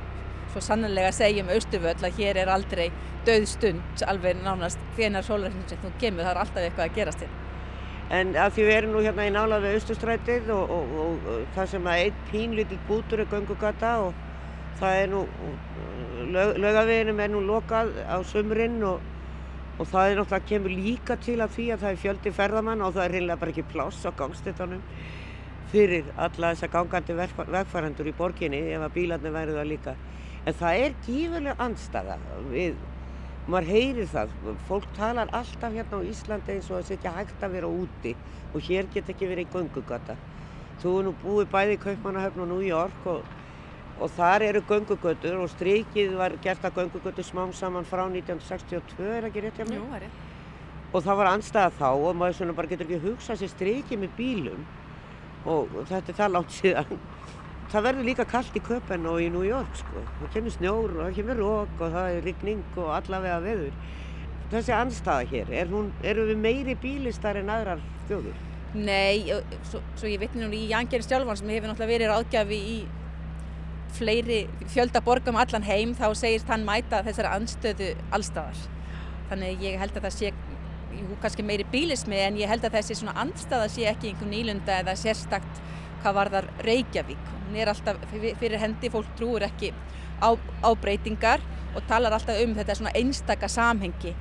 svo 0.54 0.64
sannlega 0.64 1.12
að 1.12 1.20
segja 1.20 1.44
um 1.44 1.54
Östuföll 1.54 2.08
að 2.08 2.20
hér 2.20 2.40
er 2.44 2.52
aldrei 2.54 2.90
döð 3.28 3.48
stund 3.52 4.04
alveg 4.08 4.42
nánast 4.44 4.82
hvenar 4.98 5.26
sólarhengin 5.26 5.70
sem 5.70 5.82
þú 5.84 5.94
kemur, 6.02 6.26
það 6.26 6.34
er 6.34 6.42
alltaf 6.44 6.68
eitthvað 6.68 6.90
að 6.90 7.00
gerast 7.00 7.24
hér. 7.26 7.40
En 8.14 8.36
að 8.38 8.52
því 8.56 8.68
við 8.68 8.76
erum 8.78 8.94
nú 8.94 9.02
hérna 9.04 9.26
í 9.26 9.32
nálaðu 9.34 9.72
Östustrætið 9.78 10.52
og, 10.54 10.74
og, 10.76 10.94
og, 11.06 11.32
og 11.34 11.48
það 11.56 11.72
sem 11.72 11.90
að 11.90 12.04
einn 12.04 12.20
pínlítil 12.30 12.82
bútur 12.90 13.24
er 13.24 13.32
göngugata 13.32 13.96
og 14.04 14.22
það 14.82 15.00
er 15.00 15.10
nú, 15.14 15.24
lög, 16.36 16.54
lögaveginum 16.62 17.24
er 17.24 17.34
nú 17.34 17.42
lokað 17.48 17.96
á 18.06 18.18
sömurinn 18.28 18.80
og 18.86 19.10
og 19.82 19.90
það 19.90 20.08
er 20.08 20.20
náttúrulega 20.20 20.48
kemur 20.50 20.74
líka 20.78 21.16
til 21.18 21.40
að 21.42 21.54
því 21.56 21.64
að 21.74 21.84
það 21.84 21.92
er 21.92 22.02
fjöldi 22.04 22.34
ferðamann 22.38 22.84
og 22.86 22.94
það 22.94 23.06
er 23.08 23.14
reynilega 23.16 23.42
bara 23.42 23.54
ekki 23.54 23.66
pláss 23.72 24.06
á 24.06 24.12
gangstéttanum 24.14 24.84
fyrir 25.74 26.12
alla 26.14 26.52
þessa 26.54 26.70
gangandi 26.76 27.16
vegfærandur 27.18 28.10
í 28.12 28.14
borginni 28.18 28.60
ef 28.76 28.86
að 28.86 28.94
bílarnir 29.00 29.34
væri 29.34 29.56
það 29.56 29.72
líka. 29.72 29.96
En 30.44 30.58
það 30.60 30.82
er 30.86 30.98
gífurlega 31.06 31.56
andstaða 31.64 32.18
við, 32.52 32.76
maður 33.48 33.70
heyrir 33.72 34.10
það, 34.12 34.34
fólk 34.68 34.90
talar 34.98 35.32
alltaf 35.32 35.72
hérna 35.72 36.02
á 36.04 36.08
Íslandi 36.10 36.58
eins 36.58 36.68
og 36.72 36.82
það 36.82 36.90
setja 36.92 37.16
hægt 37.16 37.46
að 37.46 37.56
vera 37.58 37.70
úti 37.72 38.16
og 38.52 38.60
hér 38.68 38.90
get 38.92 39.14
ekki 39.14 39.30
verið 39.30 39.48
í 39.48 39.54
göngugata. 39.54 40.18
Þú 40.82 40.98
er 41.00 41.08
nú 41.08 41.16
búið 41.24 41.48
bæði 41.54 41.78
í 41.78 41.82
Kaupmannahöfn 41.86 42.44
og 42.44 42.52
New 42.52 42.66
York 42.66 43.08
og 43.08 43.24
og 44.02 44.12
þar 44.12 44.44
eru 44.50 44.62
göngugötur 44.68 45.42
og 45.44 45.52
strykið 45.54 46.16
var 46.18 46.36
gert 46.42 46.64
að 46.66 46.80
göngugötu 46.82 47.26
smám 47.26 47.54
saman 47.54 47.86
frá 47.86 48.06
1962 48.08 49.10
er 49.18 49.28
ekki 49.30 49.44
rétt 49.44 49.60
hjá 49.60 49.68
mig? 49.68 49.78
Jú, 49.78 49.86
það 49.86 49.98
er 50.00 50.06
rétt. 50.08 50.22
Og 50.94 51.04
það 51.06 51.20
var 51.20 51.30
anstæða 51.32 51.72
þá 51.78 51.90
og 51.92 52.18
maður 52.18 52.38
svona 52.40 52.56
bara 52.58 52.72
getur 52.72 52.90
ekki 52.90 53.04
hugsað 53.06 53.40
sér 53.42 53.54
strykið 53.54 54.02
með 54.02 54.18
bílum 54.18 54.66
og 55.46 55.78
þetta 55.90 56.14
er 56.14 56.20
það 56.20 56.34
langt 56.34 56.58
síðan. 56.58 57.00
Það 57.74 57.86
verður 57.88 58.06
líka 58.06 58.24
kallt 58.30 58.54
í 58.54 58.62
köpen 58.62 59.06
og 59.10 59.16
í 59.18 59.32
New 59.34 59.42
York 59.48 59.78
sko. 59.80 60.02
Það 60.20 60.34
kemur 60.36 60.54
snjór 60.54 60.92
og 60.94 61.00
það 61.08 61.16
kemur 61.18 61.40
rók 61.42 61.80
og 61.82 61.96
það 61.96 62.18
er 62.18 62.28
rigning 62.28 62.76
og 62.78 62.92
allavega 62.94 63.40
veður. 63.42 63.72
Þessi 64.52 64.76
anstæða 64.78 65.24
hér, 65.32 65.50
er 65.64 65.72
hún, 65.72 65.88
eru 66.06 66.28
við 66.28 66.44
meiri 66.44 66.76
bílistar 66.78 67.40
en 67.40 67.50
aðrar 67.50 67.82
þjóður? 68.12 68.38
Nei, 68.78 69.26
svo, 69.66 69.82
svo 69.98 70.12
ég 70.12 70.22
vitni 70.22 70.44
nú 70.44 70.54
í 70.54 70.68
Jangerinn 70.70 71.08
Stjálfan 71.08 71.40
sem 71.40 71.50
hefur 71.50 71.72
náttúrulega 71.72 71.94
verið 71.96 72.14
ráðgjafi 72.14 72.62
í 72.76 72.78
fleiri 73.98 74.40
fjölda 74.74 75.02
borgum 75.06 75.38
allan 75.42 75.66
heim 75.66 75.98
þá 75.98 76.08
segist 76.18 76.50
hann 76.54 76.66
mæta 76.70 77.02
þessari 77.06 77.34
anstöðu 77.40 77.92
allstæðar. 78.14 78.64
Þannig 79.32 79.66
ég 79.66 79.82
held 79.82 79.98
að 79.98 80.06
það 80.06 80.18
sé 80.20 80.34
kannski 81.26 81.46
meiri 81.46 81.66
bílismi 81.74 82.22
en 82.22 82.38
ég 82.38 82.54
held 82.54 82.66
að 82.70 82.78
þessi 82.78 83.02
svona 83.02 83.18
andstæða 83.26 83.70
sé 83.74 83.90
ekki 83.90 84.14
einhver 84.14 84.30
nýlunda 84.30 84.82
eða 84.84 84.94
sérstakt 85.00 85.64
hvað 86.04 86.20
varðar 86.20 86.52
Reykjavík. 86.68 87.32
Hún 87.48 87.58
er 87.60 87.72
alltaf 87.72 88.00
fyrir 88.12 88.60
hendi, 88.62 88.92
fólk 88.92 89.10
trúur 89.18 89.46
ekki 89.48 89.72
á, 90.20 90.36
á 90.36 90.70
breytingar 90.76 91.44
og 91.74 91.84
talar 91.90 92.16
alltaf 92.16 92.40
um 92.44 92.56
þetta 92.58 92.78
svona 92.78 92.94
einstaka 92.98 93.50
samhengi 93.50 94.14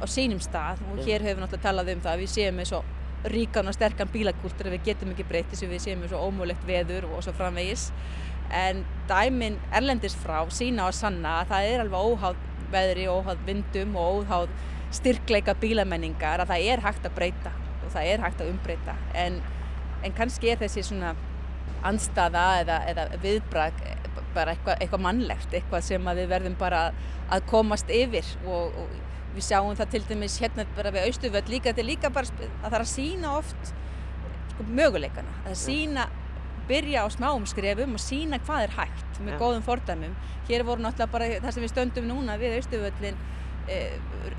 á 0.00 0.04
sínum 0.08 0.40
stað. 0.42 0.82
Og 0.92 1.04
hér 1.04 1.24
höfum 1.24 1.40
við 1.40 1.44
náttúrulega 1.44 1.66
talað 1.68 1.94
um 1.94 2.02
það 2.04 2.14
að 2.14 2.24
við 2.24 2.34
séum 2.34 2.58
með 2.60 2.72
svo 2.72 2.82
ríkan 3.30 3.68
og 3.68 3.76
sterkan 3.76 4.08
bílakúltur 4.12 4.70
að 4.70 4.78
við 4.78 4.86
getum 4.90 5.12
ekki 5.12 5.28
breytið 5.28 5.60
sem 5.60 5.72
við 5.72 5.84
séum 5.84 6.04
með 6.04 6.14
svo 6.14 6.22
ómúlegt 6.28 6.66
veður 6.68 7.08
og 7.10 7.24
svo 7.24 7.34
framvegis. 7.36 7.90
En 8.50 8.84
dæmin 9.08 9.58
erlendist 9.76 10.18
frá 10.18 10.40
sína 10.50 10.88
og 10.88 10.96
sanna 10.96 11.40
að 11.42 11.52
það 11.52 11.70
er 11.70 11.84
alveg 11.84 12.08
óháð 12.08 12.40
veðri, 12.70 13.06
óháð 13.10 13.42
vindum 13.46 13.96
og 13.98 14.24
óháð 14.24 14.54
styrkleika 14.94 15.54
bílamenningar 15.60 16.42
að 16.42 16.54
það 16.54 16.70
er 16.72 16.84
hægt 16.86 17.06
að 17.06 17.16
breyta 17.18 17.52
og 17.84 17.92
það 17.92 18.12
er 18.12 18.24
hægt 18.24 18.42
að 18.42 18.52
umbreyta. 18.54 18.96
En, 19.14 19.38
en 20.06 20.16
kannski 20.16 20.50
er 20.50 20.62
þessi 20.62 20.86
svona 20.88 21.12
anstaða 21.86 22.46
eða, 22.60 22.78
eða 22.90 23.06
viðbrag 23.22 23.84
bara 24.34 24.54
eitthvað, 24.54 24.80
eitthvað 24.80 25.04
mannlegt, 25.04 25.54
eitthvað 25.54 25.86
sem 25.86 26.10
við 26.18 26.28
verðum 26.30 26.56
bara 26.60 26.82
að 27.30 27.46
komast 27.50 27.90
yfir 27.94 28.26
og, 28.46 28.76
og 28.78 29.34
við 29.34 29.46
sjáum 29.46 29.76
það 29.78 29.92
til 29.94 30.02
dæmis 30.08 30.38
hérna 30.42 30.66
bara 30.76 30.92
við 30.94 31.06
Austuföld 31.08 31.50
líka, 31.50 31.70
þetta 31.70 31.84
er 31.84 31.88
líka 31.88 32.10
bara 32.14 32.30
að 32.30 32.56
það 32.64 32.78
er 32.78 32.84
að 32.84 32.90
sína 32.92 33.34
oft 33.38 33.72
sko, 34.52 34.66
möguleikana, 34.66 35.36
að 35.46 35.58
sína 35.60 36.08
byrja 36.70 37.02
á 37.02 37.06
smáum 37.10 37.46
skrefum 37.50 37.96
og 37.98 38.02
sína 38.02 38.38
hvað 38.44 38.66
er 38.66 38.74
hægt 38.78 39.20
með 39.20 39.34
ja. 39.34 39.38
góðum 39.40 39.64
fordæmum. 39.66 40.16
Hér 40.48 40.64
voru 40.66 40.84
náttúrulega 40.84 41.14
bara 41.14 41.30
það 41.42 41.54
sem 41.56 41.64
við 41.64 41.72
stöndum 41.72 42.10
núna 42.10 42.36
við 42.38 42.58
Austuföllin 42.60 43.18
e, 43.70 43.80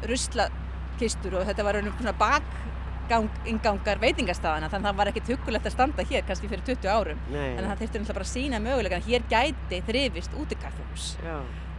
ruslakistur 0.08 1.40
og 1.40 1.48
þetta 1.50 1.66
var 1.68 1.80
einhvern 1.80 2.00
svona 2.00 2.16
bakgangar 3.10 4.02
veitingastafana 4.02 4.70
þannig 4.72 4.86
að 4.86 4.92
það 4.92 5.00
var 5.02 5.12
ekkert 5.12 5.32
hugulegt 5.34 5.68
að 5.68 5.76
standa 5.76 6.06
hér 6.12 6.24
kannski 6.28 6.52
fyrir 6.52 6.64
20 6.70 6.92
árum. 6.92 7.26
Nei. 7.34 7.58
Að 7.58 7.68
það 7.68 7.82
þurfti 7.82 8.02
náttúrulega 8.02 8.18
bara 8.20 8.28
að 8.28 8.32
sína 8.32 8.62
mögulegan. 8.64 9.06
Hér 9.08 9.28
gæti 9.32 9.82
þrifist 9.90 10.38
út 10.40 10.56
í 10.56 10.60
kaffehús 10.62 11.08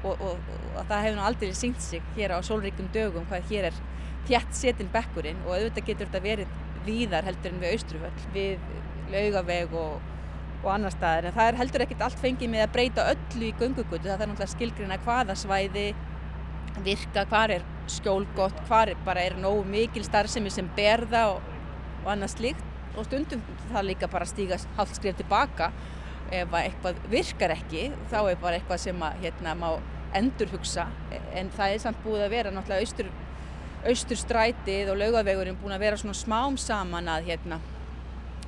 og, 0.03 0.15
og, 0.19 0.53
og 0.77 0.87
það 0.89 1.05
hefur 1.07 1.19
nú 1.19 1.27
aldrei 1.27 1.57
sínt 1.57 1.83
sig 1.83 2.03
hér 2.17 2.35
á 2.35 2.39
sólríkum 2.43 2.89
dögum 2.95 3.27
hvað 3.31 3.51
hér 3.51 3.69
er 3.71 3.83
þjætt 4.27 4.57
setin 4.59 4.91
bekkurinn 4.93 5.43
og 5.47 5.55
auðvitað 5.57 5.91
getur 5.91 6.11
þetta 6.11 6.25
verið 6.27 6.57
víðar 6.87 7.27
heldur 7.29 7.55
en 7.55 7.63
við 7.63 7.77
Austruföll 7.77 8.33
við 8.35 8.65
laugaveg 9.13 9.77
og 9.79 10.01
og 10.63 10.71
annar 10.71 10.95
staðar 10.95 11.29
en 11.29 11.37
það 11.37 11.49
er 11.51 11.59
heldur 11.59 11.85
ekkert 11.85 12.05
allt 12.07 12.21
fengið 12.23 12.51
með 12.53 12.65
að 12.65 12.73
breyta 12.77 13.07
öllu 13.13 13.49
í 13.49 13.55
göngugutu 13.59 14.07
það 14.07 14.13
er 14.15 14.31
náttúrulega 14.31 14.53
skilgrina 14.53 14.99
hvaða 15.03 15.37
svæði 15.39 15.87
virka, 16.85 17.25
hvað 17.31 17.57
er 17.59 17.65
skjólgott 17.93 18.61
hvað 18.67 18.93
er 18.93 19.01
bara 19.07 19.25
er 19.27 19.39
nógu 19.41 19.65
mikil 19.69 20.05
starfsemi 20.07 20.53
sem 20.53 20.69
berða 20.77 21.27
og, 21.35 21.49
og 22.03 22.13
annað 22.15 22.37
slíkt. 22.37 22.69
Og 22.93 23.07
stundum 23.09 23.41
það 23.71 23.89
líka 23.89 24.09
bara 24.13 24.29
stíga 24.29 24.59
halvt 24.77 24.99
skrif 24.99 25.17
tilbaka. 25.17 25.71
Ef 26.33 26.55
eitthvað 26.57 27.01
virkar 27.13 27.53
ekki 27.57 27.91
þá 28.11 28.19
er 28.23 28.39
bara 28.41 28.59
eitthvað 28.59 28.81
sem 28.87 29.05
að 29.05 29.19
hérna 29.25 29.57
má 29.59 29.69
endur 30.17 30.49
hugsa 30.53 30.87
en 31.37 31.51
það 31.57 31.75
er 31.75 31.83
samt 31.83 32.01
búið 32.05 32.27
að 32.27 32.35
vera 32.35 32.53
náttúrulega 32.53 32.85
austur, 32.85 33.09
austur 33.89 34.21
strætið 34.21 34.93
og 34.93 34.99
laugavegurinn 35.01 35.59
búin 35.61 35.77
að 35.77 35.85
vera 35.87 36.01
svona 36.01 36.17
smám 36.17 36.59
saman 36.61 37.09
að 37.09 37.31
hérna 37.31 37.61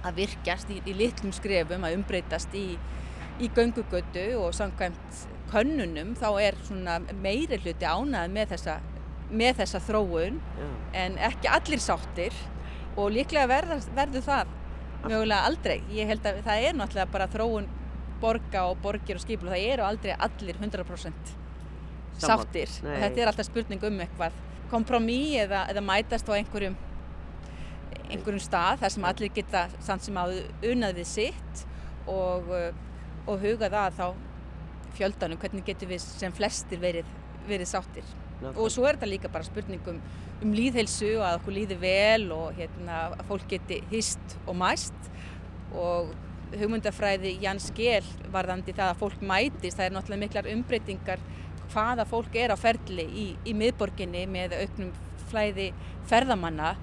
að 0.04 0.20
virkjast 0.20 0.72
í, 0.72 0.80
í 0.84 0.96
litlum 0.96 1.32
skrefum, 1.32 1.84
að 1.84 1.96
umbreytast 1.98 2.52
í, 2.56 2.66
í 3.40 3.48
göngugötu 3.56 4.26
og 4.40 4.52
samkvæmt 4.56 5.24
könnunum 5.54 6.12
þá 6.18 6.28
er 6.42 6.58
meiri 7.22 7.60
hluti 7.62 7.86
ánað 7.86 8.34
með 8.34 8.54
þessa, 8.54 8.74
með 9.30 9.62
þessa 9.62 9.80
þróun 9.86 10.40
Já. 10.42 10.66
en 11.04 11.16
ekki 11.30 11.50
allir 11.50 11.82
sáttir 11.82 12.36
og 12.94 13.10
líklega 13.14 13.48
verður, 13.50 13.88
verður 13.96 14.26
það 14.26 14.52
mögulega 15.04 15.48
aldrei. 15.48 15.78
Ég 15.92 16.08
held 16.08 16.26
að 16.26 16.42
það 16.46 16.66
er 16.68 16.78
náttúrulega 16.78 17.12
bara 17.12 17.30
þróun 17.32 17.68
borga 18.22 18.66
og 18.70 18.80
borgir 18.82 19.18
og 19.18 19.24
skipil 19.24 19.48
og 19.48 19.54
það 19.54 19.68
eru 19.74 19.86
aldrei 19.86 20.14
allir 20.26 20.60
100% 20.60 21.34
sáttir. 22.22 22.72
Og 22.84 22.98
þetta 23.02 23.22
er 23.22 23.30
alltaf 23.30 23.48
spurning 23.48 23.84
um 23.84 24.02
eitthvað. 24.04 24.36
Kompromí 24.72 25.20
eða, 25.42 25.66
eða 25.70 25.82
mætast 25.84 26.28
á 26.30 26.32
einhverjum 26.38 26.76
einhverjum 28.04 28.42
stað 28.42 28.82
þar 28.82 28.92
sem 28.94 29.06
allir 29.08 29.32
geta 29.34 29.64
samt 29.82 30.04
sem 30.04 30.16
að 30.20 30.36
unnað 30.70 31.00
við 31.00 31.08
sitt 31.08 31.64
og, 32.10 32.50
og 33.24 33.44
huga 33.44 33.70
það 33.72 33.98
þá 33.98 34.06
fjöldanum 34.98 35.40
hvernig 35.42 35.66
getur 35.66 35.90
við 35.90 36.02
sem 36.04 36.34
flestir 36.34 36.80
verið, 36.82 37.08
verið 37.48 37.70
sáttir? 37.70 38.12
Ná, 38.42 38.50
og 38.52 38.68
svo 38.72 38.86
er 38.88 38.98
þetta 38.98 39.10
líka 39.10 39.32
bara 39.32 39.46
spurningum 39.46 40.00
um 40.44 40.52
líðhelsu 40.54 41.14
og 41.18 41.24
að 41.28 41.38
okkur 41.38 41.56
líði 41.58 41.78
vel 41.80 42.28
og 42.34 42.58
hérna, 42.58 43.00
að 43.14 43.24
fólk 43.30 43.48
geti 43.54 43.80
hýst 43.92 44.36
og 44.44 44.58
mæst. 44.60 45.10
Og 45.74 46.12
hugmyndafræði 46.54 47.36
Jans 47.42 47.70
Gél 47.74 48.04
varðandi 48.32 48.74
það 48.74 48.92
að 48.92 49.00
fólk 49.00 49.22
mætist, 49.24 49.78
það 49.78 49.86
er 49.86 49.94
náttúrulega 49.96 50.22
miklar 50.24 50.50
umbreytingar 50.52 51.24
hvaða 51.72 52.04
fólk 52.06 52.36
er 52.38 52.52
á 52.54 52.56
ferli 52.60 53.06
í, 53.06 53.24
í 53.48 53.54
miðborginni 53.56 54.26
með 54.30 54.58
auknum 54.60 54.92
flæði 55.30 55.70
ferðamanna. 56.10 56.74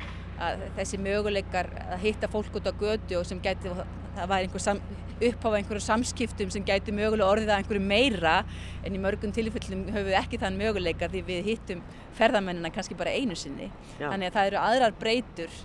Að 0.41 0.63
þessi 0.79 0.97
möguleikar 0.97 1.67
að 1.85 1.99
hitta 2.01 2.29
fólk 2.31 2.55
út 2.57 2.65
á 2.65 2.73
götu 2.73 3.19
og 3.19 3.27
sem 3.29 3.39
gæti, 3.43 3.69
það 4.15 4.29
var 4.31 4.45
einhver 4.45 4.63
sam, 4.63 4.79
upphafa 5.21 5.59
einhverju 5.59 5.83
samskiptum 5.85 6.53
sem 6.53 6.65
gæti 6.67 6.93
mögulega 6.95 7.29
orðið 7.29 7.51
að 7.51 7.61
einhverju 7.61 7.83
meira 7.85 8.37
en 8.85 8.95
í 8.95 9.01
mörgum 9.01 9.33
tilfellum 9.35 9.83
höfum 9.89 10.09
við 10.09 10.17
ekki 10.21 10.39
þann 10.41 10.59
möguleikar 10.59 11.13
því 11.13 11.25
við 11.27 11.51
hittum 11.51 11.83
ferðamennina 12.17 12.71
kannski 12.73 12.97
bara 12.99 13.13
einu 13.15 13.37
sinni. 13.39 13.69
Já. 13.99 14.07
Þannig 14.07 14.31
að 14.31 14.39
það 14.39 14.49
eru 14.51 14.61
aðrar 14.61 14.97
breytur, 14.99 15.59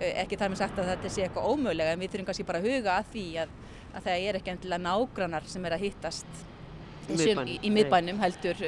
ekki 0.00 0.38
þar 0.40 0.54
með 0.54 0.62
sagt 0.62 0.80
að 0.80 0.94
þetta 0.94 1.12
sé 1.12 1.26
eitthvað 1.26 1.52
ómögulega 1.52 1.92
en 1.94 2.02
við 2.02 2.14
þurfum 2.14 2.30
kannski 2.30 2.48
bara 2.48 2.62
að 2.62 2.70
huga 2.70 2.96
að 2.96 3.12
því 3.12 3.26
að, 3.44 3.52
að 3.92 4.08
það 4.08 4.24
er 4.30 4.40
ekki 4.40 4.54
endilega 4.56 4.86
nágrannar 4.88 5.52
sem 5.52 5.68
er 5.68 5.76
að 5.76 5.86
hittast 5.86 6.42
í, 7.12 7.58
í 7.62 7.70
miðbænum 7.70 8.20
heldur 8.22 8.66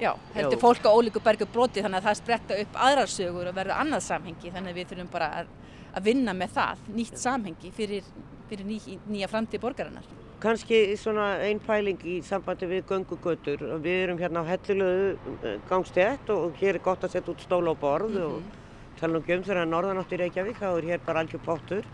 Já, 0.00 0.16
heldur 0.34 0.56
Já. 0.56 0.60
fólk 0.60 0.86
á 0.88 0.90
ólíku 0.90 1.20
bergu 1.22 1.46
broti 1.46 1.82
þannig 1.82 2.00
að 2.00 2.06
það 2.08 2.18
spretta 2.18 2.58
upp 2.62 2.78
aðrar 2.86 3.10
sögur 3.10 3.50
og 3.50 3.56
verður 3.56 3.78
annað 3.78 4.04
samhengi 4.06 4.50
þannig 4.50 4.72
að 4.72 4.78
við 4.80 4.88
þurfum 4.92 5.10
bara 5.12 5.28
að, 5.40 5.50
að 5.92 6.06
vinna 6.08 6.34
með 6.34 6.54
það, 6.56 6.86
nýtt 6.96 7.20
samhengi 7.20 7.72
fyrir, 7.76 8.08
fyrir 8.52 8.68
ný, 8.68 8.78
nýja 9.08 9.28
framtíð 9.32 9.64
borgarinnar. 9.64 10.04
kannski 10.42 10.96
svona 10.98 11.36
einn 11.46 11.60
pæling 11.62 12.00
í 12.02 12.16
sambandi 12.26 12.66
við 12.66 12.88
göngugötur. 12.88 13.60
Við 13.82 13.98
erum 14.02 14.18
hérna 14.18 14.42
á 14.42 14.50
hellulegu 14.50 15.36
eh, 15.46 15.60
gangstétt 15.68 16.32
og 16.34 16.56
hér 16.58 16.80
er 16.80 16.82
gott 16.82 17.04
að 17.06 17.14
setja 17.14 17.30
út 17.30 17.44
stóla 17.44 17.70
og 17.70 17.78
borð 17.78 18.10
mm 18.10 18.16
-hmm. 18.16 18.24
og 18.24 18.40
mhm. 18.40 18.98
tala 18.98 19.18
um 19.18 19.22
göm 19.22 19.44
þegar 19.44 19.66
norðanátt 19.66 20.12
í 20.12 20.18
Reykjavík, 20.18 20.58
þá 20.58 20.78
er 20.78 20.84
hér 20.90 21.00
bara 21.06 21.20
algjör 21.20 21.44
pottur 21.44 21.84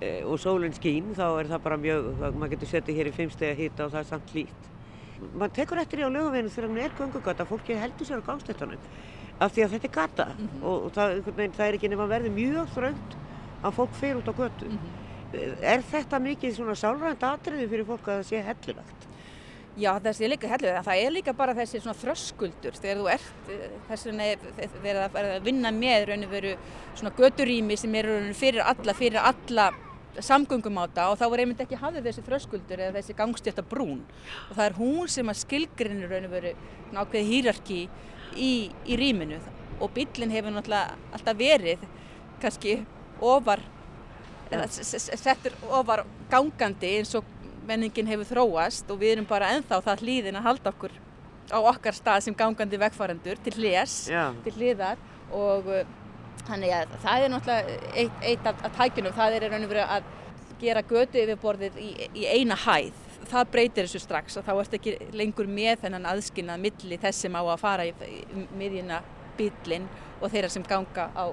e, 0.00 0.22
og 0.24 0.38
sólinn 0.38 0.72
skín, 0.72 1.14
þá 1.14 1.40
er 1.40 1.46
það 1.46 1.62
bara 1.62 1.76
mjög, 1.76 2.02
maður 2.38 2.50
getur 2.50 2.68
settið 2.68 2.96
hér 2.96 3.06
í 3.06 3.12
fimmstega 3.12 3.54
hýta 3.54 3.84
og 3.84 3.92
það 3.92 3.98
er 3.98 4.04
samt 4.04 4.34
lít. 4.34 4.62
Man 5.34 5.50
tekur 5.50 5.78
eftir 5.78 5.98
í 5.98 6.06
á 6.06 6.10
lögaveginu 6.10 6.48
þegar 6.48 6.68
hann 6.68 6.78
er 6.78 6.92
göngugöta, 6.98 7.44
fólki 7.44 7.74
heldur 7.74 8.06
sér 8.06 8.22
á 8.22 8.28
gangstéttunum 8.28 8.78
af 9.40 9.52
því 9.52 9.64
að 9.64 9.70
þetta 9.70 9.86
er 9.86 9.94
gata 9.94 10.24
mm 10.24 10.48
-hmm. 10.48 10.64
og, 10.64 10.84
og 10.84 10.92
það, 10.92 11.22
það 11.56 11.66
er 11.66 11.74
ekki 11.74 11.88
nefn 11.88 12.02
að 12.02 12.08
verði 12.08 12.30
mjög 12.30 12.68
þröngt 12.76 13.16
að 13.62 13.72
fólk 13.72 13.94
fer 13.94 14.16
út 14.16 14.28
á 14.30 14.34
götu. 14.34 14.64
Mm 14.64 14.78
-hmm. 14.78 15.05
Er 15.34 15.82
þetta 15.90 16.20
mikið 16.22 16.56
svona 16.56 16.76
sálrænt 16.78 17.24
atriði 17.26 17.66
fyrir 17.70 17.88
fólk 17.88 18.08
að 18.08 18.20
það 18.20 18.28
sé 18.30 18.42
hellulagt? 18.46 19.06
Já, 19.76 19.90
það 20.00 20.12
sé 20.16 20.28
líka 20.30 20.48
hellulagt. 20.48 20.86
Það 20.86 21.00
er 21.02 21.12
líka 21.12 21.34
bara 21.36 21.56
þessi 21.56 21.80
svona 21.82 21.98
þröskuldur 22.00 22.78
þegar 22.78 23.00
þú 23.00 23.08
ert 23.12 23.50
eh, 23.52 23.74
þess 23.90 24.06
vegna 24.08 24.28
verið 24.84 25.18
að 25.24 25.48
vinna 25.48 25.72
með 25.74 26.06
raun 26.10 26.28
og 26.28 26.32
veru 26.32 26.54
svona 26.94 27.12
göturými 27.18 27.76
sem 27.76 27.98
eru 28.00 28.20
fyrir 28.38 28.64
alla, 28.64 28.96
fyrir 28.96 29.20
alla 29.20 29.68
samgöngum 30.22 30.80
á 30.80 30.84
það 30.88 31.12
og 31.12 31.18
þá 31.20 31.26
er 31.26 31.42
einmitt 31.42 31.62
ekki 31.64 31.80
hafðið 31.80 32.08
þessi 32.08 32.24
þröskuldur 32.26 32.82
eða 32.86 32.96
þessi 32.96 33.16
gangstjæta 33.18 33.64
brún 33.68 34.02
og 34.48 34.56
það 34.56 34.64
er 34.64 34.76
hún 34.78 35.12
sem 35.12 35.28
að 35.28 35.40
skilgrinir 35.42 36.12
raun 36.12 36.28
og 36.28 36.32
veru 36.32 36.52
nákvæði 36.96 37.26
hýrarki 37.30 37.80
í, 38.32 38.52
í 38.88 38.96
rýminu 38.96 39.40
og 39.76 39.92
bílinn 39.92 40.32
hefur 40.32 40.54
náttúrulega 40.54 40.96
alltaf 41.12 41.36
verið 41.36 41.84
kannski 42.40 42.78
ofar 43.20 43.60
settur 44.70 45.56
ofar 45.70 46.04
gangandi 46.30 46.92
eins 46.98 47.14
og 47.18 47.26
menningin 47.66 48.06
hefur 48.06 48.28
þróast 48.30 48.90
og 48.92 49.00
við 49.00 49.16
erum 49.16 49.28
bara 49.28 49.50
enþá 49.56 49.80
það 49.82 50.04
hlýðin 50.04 50.38
að 50.38 50.48
halda 50.50 50.72
okkur 50.72 50.94
á 51.50 51.58
okkar 51.58 51.94
stað 51.94 52.26
sem 52.26 52.36
gangandi 52.36 52.78
vegfærandur 52.80 53.40
til 53.44 53.54
hljés, 53.58 53.96
til 54.44 54.54
hliðar. 54.56 55.00
Og 55.34 55.66
uh, 55.70 55.82
þannig 56.46 56.74
að 56.74 56.94
það 57.02 57.24
er 57.24 57.32
náttúrulega 57.32 57.80
eitt, 58.02 58.20
eitt 58.22 58.46
af, 58.46 58.62
tækjunum, 58.78 59.16
það 59.16 59.36
er 59.38 59.48
raun 59.50 59.66
og 59.66 59.72
verið 59.72 59.96
að 59.96 60.12
gera 60.60 60.84
götu 60.86 61.20
yfirborðið 61.22 61.80
í, 61.82 61.90
í 62.22 62.26
eina 62.30 62.58
hæð. 62.66 63.02
Það 63.26 63.50
breytir 63.54 63.88
þessu 63.88 64.02
strax 64.04 64.38
og 64.38 64.46
þá 64.46 64.52
ert 64.54 64.76
ekki 64.78 64.94
lengur 65.18 65.48
með 65.50 65.82
þennan 65.82 66.06
aðskinnað 66.12 66.62
milli 66.62 66.98
þess 67.02 67.26
sem 67.26 67.34
á 67.34 67.42
að 67.42 67.62
fara 67.62 67.86
í, 67.88 67.92
í 68.06 68.46
miðjuna 68.58 69.00
bílinn 69.36 69.88
og 70.20 70.30
þeirra 70.30 70.52
sem 70.52 70.64
ganga 70.66 71.10
á 71.10 71.26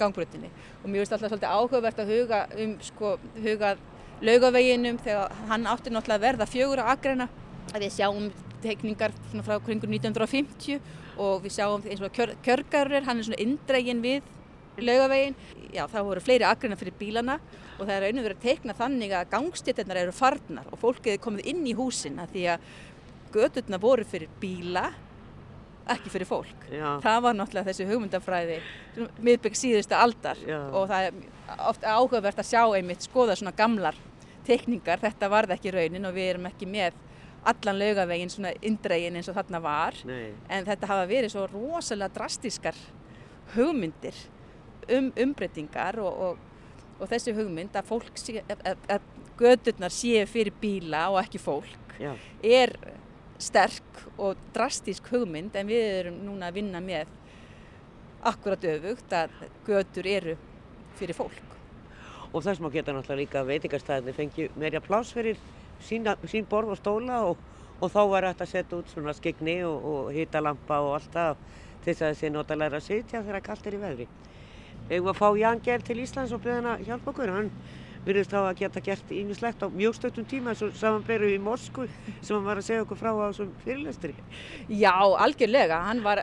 gangbrutinni 0.00 0.50
og 0.82 0.88
mér 0.88 1.02
finnst 1.02 1.14
alltaf 1.16 1.32
svolítið 1.32 1.54
áhugavert 1.54 2.02
að 2.02 2.12
huga 2.14 2.40
um 2.64 2.74
sko, 2.84 3.14
hugað 3.36 3.82
laugaveginum 4.24 4.98
þegar 5.04 5.36
hann 5.50 5.68
átti 5.70 5.92
náttúrulega 5.94 6.18
að 6.18 6.26
verða 6.26 6.48
fjögur 6.50 6.82
að 6.82 6.92
agreina 6.94 7.28
að 7.74 7.84
við 7.84 7.94
sjáum 7.98 8.30
teikningar 8.64 9.14
frá 9.46 9.58
kringur 9.62 9.92
1950 9.92 10.80
og 11.18 11.44
við 11.44 11.54
sjáum 11.54 11.86
eins 11.86 12.02
og 12.02 12.14
kjör, 12.14 12.34
kjörgarur, 12.42 13.06
hann 13.06 13.20
er 13.20 13.28
svona 13.28 13.40
indregin 13.42 14.02
við 14.02 14.26
laugavegin, 14.78 15.34
já 15.74 15.84
það 15.90 16.06
voru 16.06 16.22
fleiri 16.22 16.46
agreina 16.46 16.78
fyrir 16.78 16.98
bílana 16.98 17.38
og 17.78 17.86
það 17.86 17.94
er 17.94 18.06
auðvitað 18.06 18.26
verið 18.26 18.36
að 18.36 18.44
teikna 18.46 18.76
þannig 18.78 19.14
að 19.14 19.32
gangstéttarnar 19.34 20.00
eru 20.02 20.14
farnar 20.14 20.70
og 20.72 20.80
fólkið 20.82 21.14
er 21.14 21.22
komið 21.22 21.50
inn 21.52 21.66
í 21.66 21.74
húsin 21.78 22.18
að 22.22 22.34
því 22.34 22.46
að 22.54 22.70
gödurna 23.34 23.80
voru 23.82 24.06
fyrir 24.08 24.30
bíla 24.40 24.88
ekki 25.94 26.12
fyrir 26.12 26.28
fólk. 26.28 26.68
Já. 26.72 26.98
Það 27.04 27.22
var 27.24 27.36
náttúrulega 27.38 27.70
þessi 27.70 27.88
hugmyndafræði 27.88 28.60
miðbygg 29.24 29.58
síðustu 29.58 29.96
aldar 29.98 30.40
Já. 30.44 30.60
og 30.72 30.88
það 30.90 31.08
er 31.08 31.58
ofta 31.68 31.96
áhugavert 31.96 32.40
að 32.42 32.50
sjá 32.50 32.62
einmitt 32.76 33.06
skoða 33.06 33.36
svona 33.38 33.54
gamlar 33.56 33.98
tekningar, 34.48 35.00
þetta 35.02 35.28
varð 35.30 35.54
ekki 35.56 35.72
raunin 35.74 36.08
og 36.08 36.16
við 36.16 36.32
erum 36.32 36.48
ekki 36.48 36.68
með 36.70 36.96
allan 37.48 37.78
laugaveginn 37.78 38.32
svona 38.32 38.52
indregin 38.66 39.18
eins 39.18 39.28
og 39.30 39.36
þarna 39.36 39.60
var 39.62 39.96
Nei. 40.08 40.32
en 40.50 40.66
þetta 40.66 40.90
hafa 40.90 41.06
verið 41.08 41.34
svo 41.34 41.46
rosalega 41.52 42.14
drastískar 42.16 42.78
hugmyndir 43.54 44.16
um 44.96 45.10
umbreytingar 45.24 46.00
og, 46.02 46.22
og, 46.26 46.38
og 46.98 47.10
þessi 47.12 47.34
hugmynd 47.36 47.76
að 47.78 47.90
fólk 47.92 48.20
sé, 48.20 48.42
að, 48.48 48.82
að 48.88 49.06
gödurnar 49.38 49.94
séu 49.94 50.24
fyrir 50.28 50.56
bíla 50.60 51.06
og 51.12 51.20
ekki 51.22 51.40
fólk 51.40 51.94
Já. 52.00 52.12
er 52.42 52.74
sterk 53.38 54.02
og 54.18 54.38
drastísk 54.54 55.08
hugmynd 55.12 55.56
en 55.56 55.68
við 55.70 55.84
erum 56.00 56.18
núna 56.26 56.50
að 56.50 56.58
vinna 56.58 56.80
með 56.82 57.10
akkurat 58.26 58.64
öfugt 58.72 59.14
að 59.14 59.34
götur 59.66 60.08
eru 60.10 60.34
fyrir 60.98 61.16
fólk. 61.16 61.44
Og 62.32 62.42
þess 62.44 62.60
má 62.60 62.68
geta 62.72 62.92
náttúrulega 62.92 63.22
líka 63.22 63.44
veitingarstæðinni 63.46 64.16
fengi 64.16 64.48
meirja 64.58 64.82
pláss 64.84 65.14
fyrir 65.14 65.38
sína, 65.80 66.16
sín 66.28 66.48
borð 66.50 66.74
og 66.74 66.80
stóla 66.80 67.22
og, 67.30 67.38
og 67.78 67.92
þá 67.92 68.00
var 68.10 68.26
þetta 68.28 68.44
að 68.44 68.52
setja 68.52 68.80
út 68.80 68.92
svona 68.92 69.14
skegni 69.16 69.60
og, 69.64 69.86
og 69.92 70.10
hýtalampa 70.16 70.80
og 70.84 70.96
allt 70.98 71.12
það 71.14 71.44
til 71.84 71.92
þess 71.92 72.02
að 72.02 72.12
þessi 72.12 72.32
notalega 72.34 72.80
sitja 72.82 73.22
þegar 73.22 73.46
kallt 73.46 73.68
er 73.68 73.76
í 73.78 73.82
veðri. 73.84 74.08
Við 74.88 74.96
erum 74.98 75.12
að 75.12 75.20
fá 75.20 75.28
Jan 75.38 75.62
Gerð 75.64 75.86
til 75.86 76.00
Íslands 76.02 76.34
og 76.34 76.42
byrja 76.42 76.58
hann 76.58 76.70
að 76.72 76.84
hjálpa 76.88 77.12
okkur. 77.12 77.32
Hann 77.36 77.50
virðist 78.06 78.32
þá 78.32 78.38
að 78.42 78.58
geta 78.62 78.82
gert 78.84 79.14
ímislegt 79.14 79.62
á 79.64 79.66
mjög 79.68 79.96
stöttum 79.98 80.26
tíma 80.28 80.52
eins 80.52 80.64
og 80.66 80.74
samanberu 80.78 81.30
í 81.32 81.38
Moskvu 81.42 81.88
sem 82.20 82.36
hann 82.36 82.46
var 82.46 82.60
að 82.60 82.68
segja 82.68 82.84
okkur 82.84 83.00
frá 83.00 83.10
á 83.12 83.28
þessum 83.28 83.54
fyrirlestri. 83.64 84.14
Já, 84.68 84.94
algjörlega. 84.94 85.80
Hann 85.88 86.04
var 86.04 86.22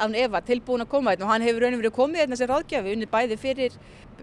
án 0.00 0.14
Eva 0.16 0.40
tilbúin 0.44 0.84
að 0.84 0.92
koma 0.92 1.12
hérna 1.12 1.26
og 1.26 1.32
hann 1.34 1.44
hefur 1.44 1.66
raun 1.66 1.76
og 1.76 1.82
verið 1.82 1.96
komið 1.96 2.22
hérna 2.22 2.38
sem 2.38 2.50
ráðgjafi 2.50 2.94
unni 2.94 3.10
bæði 3.10 3.38
fyrir 3.40 3.76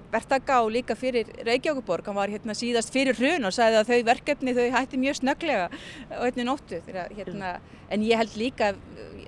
Bertaka 0.08 0.62
og 0.64 0.72
líka 0.72 0.96
fyrir 0.96 1.28
Reykjavíkuborg. 1.44 2.06
Hann 2.08 2.16
var 2.16 2.32
hérna 2.32 2.56
síðast 2.56 2.94
fyrir 2.96 3.18
hrun 3.18 3.50
og 3.50 3.56
sagði 3.56 3.82
að 3.82 3.92
þau 3.92 4.08
verkefni 4.08 4.56
þau 4.56 4.68
hætti 4.78 5.00
mjög 5.02 5.20
snöglega 5.20 5.68
á 5.68 6.22
einni 6.24 6.48
nóttu. 6.48 6.80
Hérna, 6.88 7.58
en 7.92 8.06
ég 8.08 8.20
held 8.22 8.38
líka, 8.40 8.72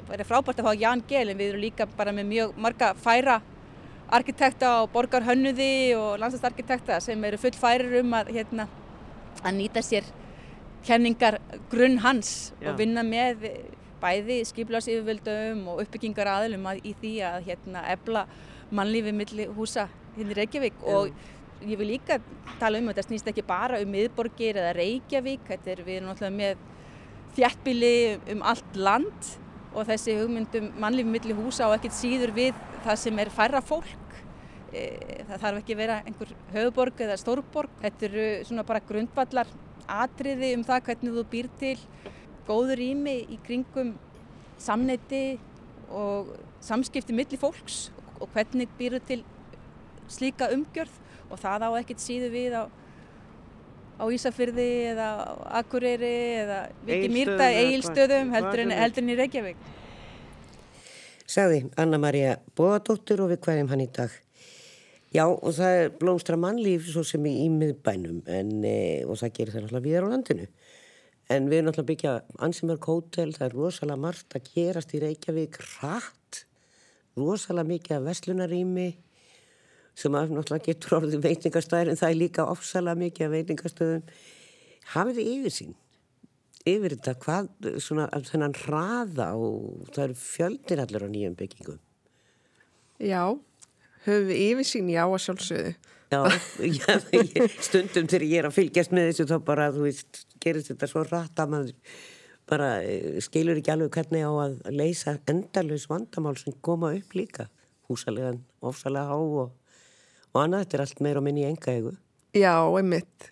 það 0.07 0.15
er 0.15 0.29
frábært 0.29 0.61
að 0.61 0.69
fá 0.69 0.79
Jan 0.79 1.03
Gehl 1.09 1.33
en 1.33 1.39
við 1.39 1.51
erum 1.51 1.65
líka 1.65 1.89
bara 1.99 2.15
með 2.15 2.31
mjög 2.31 2.61
marga 2.63 2.93
færa 2.95 3.41
arkitekta 4.09 4.71
og 4.81 4.91
borgarhönnuði 4.93 5.95
og 5.97 6.19
landslagsarkitekta 6.21 6.99
sem 7.03 7.23
eru 7.27 7.39
full 7.41 7.57
færir 7.57 7.99
um 8.01 8.15
að, 8.17 8.31
hérna, 8.39 8.65
að 9.43 9.57
nýta 9.59 9.83
sér 9.85 10.07
kenningar 10.87 11.39
grunn 11.71 11.99
hans 12.03 12.53
Já. 12.59 12.71
og 12.71 12.79
vinna 12.79 13.03
með 13.05 13.45
bæði 13.99 14.39
skiplarsýðuvöldum 14.47 15.65
og 15.73 15.83
uppbyggingar 15.83 16.29
aðlum 16.31 16.69
að, 16.71 16.79
í 16.87 16.95
því 17.01 17.15
að 17.27 17.49
hérna, 17.49 17.83
ebla 17.91 18.25
mannlífi 18.71 19.13
millir 19.15 19.51
húsa 19.57 19.89
hérna 20.15 20.33
í 20.33 20.39
Reykjavík 20.39 20.79
Já. 20.79 20.95
og 20.95 21.67
ég 21.67 21.79
vil 21.81 21.91
líka 21.91 22.19
tala 22.61 22.79
um 22.79 22.87
að 22.87 22.95
þetta 22.95 23.07
snýst 23.09 23.29
ekki 23.33 23.45
bara 23.45 23.81
um 23.83 23.91
miðborgir 23.91 24.57
eða 24.61 24.73
Reykjavík, 24.77 25.45
þetta 25.49 25.73
er 25.73 25.83
við 25.83 25.99
erum 25.99 26.11
náttúrulega 26.13 26.39
með 26.39 26.65
þjættbíli 27.37 27.93
um 28.33 28.43
allt 28.47 28.79
land 28.79 29.33
og 29.79 29.87
þessi 29.87 30.17
hugmyndum 30.19 30.69
mannlífi 30.81 31.13
millir 31.13 31.37
húsa 31.37 31.69
og 31.69 31.77
ekkert 31.77 31.95
síður 31.95 32.33
við 32.35 32.57
það 32.83 33.01
sem 33.03 33.21
er 33.23 33.31
færra 33.33 33.61
fólk. 33.63 34.15
E, 34.69 34.83
það 35.29 35.41
þarf 35.43 35.61
ekki 35.61 35.75
að 35.75 35.81
vera 35.81 35.97
einhver 36.05 36.33
höfuborg 36.53 37.03
eða 37.05 37.17
stórborg. 37.21 37.73
Þetta 37.83 38.07
eru 38.09 38.27
svona 38.49 38.65
bara 38.67 38.83
grundvallar 38.89 39.51
atriði 39.89 40.53
um 40.57 40.65
það 40.67 40.83
hvernig 40.89 41.17
þú 41.17 41.25
býr 41.31 41.49
til. 41.61 41.75
Góður 42.49 42.83
ími 42.83 43.15
í 43.29 43.39
kringum 43.45 43.93
samneiti 44.59 45.39
og 45.89 46.33
samskipti 46.65 47.15
millir 47.15 47.41
fólks 47.41 47.87
og 48.19 48.27
hvernig 48.33 48.69
býru 48.77 48.99
til 49.05 49.23
slíka 50.11 50.51
umgjörð. 50.53 50.91
Og 51.29 51.37
það 51.37 51.67
á 51.69 51.69
ekkert 51.77 52.01
síðu 52.01 52.31
við 52.33 52.55
á, 52.57 52.63
á 53.99 54.05
Ísafyrði 54.07 54.69
eða 54.93 55.09
Akureyri 55.59 56.15
eða 56.45 56.61
Viki 56.87 57.11
Mýrta, 57.11 57.51
Egilstöðum 57.51 58.31
heldur 58.33 58.65
en 58.65 59.11
í 59.11 59.19
Reykjavík 59.19 59.67
sagði 61.29 61.67
Anna-Maria 61.77 62.37
Bóðadóttur 62.57 63.23
og 63.23 63.31
við 63.33 63.43
hverjum 63.45 63.69
hann 63.69 63.85
í 63.85 63.89
dag. 63.93 64.13
Já 65.13 65.23
og 65.25 65.53
það 65.57 65.75
er 65.77 65.91
blómstra 66.01 66.37
mannlíf 66.37 66.89
svo 66.89 67.03
sem 67.05 67.23
í 67.25 67.47
miðbænum 67.53 68.21
en, 68.29 68.51
e, 68.65 69.05
og 69.05 69.17
það 69.21 69.33
gerir 69.37 69.55
það 69.55 69.63
náttúrulega 69.65 69.87
viðar 69.87 70.05
á 70.05 70.11
landinu. 70.13 70.47
En 71.29 71.49
við 71.49 71.59
erum 71.59 71.69
náttúrulega 71.69 71.89
byggja 71.91 72.13
ansimörg 72.45 72.89
hótel, 72.89 73.33
það 73.37 73.45
er 73.47 73.57
rosalega 73.57 74.03
margt 74.05 74.37
að 74.37 74.49
gerast 74.53 74.93
í 74.93 75.01
Reykjavík 75.03 75.59
rætt, 75.65 76.43
rosalega 77.17 77.71
mikið 77.73 77.97
af 77.97 78.07
veslunarími 78.09 78.89
sem 79.99 80.15
að 80.15 80.33
náttúrulega 80.37 80.69
getur 80.71 80.97
orðið 81.01 81.27
veitingastöður 81.27 81.91
en 81.91 81.99
það 81.99 82.13
er 82.13 82.19
líka 82.21 82.47
ofsalega 82.47 83.03
mikið 83.03 83.27
af 83.27 83.35
veitingastöðum. 83.35 84.03
Hafið 84.95 85.23
yfir 85.25 85.53
sín? 85.53 85.77
yfir 86.67 86.95
þetta 86.95 87.15
hvað, 87.23 87.49
svona, 87.83 88.07
þennan 88.27 88.55
hraða 88.65 89.29
og 89.39 89.91
það 89.93 90.03
eru 90.07 90.17
fjöldir 90.19 90.81
allir 90.83 91.05
á 91.05 91.09
nýjum 91.11 91.37
byggingum 91.39 91.79
Já, 92.99 93.23
höfum 94.05 94.27
við 94.27 94.41
yfirsýn 94.49 94.91
já 94.91 95.03
að 95.05 95.21
sjálfsögðu 95.25 95.73
Já, 96.09 96.23
já 96.79 96.95
stundum 97.61 98.09
þegar 98.09 98.25
ég 98.25 98.41
er 98.41 98.49
að 98.49 98.55
fylgjast 98.57 98.95
með 98.95 99.11
þessu 99.11 99.27
þá 99.29 99.35
bara, 99.45 99.69
þú 99.75 99.85
veist, 99.85 100.23
gerist 100.41 100.71
þetta 100.73 100.89
svo 100.89 101.05
rætt 101.05 101.39
að 101.43 101.53
maður 101.53 101.99
bara 102.49 102.69
eh, 102.81 103.19
skilur 103.21 103.59
ekki 103.61 103.75
alveg 103.75 103.93
hvernig 103.93 104.25
á 104.25 104.33
að 104.41 104.55
leysa 104.73 105.19
endalus 105.29 105.85
vandamál 105.89 106.35
sem 106.39 106.55
koma 106.65 106.95
upp 106.97 107.13
líka 107.15 107.45
húsalegan, 107.89 108.41
ofsalega 108.65 109.13
há 109.13 109.17
og, 109.17 109.53
og 110.33 110.43
annað, 110.43 110.65
þetta 110.65 110.77
er 110.77 110.85
allt 110.85 111.03
meir 111.05 111.19
og 111.19 111.25
minni 111.25 111.45
í 111.45 111.49
enga 111.49 111.75
egu 111.75 111.95
Já, 112.37 112.53
einmitt. 112.77 113.31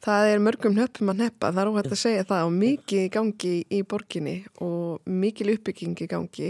Það 0.00 0.30
er 0.30 0.40
mörgum 0.40 0.76
nöppum 0.76 1.10
að 1.12 1.24
neppa, 1.24 1.50
það 1.50 1.60
er 1.60 1.70
óhægt 1.72 1.92
að 1.92 2.00
segja 2.00 2.24
það 2.28 2.46
og 2.46 2.54
mikið 2.54 3.02
í 3.02 3.10
gangi 3.12 3.52
í 3.74 3.80
borginni 3.90 4.36
og 4.64 5.10
mikil 5.10 5.50
uppbygging 5.52 5.98
í 6.00 6.08
gangi. 6.08 6.48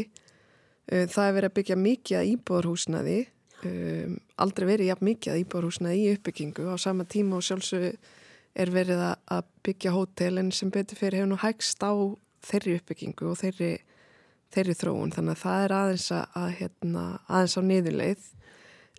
Uh, 0.86 1.06
það 1.10 1.24
er 1.24 1.34
verið 1.38 1.48
að 1.48 1.56
byggja 1.56 1.78
mikið 1.80 2.18
að 2.20 2.30
íbúðarhúsnaði, 2.34 3.16
um, 3.66 4.14
aldrei 4.44 4.68
verið 4.68 4.92
jafn 4.92 5.08
mikið 5.08 5.32
að 5.32 5.42
íbúðarhúsnaði 5.42 6.04
í 6.04 6.14
uppbyggingu. 6.14 6.68
Á 6.70 6.76
sama 6.78 7.08
tíma 7.08 7.40
og 7.40 7.48
sjálfsög 7.48 8.14
er 8.58 8.74
verið 8.74 9.02
að 9.08 9.50
byggja 9.66 9.94
hótelin 9.96 10.54
sem 10.54 10.70
betur 10.74 11.00
fyrir 11.00 11.22
hefur 11.22 11.32
nú 11.32 11.42
hægst 11.42 11.82
á 11.82 11.92
þeirri 12.46 12.78
uppbyggingu 12.78 13.32
og 13.32 13.40
þeirri, 13.42 13.72
þeirri 14.54 14.78
þróun. 14.78 15.14
Þannig 15.16 15.34
að 15.34 15.42
það 15.42 15.64
er 15.64 15.78
aðeins, 15.80 16.10
að, 16.14 16.26
að, 16.42 16.50
hérna, 16.60 17.04
aðeins 17.26 17.58
á 17.58 17.62
niðurleið 17.72 18.28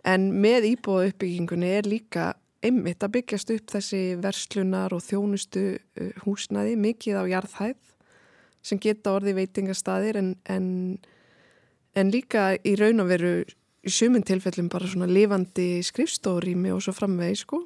en 0.08 0.30
með 0.40 0.68
íbúða 0.74 1.10
uppbyggingunni 1.10 1.70
er 1.78 1.88
líka 1.88 2.32
einmitt 2.64 3.04
að 3.04 3.14
byggjast 3.18 3.52
upp 3.54 3.72
þessi 3.72 4.02
verslunar 4.20 4.94
og 4.96 5.04
þjónustu 5.04 5.64
uh, 5.76 6.10
húsnaði 6.24 6.76
mikið 6.80 7.20
á 7.20 7.24
jarðhæð 7.36 7.78
sem 8.60 8.80
geta 8.80 9.14
orði 9.16 9.34
veitingastadir 9.38 10.18
en, 10.20 10.34
en, 10.44 10.66
en 11.96 12.12
líka 12.12 12.52
í 12.60 12.74
raun 12.76 13.00
og 13.00 13.08
veru 13.08 13.32
í 13.80 13.92
sumun 13.92 14.24
tilfellum 14.26 14.68
bara 14.72 14.88
svona 14.90 15.08
lifandi 15.08 15.80
skrifstórými 15.86 16.72
og 16.74 16.82
svo 16.84 16.92
framvegi 16.92 17.38
sko. 17.40 17.62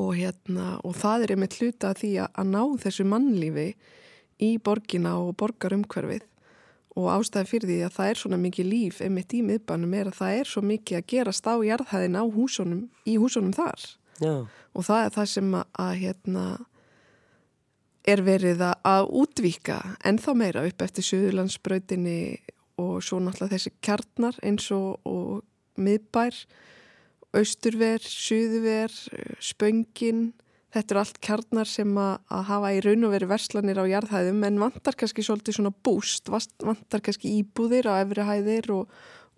Og 0.00 0.14
hérna 0.16 0.78
og 0.86 0.94
það 0.96 1.24
er 1.24 1.34
einmitt 1.34 1.58
hluta 1.58 1.90
því 1.98 2.12
að, 2.22 2.30
að 2.40 2.52
ná 2.54 2.62
þessu 2.84 3.06
mannlífi 3.10 3.66
í 4.44 4.54
borgina 4.62 5.16
og 5.20 5.34
borgarumhverfið 5.42 6.22
og 6.94 7.08
ástæði 7.10 7.50
fyrir 7.50 7.70
því 7.70 7.78
að 7.86 7.96
það 7.96 8.10
er 8.10 8.20
svona 8.20 8.38
mikið 8.38 8.68
líf 8.70 9.00
einmitt 9.02 9.34
í 9.34 9.40
miðbænum 9.46 9.96
er 9.98 10.10
að 10.10 10.18
það 10.20 10.36
er 10.40 10.50
svo 10.50 10.62
mikið 10.62 10.98
að 11.00 11.08
gerast 11.10 11.48
á 11.50 11.54
jarðhæðin 11.66 12.20
á 12.20 12.24
húsunum 12.36 12.84
í 13.06 13.16
húsunum 13.18 13.54
þar 13.56 13.88
Já. 14.22 14.34
og 14.46 14.86
það 14.86 15.00
er 15.00 15.16
það 15.16 15.30
sem 15.32 15.56
að, 15.58 15.66
að 15.84 15.94
hérna 16.04 16.44
er 18.04 18.22
verið 18.22 18.62
að 18.68 19.08
útvíka 19.22 19.80
ennþá 20.04 20.36
meira 20.38 20.62
upp 20.68 20.84
eftir 20.84 21.06
Suðurlandsbrautinni 21.08 22.18
og 22.82 23.00
svo 23.06 23.18
náttúrulega 23.22 23.56
þessi 23.56 23.74
kjarnar 23.84 24.38
eins 24.44 24.68
og, 24.74 25.00
og 25.08 25.42
miðbær 25.80 26.36
austurver, 27.34 28.02
suðuver 28.04 28.92
spöngin 29.42 30.28
Þetta 30.74 30.94
eru 30.94 31.00
allt 31.04 31.18
kjarnar 31.22 31.68
sem 31.70 31.90
að, 32.02 32.14
að 32.34 32.46
hafa 32.48 32.70
í 32.74 32.78
raun 32.82 33.06
og 33.06 33.12
veri 33.14 33.28
verslanir 33.30 33.78
á 33.78 33.84
jarðhæðum 33.86 34.40
en 34.48 34.62
vantar 34.64 34.96
kannski 34.98 35.22
svolítið 35.22 35.60
svona 35.60 35.70
búst, 35.86 36.30
vantar 36.32 37.04
kannski 37.04 37.30
íbúðir 37.38 37.86
á 37.86 38.02
efri 38.02 38.26
hæðir 38.26 38.72
og, 38.74 38.96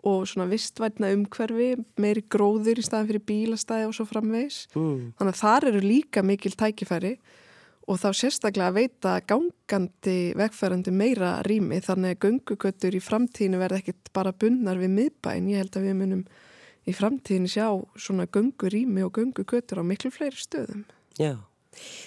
og 0.09 0.25
svona 0.31 0.49
vistvætna 0.49 1.13
umhverfi, 1.13 1.75
meiri 2.01 2.25
gróður 2.33 2.81
í 2.81 2.87
staðin 2.87 3.11
fyrir 3.11 3.27
bílastæði 3.29 3.91
og 3.91 3.99
svo 3.99 4.09
framvegs. 4.09 4.63
Mm. 4.79 5.13
Þannig 5.19 5.35
að 5.37 5.43
þar 5.43 5.69
eru 5.73 5.85
líka 5.85 6.25
mikil 6.25 6.55
tækifæri 6.57 7.13
og 7.87 8.01
þá 8.01 8.09
sérstaklega 8.17 8.73
að 8.73 8.81
veita 8.81 9.15
gangandi 9.29 10.19
vegfærandi 10.41 10.97
meira 10.97 11.37
rými 11.47 11.85
þannig 11.85 12.17
að 12.17 12.23
gungugötur 12.25 12.97
í 12.97 13.05
framtíðinu 13.05 13.61
verða 13.61 13.85
ekkit 13.85 14.11
bara 14.17 14.33
bunnar 14.33 14.81
við 14.81 14.95
miðbæn. 14.97 15.53
Ég 15.53 15.67
held 15.67 15.77
að 15.77 15.91
við 15.91 15.99
munum 16.01 16.27
í 16.87 16.97
framtíðinu 16.97 17.51
sjá 17.51 17.69
svona 18.01 18.25
gungurými 18.33 19.05
og 19.05 19.19
gungugötur 19.21 19.83
á 19.83 19.85
miklu 19.85 20.11
fleiri 20.15 20.41
stöðum. 20.41 20.87
Já, 21.17 21.33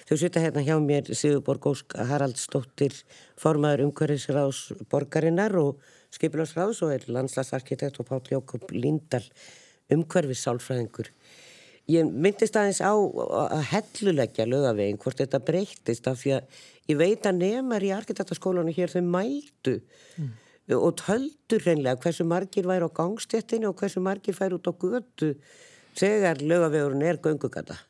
þau 0.05 0.18
setja 0.22 0.41
hérna 0.43 0.62
hjá 0.62 0.76
mér 0.78 1.07
Sigurborg 1.18 1.64
Ósk 1.72 1.95
Haraldsdóttir 1.97 2.93
formaður 3.41 3.88
umhverfisráðs 3.88 4.60
borgarinnar 4.91 5.55
og 5.57 5.80
skipilásráðs 6.14 6.84
og 6.86 6.93
er 6.93 7.07
landslagsarkitekt 7.10 7.97
og 8.03 8.10
Páll 8.12 8.36
Jókob 8.36 8.70
Líndal 8.70 9.24
umhverfissálfræðingur. 9.89 11.10
Ég 11.89 12.05
myndist 12.05 12.53
aðeins 12.53 12.84
á 12.86 12.93
að 12.93 13.66
helluleggja 13.72 14.45
lögavegin 14.45 15.01
hvort 15.01 15.24
þetta 15.24 15.41
breyttist 15.41 16.05
af 16.12 16.22
því 16.22 16.36
að 16.38 16.62
ég 16.93 17.01
veit 17.01 17.26
að 17.26 17.41
nefnar 17.41 17.86
í 17.86 17.91
arkitektaskólanu 17.97 18.78
hér 18.78 18.93
þau 18.93 19.01
mældu 19.10 19.80
mm. 20.22 20.32
og 20.78 21.01
töldur 21.01 21.66
reynlega 21.66 21.97
hversu 22.05 22.30
margir 22.30 22.70
væri 22.70 22.86
á 22.86 22.93
gangstéttinu 22.93 23.72
og 23.74 23.82
hversu 23.82 24.05
margir 24.05 24.38
fær 24.38 24.53
út 24.60 24.70
á 24.70 24.74
götu 24.78 25.34
þegar 25.97 26.45
lögavegurinn 26.45 27.10
er 27.10 27.24
göngugata 27.26 27.82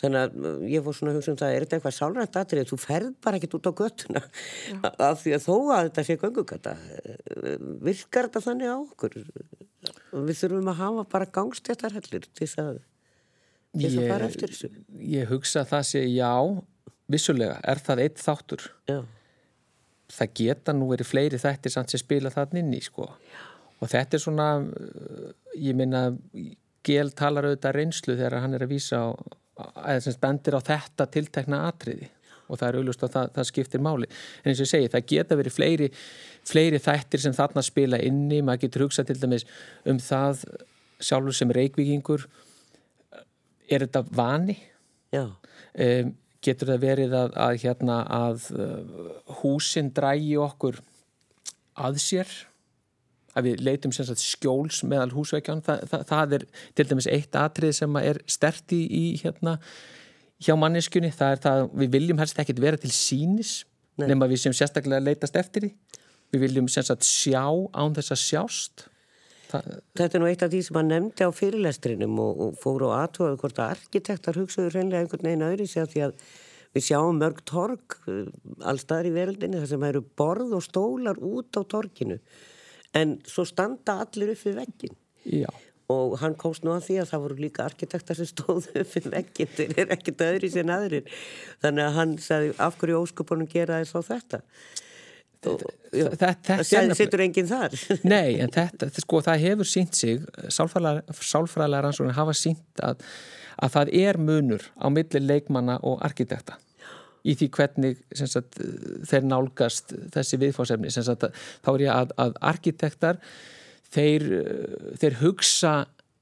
þannig 0.00 0.22
að 0.22 0.34
uh, 0.40 0.64
ég 0.68 0.84
fór 0.84 0.96
svona 0.96 1.12
að 1.12 1.18
hugsa 1.20 1.32
um 1.32 1.38
það 1.40 1.54
er 1.54 1.64
þetta 1.64 1.78
eitthvað 1.78 1.96
sálrænt 1.96 2.38
aðrið 2.40 2.70
þú 2.70 2.78
ferð 2.82 3.14
bara 3.24 3.38
ekkit 3.38 3.56
út 3.56 3.68
á 3.68 3.72
göttuna 3.80 4.22
af 5.08 5.22
því 5.22 5.34
að 5.36 5.46
þó 5.46 5.54
að 5.76 5.88
þetta 5.88 6.04
sé 6.08 6.16
gangugata 6.20 6.74
uh, 6.76 7.56
virkar 7.86 8.28
þetta 8.28 8.44
þannig 8.44 8.72
á 8.72 8.76
okkur? 8.76 9.16
Við 10.12 10.38
þurfum 10.42 10.70
að 10.72 10.80
hafa 10.82 11.06
bara 11.16 11.30
gangstéttarhellir 11.38 12.28
til 12.28 12.42
þess 12.42 12.60
að, 12.60 12.80
til 13.76 13.86
þess 13.86 14.00
að 14.02 14.08
fara 14.12 14.30
eftir 14.30 14.52
þessu. 14.52 14.70
Ég 15.16 15.30
hugsa 15.30 15.62
að 15.62 15.72
það 15.72 15.88
sé 15.92 16.04
já 16.10 16.32
vissulega, 17.12 17.58
er 17.62 17.82
það 17.86 18.02
eitt 18.02 18.22
þáttur. 18.22 18.68
Já. 18.90 19.00
það 20.12 20.32
geta 20.38 20.74
nú 20.74 20.90
verið 20.90 21.08
fleiri 21.08 21.38
þættir 21.40 21.72
samt 21.72 21.92
sem 21.92 22.02
spila 22.02 22.30
það 22.34 22.60
inn 22.60 22.74
í 22.76 22.82
sko. 22.84 23.08
Já. 23.08 23.42
og 23.80 23.90
þetta 23.94 24.16
er 24.16 24.24
svona 24.26 24.52
uh, 24.60 25.34
ég 25.56 25.76
minna 25.78 26.10
Gél 26.86 27.10
talar 27.18 27.48
auðvitað 27.48 27.74
reynslu 27.80 28.14
þegar 28.14 28.44
hann 28.44 28.54
er 28.54 28.62
að 28.62 28.70
vísa 28.76 29.00
á 29.02 29.10
eða 29.56 29.98
sem 30.04 30.20
bendir 30.20 30.58
á 30.58 30.60
þetta 30.64 31.08
tiltekna 31.12 31.64
atriði. 31.70 32.10
Og 32.46 32.60
það 32.60 32.68
er 32.68 32.76
auðvist 32.78 33.02
að 33.02 33.14
það, 33.16 33.30
það 33.34 33.46
skiptir 33.48 33.82
máli. 33.82 34.08
En 34.42 34.52
eins 34.52 34.60
og 34.60 34.68
ég 34.68 34.70
segi, 34.70 34.90
það 34.92 35.06
geta 35.10 35.38
verið 35.40 35.56
fleiri 35.56 35.88
fleiri 36.46 36.78
þættir 36.82 37.22
sem 37.24 37.34
þarna 37.34 37.64
spila 37.66 37.98
inni. 38.02 38.42
Maður 38.44 38.66
getur 38.66 38.86
hugsað 38.86 39.10
til 39.10 39.18
dæmis 39.22 39.46
um 39.88 39.98
það 40.02 40.44
sjálfur 41.02 41.36
sem 41.36 41.52
reikvikingur 41.52 42.26
er 43.66 43.84
þetta 43.86 44.04
vani? 44.14 44.56
Um, 45.16 46.12
getur 46.44 46.70
það 46.70 46.84
verið 46.84 47.16
að, 47.18 47.32
að, 47.46 47.56
hérna, 47.64 47.96
að 48.06 48.50
uh, 48.54 49.08
húsin 49.40 49.90
drægi 49.96 50.36
okkur 50.40 50.78
að 51.86 51.98
sér 52.02 52.30
að 53.36 53.50
við 53.50 53.62
leitum 53.66 53.92
sagt, 53.94 54.22
skjóls 54.22 54.82
meðal 54.88 55.12
húsveikjan 55.12 55.62
Þa, 55.66 55.76
það, 55.90 56.02
það 56.10 56.34
er 56.38 56.46
til 56.78 56.88
dæmis 56.90 57.08
eitt 57.12 57.38
atrið 57.38 57.76
sem 57.80 58.00
er 58.00 58.20
sterti 58.30 58.80
í 58.88 59.04
hérna 59.20 59.58
hjá 60.42 60.52
manneskunni, 60.58 61.12
það 61.14 61.34
er 61.34 61.42
það 61.46 61.62
við 61.82 61.94
viljum 61.96 62.20
helst 62.20 62.40
ekkert 62.42 62.60
vera 62.62 62.80
til 62.80 62.92
sínis 62.92 63.58
Nei. 63.96 64.10
nema 64.10 64.28
við 64.28 64.42
sem 64.44 64.56
sérstaklega 64.56 65.04
leitast 65.04 65.38
eftir 65.40 65.66
því. 65.66 65.72
Við 66.34 66.42
viljum 66.42 66.68
sagt, 66.68 67.06
sjá 67.06 67.44
án 67.46 67.94
þess 67.96 68.12
að 68.12 68.20
sjást. 68.20 68.88
Það... 69.46 69.68
Þetta 69.96 70.18
er 70.18 70.22
nú 70.22 70.28
eitt 70.28 70.42
af 70.42 70.50
því 70.52 70.62
sem 70.66 70.78
hann 70.80 70.90
nefndi 70.90 71.28
á 71.28 71.30
fyrirlestrinum 71.32 72.18
og, 72.20 72.42
og 72.42 72.58
fóru 72.60 72.90
á 72.92 73.06
aðtóðu 73.06 73.38
hvort 73.40 73.62
að 73.62 73.76
arkitektar 73.76 74.40
hugsaður 74.40 74.74
hreinlega 74.74 75.04
einhvern 75.04 75.28
veginn 75.28 75.46
öðri 75.46 75.68
sér 75.70 75.88
því 75.92 76.02
að 76.08 76.26
við 76.76 76.84
sjáum 76.90 77.22
mörg 77.22 77.40
torg 77.48 77.96
uh, 78.10 78.26
allstaðar 78.68 79.08
í 79.08 79.14
veröldinni 79.14 79.62
þar 79.62 79.70
sem 79.70 79.86
eru 79.88 80.02
borð 80.18 80.56
og 80.58 80.66
stólar 80.66 81.22
út 81.22 81.56
á 81.56 81.62
torginu 81.64 82.18
en 82.96 83.16
svo 83.28 83.44
standa 83.48 84.00
allir 84.04 84.32
upp 84.34 84.42
við 84.46 84.58
veggin 84.60 84.96
Já. 85.26 85.50
og 85.92 86.16
hann 86.22 86.36
komst 86.38 86.64
nú 86.66 86.72
að 86.74 86.88
því 86.88 86.96
að 87.02 87.12
það 87.12 87.24
voru 87.26 87.38
líka 87.44 87.66
arkitektar 87.66 88.18
sem 88.18 88.30
stóðu 88.30 88.72
upp 88.82 88.96
við 88.96 89.10
veggin 89.12 89.52
þeir 89.58 89.76
eru 89.76 89.96
ekkert 89.96 90.26
öðri 90.30 90.50
sem 90.54 90.74
aðrir. 90.76 91.14
Þannig 91.64 91.86
að 91.86 92.00
hann 92.00 92.16
sagði 92.22 92.56
af 92.68 92.80
hverju 92.80 93.04
óskupunum 93.04 93.50
gera 93.52 93.80
þess 93.82 93.98
á 93.98 94.00
þetta? 94.10 94.42
Það 95.46 96.94
setur 96.98 97.22
enginn 97.22 97.46
þar. 97.46 97.74
Nei, 98.14 98.38
en 98.42 98.50
þetta, 98.50 98.88
sko, 98.98 99.20
það 99.22 99.44
hefur 99.44 99.68
sínt 99.70 99.94
sig 99.94 100.24
sálfræðilega 100.50 101.84
rannsóknir 101.84 102.16
hafa 102.16 102.34
sínt 102.34 102.82
að, 102.82 103.04
að 103.62 103.76
það 103.76 103.92
er 104.00 104.18
munur 104.18 104.70
á 104.74 104.86
milli 104.90 105.22
leikmanna 105.22 105.78
og 105.86 106.02
arkitekta 106.06 106.58
í 107.26 107.34
því 107.38 107.50
hvernig 107.56 108.00
sagt, 108.16 108.60
þeir 109.10 109.26
nálgast 109.26 109.94
þessi 110.14 110.38
viðfórsefni 110.42 110.92
sagt, 110.94 111.26
þá 111.64 111.70
er 111.74 111.84
ég 111.86 111.92
að, 111.94 112.14
að 112.22 112.38
arkitektar 112.52 113.20
þeir, 113.92 114.26
þeir 115.00 115.20
hugsa 115.22 115.74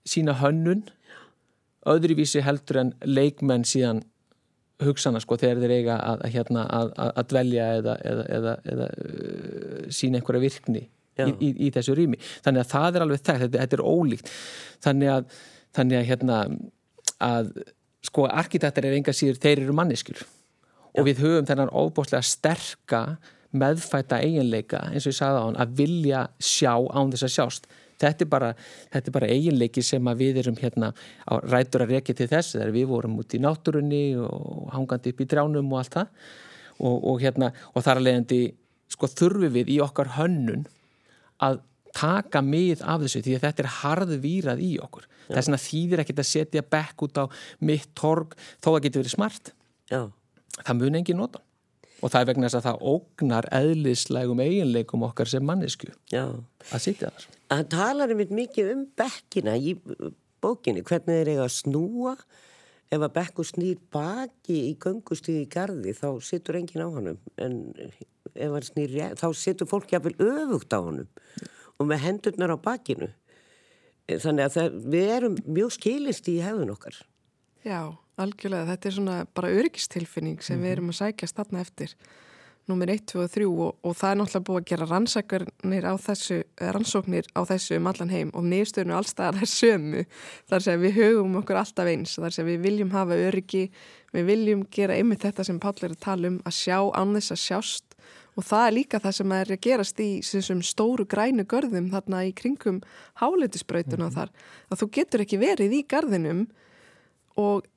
sína 0.08 0.36
hönnun 0.40 0.84
öðruvísi 1.88 2.42
heldur 2.44 2.80
en 2.80 2.92
leikmenn 3.04 3.66
síðan 3.68 4.02
hugsana 4.84 5.20
sko 5.22 5.36
þegar 5.40 5.62
þeir 5.62 5.74
eiga 5.78 5.96
að, 6.00 6.24
hérna, 6.34 6.64
að, 6.66 6.92
að 7.06 7.28
dvelja 7.30 7.66
eða, 7.78 7.96
eða, 8.10 8.24
eða, 8.38 8.54
eða 8.72 8.88
uh, 8.90 9.80
sína 9.94 10.20
einhverja 10.20 10.44
virkni 10.44 10.84
í, 10.84 11.28
í, 11.30 11.50
í 11.66 11.72
þessu 11.74 11.94
rými. 11.96 12.18
Þannig 12.44 12.64
að 12.64 12.72
það 12.72 12.98
er 12.98 13.04
alveg 13.06 13.22
þekkt, 13.22 13.44
þetta, 13.44 13.60
þetta 13.62 13.78
er 13.78 13.84
ólíkt. 13.86 14.32
Þannig 14.84 15.12
að, 15.14 15.36
þannig 15.78 16.00
að 16.00 16.08
hérna 16.10 16.40
að 17.24 17.52
sko 18.04 18.26
arkitektar 18.28 18.88
er 18.88 18.98
enga 18.98 19.14
síður, 19.16 19.40
þeir 19.40 19.62
eru 19.62 19.76
manneskjur 19.76 20.24
og 20.94 21.08
við 21.08 21.22
höfum 21.24 21.48
þennan 21.48 21.72
óbúslega 21.74 22.22
sterka 22.26 23.04
meðfæta 23.54 24.18
eiginleika 24.22 24.82
eins 24.90 25.06
og 25.06 25.14
ég 25.14 25.18
sagði 25.18 25.40
á 25.42 25.46
hann 25.46 25.58
að 25.62 25.74
vilja 25.78 26.22
sjá 26.42 26.72
án 26.74 27.12
þess 27.12 27.26
að 27.28 27.34
sjást. 27.36 27.68
Þetta 28.02 28.24
er 28.24 28.30
bara, 28.30 28.48
þetta 28.92 29.10
er 29.10 29.14
bara 29.14 29.28
eiginleiki 29.30 29.84
sem 29.86 30.08
við 30.18 30.40
erum 30.42 30.56
hérna 30.58 30.90
á 31.30 31.34
rætur 31.46 31.84
að 31.84 31.94
rekja 31.94 32.16
til 32.18 32.28
þess 32.32 32.56
þegar 32.56 32.72
við 32.74 32.88
vorum 32.90 33.20
út 33.22 33.36
í 33.36 33.40
náttúrunni 33.42 34.02
og 34.18 34.72
hangandi 34.74 35.14
upp 35.14 35.22
í 35.22 35.28
dránum 35.30 35.70
og 35.70 35.80
allt 35.80 35.98
það. 36.00 36.26
Og, 36.74 36.96
og 37.12 37.22
hérna 37.22 37.52
og 37.70 37.86
þar 37.86 38.00
að 38.00 38.08
leiðandi 38.08 38.40
sko 38.90 39.10
þurfum 39.10 39.54
við 39.54 39.70
í 39.76 39.78
okkar 39.82 40.16
hönnun 40.16 40.66
að 41.42 41.62
taka 41.94 42.42
mið 42.42 42.82
af 42.82 43.04
þessu 43.04 43.22
því 43.22 43.36
að 43.36 43.46
þetta 43.46 43.62
er 43.62 43.72
harðvýrað 43.78 44.64
í 44.66 44.72
okkur. 44.82 45.06
Það 45.28 45.38
er 45.38 45.46
svona 45.46 45.62
þýðir 45.62 46.02
ekkert 46.02 46.22
að 46.24 46.30
setja 46.32 46.64
bekk 46.74 47.06
út 47.06 47.22
á 47.22 47.24
mitt 47.62 47.86
torg 47.94 48.34
þó 48.58 48.74
að 48.74 48.82
geta 48.88 49.00
verið 49.00 49.14
smart. 49.14 49.54
Já. 49.92 50.10
Það 50.60 50.80
mun 50.80 51.00
engin 51.00 51.20
nota 51.20 51.42
og 52.04 52.12
það 52.12 52.20
er 52.20 52.28
vegna 52.28 52.48
þess 52.48 52.58
að 52.58 52.66
það 52.66 52.82
ógnar 52.90 53.48
eðlislegum 53.54 54.42
eiginleikum 54.44 55.06
okkar 55.06 55.30
sem 55.30 55.44
mannesku 55.46 55.88
Já. 56.12 56.26
að 56.68 56.82
sitja 56.84 57.10
þar. 57.10 57.28
Það 57.54 57.68
talar 57.72 58.12
um 58.12 58.24
mikið 58.38 58.72
um 58.74 58.82
bekkina 58.98 59.54
í 59.56 59.76
bókinni, 60.44 60.84
hvernig 60.84 61.22
þeir 61.22 61.32
eiga 61.32 61.46
að 61.46 61.54
snúa. 61.56 62.16
Ef 62.92 63.00
að 63.00 63.14
bekku 63.16 63.46
snýr 63.48 63.78
baki 63.94 64.58
í 64.68 64.74
göngustíði 64.78 65.46
í 65.46 65.50
gardi 65.50 65.94
þá 65.96 66.08
sittur 66.22 66.58
engin 66.60 66.84
á 66.84 66.88
honum. 66.92 67.18
En 67.40 67.56
ef 68.34 68.52
hann 68.52 68.66
snýr 68.68 69.16
þá 69.18 69.26
sittur 69.38 69.70
fólk 69.70 69.94
jáfnvel 69.94 70.14
öfugt 70.20 70.76
á 70.76 70.78
honum 70.84 71.08
og 71.80 71.88
með 71.90 72.04
hendurnar 72.04 72.54
á 72.54 72.58
bakinu. 72.60 73.08
Þannig 74.04 74.44
að 74.44 74.56
það, 74.58 74.74
við 74.92 75.10
erum 75.16 75.36
mjög 75.48 75.72
skilist 75.78 76.28
í 76.28 76.36
hefðun 76.44 76.74
okkar. 76.74 77.00
Já, 77.64 77.96
algjörlega, 78.20 78.68
þetta 78.72 78.88
er 78.88 78.96
svona 78.98 79.16
bara 79.34 79.50
örgistilfinning 79.50 80.42
sem 80.42 80.56
mm 80.56 80.60
-hmm. 80.60 80.64
við 80.64 80.70
mhm. 80.70 80.72
erum 80.72 80.88
að 80.88 81.00
sækja 81.00 81.28
stanna 81.28 81.60
eftir 81.60 81.96
nummer 82.66 82.88
1, 82.88 83.06
2 83.12 83.20
og 83.20 83.30
3 83.30 83.46
og, 83.46 83.76
og 83.84 83.96
það 83.96 84.10
er 84.10 84.18
náttúrulega 84.18 84.46
búið 84.48 84.60
að 84.60 84.68
gera 84.70 84.86
rannsóknir 84.88 85.84
á 85.84 85.94
þessu, 86.00 86.38
rannsóknir 86.58 87.26
á 87.36 87.40
þessu 87.44 87.76
um 87.76 87.88
allan 87.90 88.12
heim 88.12 88.30
og 88.32 88.46
nýðstöðinu 88.48 88.96
allstaðar 88.96 89.42
er 89.44 89.50
sömu 89.50 90.04
þar 90.48 90.64
sem 90.64 90.80
við 90.80 90.96
högum 90.96 91.36
okkur 91.42 91.60
alltaf 91.60 91.90
eins 91.92 92.16
þar 92.16 92.36
sem 92.36 92.46
við 92.46 92.62
viljum 92.64 92.94
hafa 92.94 93.18
öryggi 93.28 93.66
við 94.16 94.24
viljum 94.30 94.64
gera 94.72 94.96
einmitt 94.96 95.26
þetta 95.26 95.44
sem 95.44 95.60
Páll 95.60 95.76
er 95.82 95.92
að 95.92 96.00
tala 96.06 96.30
um 96.32 96.40
að 96.44 96.56
sjá 96.56 96.78
án 96.96 97.12
þess 97.18 97.36
að 97.36 97.42
sjást 97.44 97.98
og 98.34 98.48
það 98.48 98.66
er 98.66 98.76
líka 98.78 99.00
það 99.02 99.16
sem 99.18 99.36
er 99.36 99.52
að 99.52 99.62
gerast 99.68 100.00
í 100.00 100.08
þessum 100.24 100.64
stóru 100.64 101.04
grænu 101.04 101.44
görðum 101.50 101.92
þarna 101.92 102.24
í 102.24 102.32
kringum 102.32 102.80
háleitisbrautuna 103.20 104.08
mm 104.08 104.10
-hmm. 104.10 104.16
þar 104.16 104.30
að 104.72 104.80
þú 104.80 104.90
getur 104.96 105.20
ekki 105.20 105.38
verið 105.38 105.72
í 105.72 105.84
garðinum 105.84 106.46
og 107.36 107.68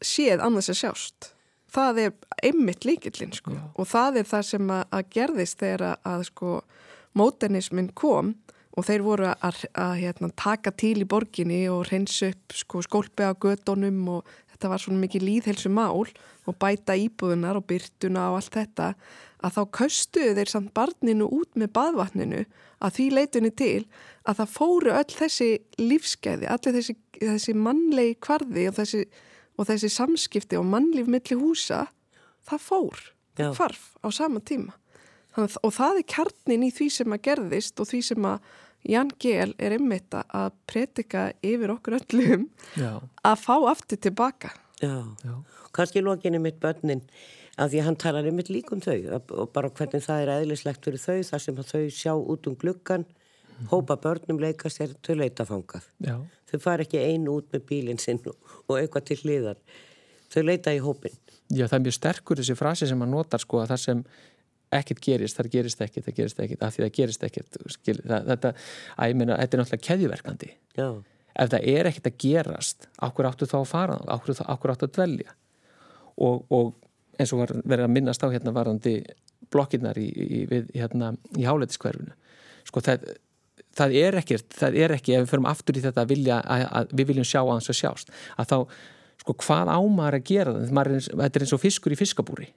séð 0.00 0.42
þess 0.42 0.72
að 0.72 0.80
sjást 0.84 1.30
það 1.70 2.02
er 2.04 2.14
einmitt 2.42 2.86
líkillin 2.86 3.34
sko. 3.36 3.54
og 3.74 3.88
það 3.88 4.22
er 4.22 4.30
það 4.30 4.46
sem 4.50 4.70
að, 4.74 4.84
að 4.96 5.10
gerðist 5.16 5.60
þegar 5.62 5.86
að, 5.90 5.96
að 6.12 6.24
sko, 6.30 6.52
móternismin 7.18 7.90
kom 7.98 8.34
og 8.78 8.86
þeir 8.86 9.04
voru 9.04 9.30
að, 9.32 9.64
að 9.74 9.96
hérna, 10.00 10.30
taka 10.38 10.72
til 10.78 10.96
í 11.02 11.08
borginni 11.08 11.64
og 11.70 11.88
reynsa 11.90 12.30
upp 12.30 12.54
sko, 12.56 12.82
skólpi 12.86 13.26
á 13.26 13.34
gödunum 13.34 14.02
og 14.16 14.36
þetta 14.52 14.70
var 14.72 14.82
svona 14.82 15.02
mikið 15.04 15.26
líðhelsu 15.26 15.72
mál 15.74 16.06
og 16.48 16.56
bæta 16.60 16.96
íbúðunar 16.98 17.58
og 17.58 17.66
byrtuna 17.70 18.30
og 18.30 18.40
allt 18.40 18.56
þetta 18.60 18.92
að 19.40 19.56
þá 19.56 19.62
kaustuðu 19.78 20.36
þeir 20.36 20.52
samt 20.52 20.72
barninu 20.76 21.28
út 21.32 21.58
með 21.58 21.72
badvatninu 21.76 22.44
að 22.80 22.94
því 22.96 23.06
leitunni 23.16 23.50
til 23.56 23.80
að 24.28 24.42
það 24.42 24.54
fóru 24.54 24.92
öll 24.94 25.16
þessi 25.16 25.50
lífskeiði, 25.80 26.48
allir 26.48 26.76
þessi, 26.76 26.96
þessi 27.18 27.56
mannlegi 27.56 28.16
kvarði 28.22 28.68
og 28.70 28.78
þessi 28.78 29.04
og 29.60 29.68
þessi 29.68 29.90
samskipti 29.92 30.56
og 30.56 30.64
mannlíf 30.72 31.08
millir 31.10 31.40
húsa, 31.40 31.84
það 32.48 32.64
fór, 32.64 33.02
það 33.36 33.56
farf 33.58 33.84
á 34.00 34.08
sama 34.14 34.40
tíma. 34.40 34.76
Þannig, 35.34 35.58
og 35.62 35.74
það 35.76 36.00
er 36.00 36.08
kjarnin 36.10 36.66
í 36.66 36.72
því 36.74 36.88
sem 36.96 37.14
að 37.14 37.24
gerðist 37.28 37.82
og 37.82 37.90
því 37.90 38.00
sem 38.08 38.26
að 38.26 38.48
Jan 38.88 39.10
Gehl 39.20 39.52
er 39.60 39.74
einmitt 39.76 40.14
að 40.16 40.54
predika 40.70 41.26
yfir 41.44 41.74
okkur 41.74 41.98
öllum 41.98 42.46
Já. 42.80 42.96
að 43.28 43.42
fá 43.42 43.54
aftur 43.68 44.00
tilbaka. 44.00 44.54
Já, 44.80 45.04
Já. 45.20 45.34
kannski 45.76 46.00
lokinni 46.00 46.40
mitt 46.40 46.58
börnin 46.62 47.04
að 47.60 47.74
því 47.74 47.82
að 47.82 47.86
hann 47.90 48.00
talar 48.00 48.26
einmitt 48.26 48.48
líkum 48.48 48.80
þau 48.80 48.96
og 49.20 49.50
bara 49.52 49.68
hvernig 49.68 50.06
það 50.06 50.22
er 50.24 50.32
eðlislegt 50.38 50.86
fyrir 50.86 51.02
þau 51.02 51.20
þar 51.28 51.44
sem 51.44 51.60
þau 51.60 51.82
sjá 51.92 52.14
út 52.16 52.48
um 52.48 52.56
gluggan 52.56 53.04
hópa 53.70 53.96
börnum 54.00 54.40
leika 54.40 54.70
sér 54.72 54.94
til 55.04 55.18
leitafangað. 55.20 55.86
Þau 56.50 56.58
far 56.62 56.82
ekki 56.84 57.02
einu 57.02 57.38
út 57.38 57.52
með 57.54 57.66
bílinn 57.68 58.00
sinn 58.00 58.20
og 58.26 58.74
eitthvað 58.78 59.10
til 59.10 59.20
hliðar. 59.22 59.60
Þau 60.30 60.42
leita 60.46 60.74
í 60.74 60.80
hópin. 60.82 61.14
Já, 61.50 61.66
það 61.66 61.78
er 61.78 61.86
mjög 61.86 61.96
sterkur 61.96 62.40
þessi 62.40 62.58
frasi 62.58 62.86
sem 62.86 63.00
hann 63.02 63.10
notar 63.10 63.42
sko 63.42 63.62
að 63.62 63.72
það 63.72 63.80
sem 63.84 64.02
ekkert 64.70 65.00
gerist, 65.02 65.38
það 65.38 65.48
gerist 65.54 65.80
ekkert, 65.82 66.06
það 66.06 66.18
gerist 66.20 66.42
ekkert, 66.44 66.60
af 66.62 66.74
því 66.74 66.84
það 66.84 66.92
gerist 66.98 67.24
ekkert. 67.26 67.56
Það, 67.86 68.28
þetta, 68.28 68.52
að 68.96 69.10
ég 69.10 69.18
meina, 69.18 69.38
þetta 69.40 69.56
er 69.56 69.62
náttúrulega 69.62 69.86
keðjuverkandi. 69.88 70.50
Já. 70.78 70.88
Ef 71.40 71.50
það 71.50 71.66
er 71.72 71.88
ekkert 71.90 72.10
að 72.10 72.20
gerast, 72.22 72.86
áhver 73.02 73.30
áttu 73.30 73.48
þá 73.50 73.56
að 73.60 73.66
fara, 73.70 73.98
áhver 74.06 74.74
áttu 74.74 74.86
að 74.86 74.94
dvelja. 74.98 75.34
Og, 76.20 76.46
og 76.54 76.70
eins 77.18 77.34
og 77.34 77.42
var 77.42 77.54
verið 77.64 77.86
að 77.86 77.94
minnast 77.96 78.22
á 78.22 78.28
hérna 78.30 78.54
varandi 78.54 78.94
blokkinnar 79.50 79.98
í, 79.98 80.06
í, 80.06 80.40
í, 80.44 80.62
hérna, 80.78 81.12
í 81.38 81.46
háleitiskverfinu. 81.48 82.14
Sko 82.68 82.82
það 82.84 83.10
það 83.78 83.98
er 84.00 84.18
ekkert, 84.20 84.48
það 84.56 84.78
er 84.84 84.94
ekki 84.96 85.14
ef 85.16 85.24
við 85.24 85.34
förum 85.34 85.50
aftur 85.50 85.78
í 85.78 85.84
þetta 85.84 86.04
að, 86.04 86.10
vilja, 86.14 86.40
að, 86.40 86.64
að 86.80 86.96
við 86.98 87.12
viljum 87.12 87.28
sjá 87.28 87.40
að 87.42 87.52
hans 87.54 87.70
að 87.70 87.78
sjást, 87.80 88.16
að 88.36 88.50
þá 88.50 88.56
sko 89.20 89.36
hvað 89.44 89.70
ámar 89.74 90.16
að 90.16 90.26
gera? 90.30 90.56
Er, 90.56 90.90
þetta 91.06 91.30
er 91.30 91.44
eins 91.44 91.54
og 91.56 91.62
fiskur 91.62 91.94
í 91.94 91.98
fiskabúri. 91.98 92.48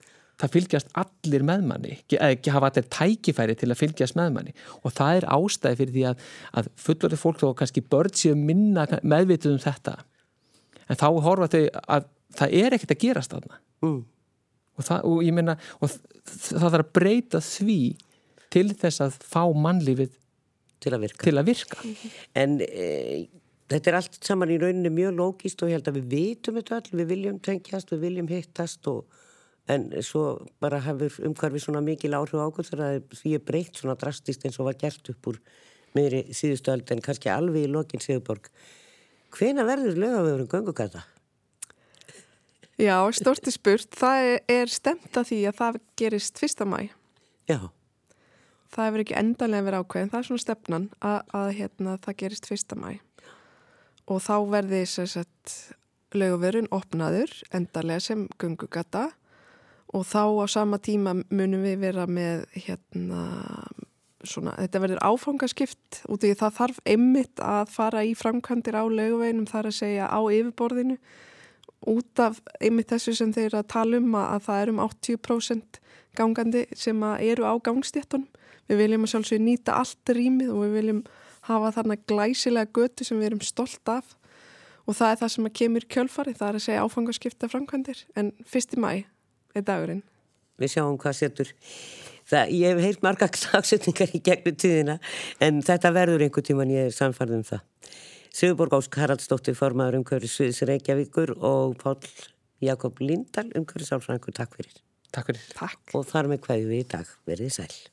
Það 0.42 0.54
fylgjast 0.56 0.96
allir 0.98 1.44
meðmanni 1.46 2.00
ekki 2.18 2.54
hafa 2.54 2.72
allir 2.72 2.88
tækifæri 2.92 3.54
til 3.60 3.70
að 3.70 3.78
fylgjast 3.84 4.16
meðmanni 4.18 4.56
og 4.82 4.96
það 4.96 5.20
er 5.20 5.28
ástæði 5.36 5.80
fyrir 5.80 5.94
því 5.94 6.06
að, 6.10 6.24
að 6.58 6.70
fullorðið 6.82 7.22
fólk 7.22 7.44
og 7.46 7.54
kannski 7.60 7.84
börn 7.86 8.16
séu 8.18 8.40
minna 8.40 8.88
meðvituð 9.06 9.60
um 9.60 9.62
þetta. 9.62 9.94
En 10.90 11.00
þá 11.00 11.06
horfa 11.28 11.52
þau 11.54 11.62
að 12.00 12.10
það 12.40 12.58
er 12.64 12.78
ekkert 12.78 12.96
að 12.96 13.04
gerast 13.06 13.36
þarna. 13.36 13.62
Mm. 13.84 14.02
og, 14.80 14.90
og 15.04 15.22
ég 15.22 15.36
minna 15.36 15.58
og 15.84 15.92
það 15.92 16.66
þarf 16.66 16.80
að 16.80 16.92
breyta 16.98 17.44
því 17.44 17.80
til 18.54 18.68
þess 18.80 19.04
að 19.04 19.18
fá 19.28 19.44
mannlífið 19.54 20.18
til 20.84 20.94
að 20.96 21.08
virka. 21.08 21.24
Til 21.24 21.40
að 21.40 21.50
virka. 21.50 21.82
En 22.40 22.58
e, 22.66 22.88
þetta 23.72 23.92
er 23.92 23.98
allt 24.00 24.20
saman 24.28 24.52
í 24.54 24.60
rauninni 24.62 24.92
mjög 24.94 25.18
lógist 25.18 25.64
og 25.64 25.72
ég 25.72 25.80
held 25.80 25.92
að 25.92 26.00
við 26.00 26.10
vitum 26.14 26.60
þetta 26.60 26.80
all, 26.80 26.96
við 27.00 27.12
viljum 27.14 27.42
tengjast, 27.44 27.94
við 27.94 28.08
viljum 28.08 28.32
hittast 28.32 28.90
og 28.92 29.22
en 29.72 29.88
svo 30.04 30.24
bara 30.60 30.82
hefur 30.84 31.22
umhverfið 31.30 31.66
svona 31.66 31.84
mikil 31.84 32.12
áhrif 32.18 32.36
ákvöld 32.36 32.68
þegar 32.68 32.98
því 33.16 33.36
er 33.38 33.46
breytt 33.48 33.80
svona 33.80 33.96
drastist 34.00 34.44
eins 34.44 34.60
og 34.60 34.68
var 34.68 34.80
gert 34.80 35.08
upp 35.14 35.30
úr 35.32 35.40
meðri 35.96 36.26
síðustu 36.36 36.74
öld 36.74 36.92
en 36.92 37.04
kannski 37.06 37.32
alveg 37.32 37.68
í 37.68 37.72
lokin 37.72 38.04
Sigurborg. 38.04 38.50
Hvena 39.34 39.64
verður 39.66 40.02
lögavegurinn 40.04 40.52
göngugarða? 40.52 41.06
Já, 42.82 42.98
storti 43.14 43.54
spurt. 43.54 43.94
Það 43.96 44.34
er 44.50 44.72
stemt 44.74 45.16
að 45.16 45.30
því 45.30 45.40
að 45.48 45.58
það 45.62 45.80
gerist 46.02 46.42
fyrsta 46.42 46.68
mæ. 46.68 46.90
Já 47.48 47.70
það 48.74 48.90
hefur 48.90 49.04
ekki 49.04 49.18
endanlega 49.20 49.68
verið 49.68 49.84
ákveðin, 49.84 50.12
það 50.12 50.20
er 50.20 50.28
svona 50.30 50.44
stefnan 50.44 50.90
að, 51.00 51.20
að 51.40 51.50
hérna, 51.60 51.98
það 52.04 52.20
gerist 52.24 52.50
fyrsta 52.50 52.80
mæ 52.80 52.92
og 54.12 54.20
þá 54.20 54.36
verði 54.52 54.84
lögverun 56.14 56.70
opnaður 56.76 57.32
endanlega 57.56 58.04
sem 58.04 58.26
gungugata 58.42 59.08
og 59.94 60.06
þá 60.10 60.24
á 60.42 60.46
sama 60.50 60.80
tíma 60.82 61.16
munum 61.30 61.64
við 61.64 61.80
vera 61.86 62.06
með 62.10 62.46
hérna 62.54 63.24
svona, 64.28 64.56
þetta 64.58 64.82
verður 64.84 65.04
áfangaskipt 65.04 66.02
út 66.12 66.26
í 66.26 66.34
það 66.38 66.58
þarf 66.58 66.80
einmitt 66.90 67.44
að 67.44 67.74
fara 67.74 68.04
í 68.06 68.14
framkvæmdir 68.18 68.78
á 68.78 68.84
lögveginum 68.88 69.48
þar 69.50 69.70
að 69.70 69.78
segja 69.80 70.10
á 70.10 70.20
yfirborðinu. 70.22 70.98
Út 71.92 72.22
af 72.24 72.40
einmitt 72.64 72.94
þessu 72.94 73.16
sem 73.18 73.34
þeir 73.36 73.58
að 73.60 73.70
tala 73.74 74.00
um 74.00 74.14
að 74.16 74.46
það 74.46 74.62
er 74.62 74.72
um 74.72 74.84
80% 74.86 75.82
gangandi 76.16 76.64
sem 76.78 77.04
eru 77.20 77.44
á 77.44 77.54
gangstéttunum 77.60 78.30
Við 78.72 78.80
viljum 78.84 79.06
að 79.06 79.14
sjálfsögja 79.14 79.44
nýta 79.44 79.78
allt 79.80 80.14
rýmið 80.16 80.54
og 80.54 80.64
við 80.64 80.76
viljum 80.78 81.02
hafa 81.50 81.74
þarna 81.78 81.98
glæsilega 82.08 82.72
götu 82.76 83.08
sem 83.08 83.20
við 83.20 83.32
erum 83.32 83.44
stolt 83.44 83.92
af 83.92 84.16
og 84.88 84.98
það 84.98 85.10
er 85.10 85.20
það 85.22 85.34
sem 85.36 85.50
að 85.50 85.58
kemur 85.60 85.86
kjölfari, 85.96 86.34
það 86.38 86.50
er 86.50 86.58
að 86.60 86.66
segja 86.66 86.86
áfangarskipta 86.88 87.50
framkvæmdir 87.52 88.02
en 88.20 88.32
fyrst 88.48 88.76
í 88.76 88.82
mæ 88.84 88.92
er 89.54 89.68
dagurinn. 89.68 90.04
Við 90.60 90.76
sjáum 90.76 90.98
hvað 91.02 91.18
setur. 91.18 91.52
Það, 92.30 92.52
ég 92.56 92.72
hef 92.72 92.84
heilt 92.86 93.04
marga 93.04 93.28
sagsetningar 93.36 94.14
í 94.18 94.22
gegnum 94.24 94.58
tíðina 94.60 94.98
en 95.44 95.62
þetta 95.66 95.92
verður 95.96 96.26
einhver 96.26 96.46
tíman 96.46 96.72
ég 96.72 96.90
er 96.90 96.96
samfarið 96.96 97.40
um 97.42 97.48
það. 97.52 97.66
Sigurborg 98.34 98.78
Ásk 98.80 98.96
Haraldsdóttir 98.98 99.58
formaður 99.58 100.00
umhverfis 100.00 100.38
Sviðs 100.40 100.64
Reykjavíkur 100.66 101.36
og 101.38 101.76
Pál 101.82 102.00
Jakob 102.64 103.02
Lindahl 103.04 103.52
umhverfis 103.60 103.94
álfræðingur. 103.94 104.36
Takk 104.40 104.56
fyrir. 104.58 104.80
Takk 105.14 105.30
fyrir. 105.30 105.44
Takk. 105.54 105.84
Og 106.00 106.08
þar 106.10 106.32
með 106.32 106.46
hvað 106.48 106.70
við 106.72 106.80
í 106.80 106.88
dag 106.96 107.18
verið 107.30 107.54
sæl. 107.60 107.93